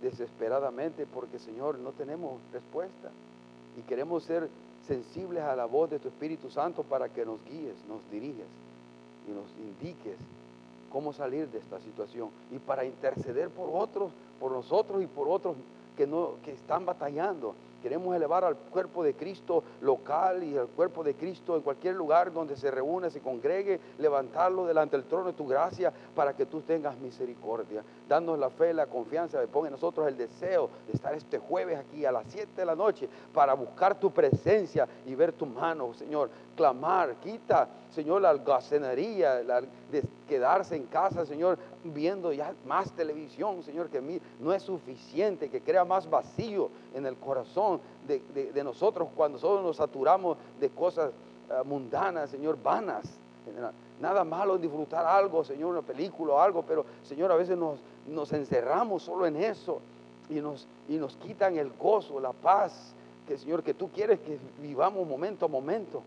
desesperadamente 0.00 1.04
porque, 1.04 1.40
Señor, 1.40 1.80
no 1.80 1.90
tenemos 1.90 2.40
respuesta. 2.52 3.10
Y 3.76 3.82
queremos 3.82 4.22
ser 4.22 4.48
sensibles 4.86 5.42
a 5.42 5.56
la 5.56 5.64
voz 5.64 5.90
de 5.90 5.98
tu 5.98 6.06
Espíritu 6.06 6.48
Santo 6.48 6.84
para 6.84 7.08
que 7.08 7.26
nos 7.26 7.44
guíes, 7.44 7.74
nos 7.88 8.08
diriges 8.08 8.46
y 9.26 9.32
nos 9.32 9.50
indiques 9.58 10.16
cómo 10.92 11.12
salir 11.12 11.48
de 11.48 11.58
esta 11.58 11.80
situación. 11.80 12.30
Y 12.52 12.60
para 12.60 12.84
interceder 12.84 13.48
por 13.48 13.68
otros, 13.72 14.12
por 14.38 14.52
nosotros 14.52 15.02
y 15.02 15.06
por 15.06 15.28
otros 15.28 15.56
que, 15.96 16.06
no, 16.06 16.34
que 16.44 16.52
están 16.52 16.86
batallando 16.86 17.56
Queremos 17.82 18.14
elevar 18.14 18.44
al 18.44 18.56
cuerpo 18.56 19.02
de 19.02 19.14
Cristo 19.14 19.64
local 19.80 20.44
y 20.44 20.56
al 20.56 20.68
cuerpo 20.68 21.02
de 21.02 21.14
Cristo 21.14 21.56
en 21.56 21.62
cualquier 21.62 21.94
lugar 21.94 22.32
donde 22.32 22.56
se 22.56 22.70
reúne, 22.70 23.10
se 23.10 23.20
congregue, 23.20 23.80
levantarlo 23.98 24.66
delante 24.66 24.96
del 24.96 25.06
trono 25.06 25.26
de 25.26 25.32
tu 25.32 25.46
gracia 25.46 25.92
para 26.14 26.34
que 26.34 26.46
tú 26.46 26.60
tengas 26.60 26.96
misericordia. 26.98 27.82
Danos 28.08 28.38
la 28.38 28.50
fe, 28.50 28.72
la 28.72 28.86
confianza, 28.86 29.40
pon 29.52 29.66
en 29.66 29.72
nosotros 29.72 30.06
el 30.06 30.16
deseo 30.16 30.70
de 30.86 30.92
estar 30.92 31.14
este 31.14 31.38
jueves 31.38 31.78
aquí 31.78 32.04
a 32.04 32.12
las 32.12 32.24
7 32.28 32.48
de 32.56 32.64
la 32.64 32.76
noche 32.76 33.08
para 33.34 33.54
buscar 33.54 33.98
tu 33.98 34.10
presencia 34.10 34.88
y 35.06 35.14
ver 35.14 35.32
tu 35.32 35.46
mano, 35.46 35.92
Señor. 35.94 36.30
Clamar, 36.56 37.16
quita, 37.16 37.68
Señor, 37.94 38.22
la 38.22 38.30
algacenería, 38.30 39.42
de 39.90 40.04
quedarse 40.28 40.76
en 40.76 40.84
casa, 40.84 41.26
Señor, 41.26 41.58
viendo 41.84 42.32
ya 42.32 42.54
más 42.66 42.90
televisión, 42.92 43.62
Señor, 43.62 43.88
que 43.88 44.00
mí 44.00 44.20
no 44.40 44.52
es 44.52 44.62
suficiente, 44.62 45.50
que 45.50 45.60
crea 45.60 45.84
más 45.84 46.08
vacío 46.08 46.70
en 46.94 47.06
el 47.06 47.16
corazón 47.16 47.80
de, 48.06 48.64
nosotros 48.64 49.08
cuando 49.14 49.38
solo 49.38 49.62
nos 49.62 49.76
saturamos 49.76 50.36
de 50.60 50.70
cosas 50.70 51.10
eh, 51.50 51.62
mundanas, 51.64 52.30
Señor, 52.30 52.58
vanas. 52.62 53.04
Nada 54.00 54.24
malo 54.24 54.56
en 54.56 54.62
disfrutar 54.62 55.04
algo, 55.04 55.44
Señor, 55.44 55.70
una 55.70 55.82
película 55.82 56.34
o 56.34 56.38
algo, 56.38 56.62
pero 56.62 56.84
Señor, 57.02 57.32
a 57.32 57.36
veces 57.36 57.58
nos, 57.58 57.78
nos 58.06 58.32
encerramos 58.32 59.02
solo 59.02 59.26
en 59.26 59.36
eso 59.36 59.80
y 60.28 60.34
nos, 60.34 60.66
y 60.88 60.96
nos 60.96 61.16
quitan 61.16 61.56
el 61.56 61.70
gozo, 61.72 62.20
la 62.20 62.32
paz, 62.32 62.94
que 63.26 63.36
Señor, 63.36 63.62
que 63.62 63.74
tú 63.74 63.90
quieres 63.90 64.20
que 64.20 64.38
vivamos 64.60 65.06
momento 65.06 65.46
a 65.46 65.48
momento. 65.48 66.02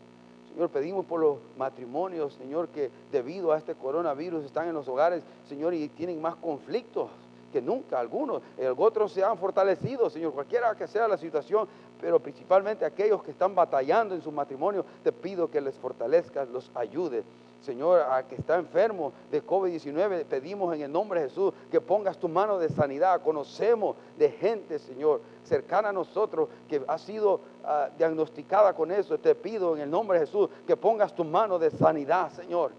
Señor, 0.55 0.69
pedimos 0.69 1.05
por 1.05 1.19
los 1.19 1.37
matrimonios, 1.57 2.33
Señor, 2.35 2.69
que 2.69 2.89
debido 3.11 3.51
a 3.51 3.57
este 3.57 3.75
coronavirus 3.75 4.45
están 4.45 4.69
en 4.69 4.73
los 4.73 4.87
hogares, 4.87 5.21
Señor, 5.49 5.73
y 5.73 5.89
tienen 5.89 6.21
más 6.21 6.37
conflictos 6.37 7.09
que 7.51 7.61
nunca. 7.61 7.99
Algunos, 7.99 8.41
otros 8.77 9.11
se 9.11 9.21
han 9.21 9.37
fortalecido, 9.37 10.09
Señor, 10.09 10.31
cualquiera 10.31 10.73
que 10.73 10.87
sea 10.87 11.09
la 11.09 11.17
situación, 11.17 11.67
pero 11.99 12.21
principalmente 12.21 12.85
aquellos 12.85 13.21
que 13.21 13.31
están 13.31 13.53
batallando 13.53 14.15
en 14.15 14.21
su 14.21 14.31
matrimonio, 14.31 14.85
te 15.03 15.11
pido 15.11 15.51
que 15.51 15.59
les 15.59 15.75
fortalezcas, 15.75 16.47
los 16.47 16.71
ayudes. 16.73 17.25
Señor, 17.65 18.01
a 18.01 18.23
que 18.27 18.35
está 18.35 18.57
enfermo 18.57 19.11
de 19.31 19.43
COVID-19, 19.43 20.25
pedimos 20.25 20.73
en 20.75 20.81
el 20.81 20.91
nombre 20.91 21.21
de 21.21 21.29
Jesús 21.29 21.51
que 21.71 21.81
pongas 21.81 22.17
tu 22.17 22.29
mano 22.29 22.59
de 22.59 22.69
sanidad. 22.69 23.21
Conocemos 23.23 23.95
de 24.17 24.29
gente, 24.29 24.77
Señor, 24.77 25.21
cercana 25.43 25.89
a 25.89 25.93
nosotros 25.93 26.47
que 26.69 26.83
ha 26.87 26.97
sido 26.99 27.39
ah, 27.63 27.89
diagnosticada 27.97 28.73
con 28.73 28.91
eso. 28.91 29.17
Te 29.17 29.33
pido 29.33 29.75
en 29.75 29.81
el 29.81 29.89
nombre 29.89 30.19
de 30.19 30.27
Jesús 30.27 30.49
que 30.67 30.77
pongas 30.77 31.13
tu 31.13 31.25
mano 31.25 31.57
de 31.57 31.71
sanidad, 31.71 32.31
Señor. 32.31 32.71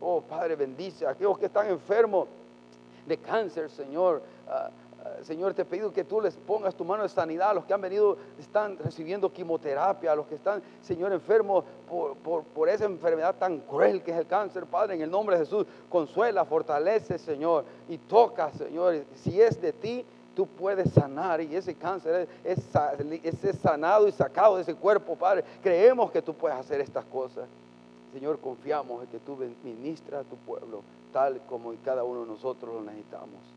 Oh, 0.00 0.20
Padre, 0.20 0.56
bendice 0.56 1.06
a 1.06 1.10
aquellos 1.10 1.38
que 1.38 1.46
están 1.46 1.68
enfermos 1.68 2.26
de 3.06 3.16
cáncer, 3.18 3.70
Señor. 3.70 4.20
Ah, 4.48 4.70
Señor, 5.22 5.54
te 5.54 5.64
pido 5.64 5.92
que 5.92 6.04
tú 6.04 6.20
les 6.20 6.34
pongas 6.34 6.74
tu 6.74 6.84
mano 6.84 7.02
de 7.02 7.08
sanidad 7.08 7.50
a 7.50 7.54
los 7.54 7.64
que 7.64 7.74
han 7.74 7.80
venido, 7.80 8.16
están 8.38 8.78
recibiendo 8.78 9.32
quimioterapia, 9.32 10.12
a 10.12 10.16
los 10.16 10.26
que 10.26 10.34
están, 10.34 10.62
Señor, 10.82 11.12
enfermos 11.12 11.64
por, 11.88 12.68
esa 12.68 12.86
enfermedad 12.86 13.34
tan 13.36 13.60
cruel 13.60 14.02
que 14.02 14.12
es 14.12 14.18
el 14.18 14.26
cáncer, 14.26 14.64
Padre, 14.66 14.94
en 14.94 15.02
el 15.02 15.10
nombre 15.10 15.38
de 15.38 15.44
Jesús, 15.44 15.66
consuela, 15.88 16.44
fortalece, 16.44 17.18
Señor, 17.18 17.64
y 17.88 17.98
toca, 17.98 18.50
Señor, 18.52 19.04
si 19.14 19.40
es 19.40 19.60
de 19.60 19.72
ti, 19.72 20.04
tú 20.34 20.46
puedes 20.46 20.90
sanar 20.92 21.40
y 21.40 21.54
ese 21.54 21.74
cáncer 21.74 22.28
es, 22.42 22.60
sanado 23.62 24.08
y 24.08 24.12
sacado 24.12 24.56
de 24.56 24.62
ese 24.62 24.74
cuerpo, 24.74 25.16
Padre. 25.16 25.44
Creemos 25.62 26.10
que 26.10 26.22
tú 26.22 26.34
puedes 26.34 26.58
hacer 26.58 26.80
estas 26.80 27.04
cosas. 27.04 27.46
Señor, 28.12 28.38
confiamos 28.40 29.02
en 29.02 29.08
que 29.08 29.18
tú 29.18 29.36
ministras 29.62 30.24
a 30.24 30.28
tu 30.28 30.36
pueblo 30.36 30.82
tal 31.12 31.40
como 31.48 31.72
cada 31.84 32.02
uno 32.02 32.22
de 32.22 32.26
nosotros 32.26 32.74
lo 32.74 32.82
necesitamos 32.82 33.53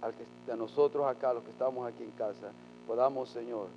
que, 0.00 0.50
de 0.50 0.56
nosotros 0.56 1.06
acá, 1.06 1.32
los 1.32 1.42
que 1.42 1.50
estamos 1.50 1.86
aquí 1.86 2.02
en 2.02 2.10
casa, 2.12 2.52
podamos, 2.86 3.28
Señor, 3.30 3.68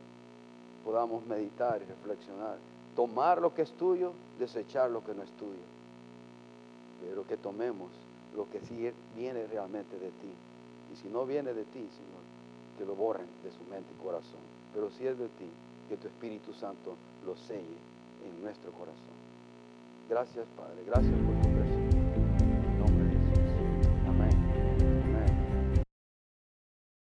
podamos 0.84 1.26
meditar 1.26 1.82
y 1.82 1.86
reflexionar, 1.86 2.57
tomar 2.95 3.41
lo 3.41 3.53
que 3.53 3.63
es 3.63 3.72
tuyo, 3.72 4.11
desechar 4.38 4.89
lo 4.89 5.03
que 5.03 5.13
no 5.13 5.24
es 5.24 5.32
tuyo, 5.32 5.65
pero 7.01 7.26
que 7.26 7.38
tomemos 7.38 7.89
lo 8.36 8.49
que 8.49 8.59
sí 8.61 8.91
viene 9.15 9.47
realmente 9.47 9.97
de 9.97 10.09
ti. 10.09 10.34
Y 10.93 10.95
si 10.97 11.07
no 11.07 11.26
viene 11.26 11.53
de 11.53 11.63
ti, 11.63 11.80
Señor, 11.80 12.24
que 12.78 12.86
lo 12.86 12.95
borren 12.95 13.28
de 13.43 13.51
su 13.51 13.63
mente 13.70 13.89
y 13.93 14.03
corazón. 14.03 14.41
Pero 14.74 14.89
si 14.91 15.05
es 15.05 15.17
de 15.17 15.28
ti, 15.28 15.49
que 15.89 15.97
tu 15.97 16.07
Espíritu 16.07 16.53
Santo 16.53 16.95
lo 17.26 17.36
selle 17.36 17.78
en 18.26 18.41
nuestro 18.43 18.72
corazón. 18.72 19.17
Gracias, 20.09 20.45
Padre. 20.55 20.84
Gracias 20.86 21.13
por. 21.13 21.49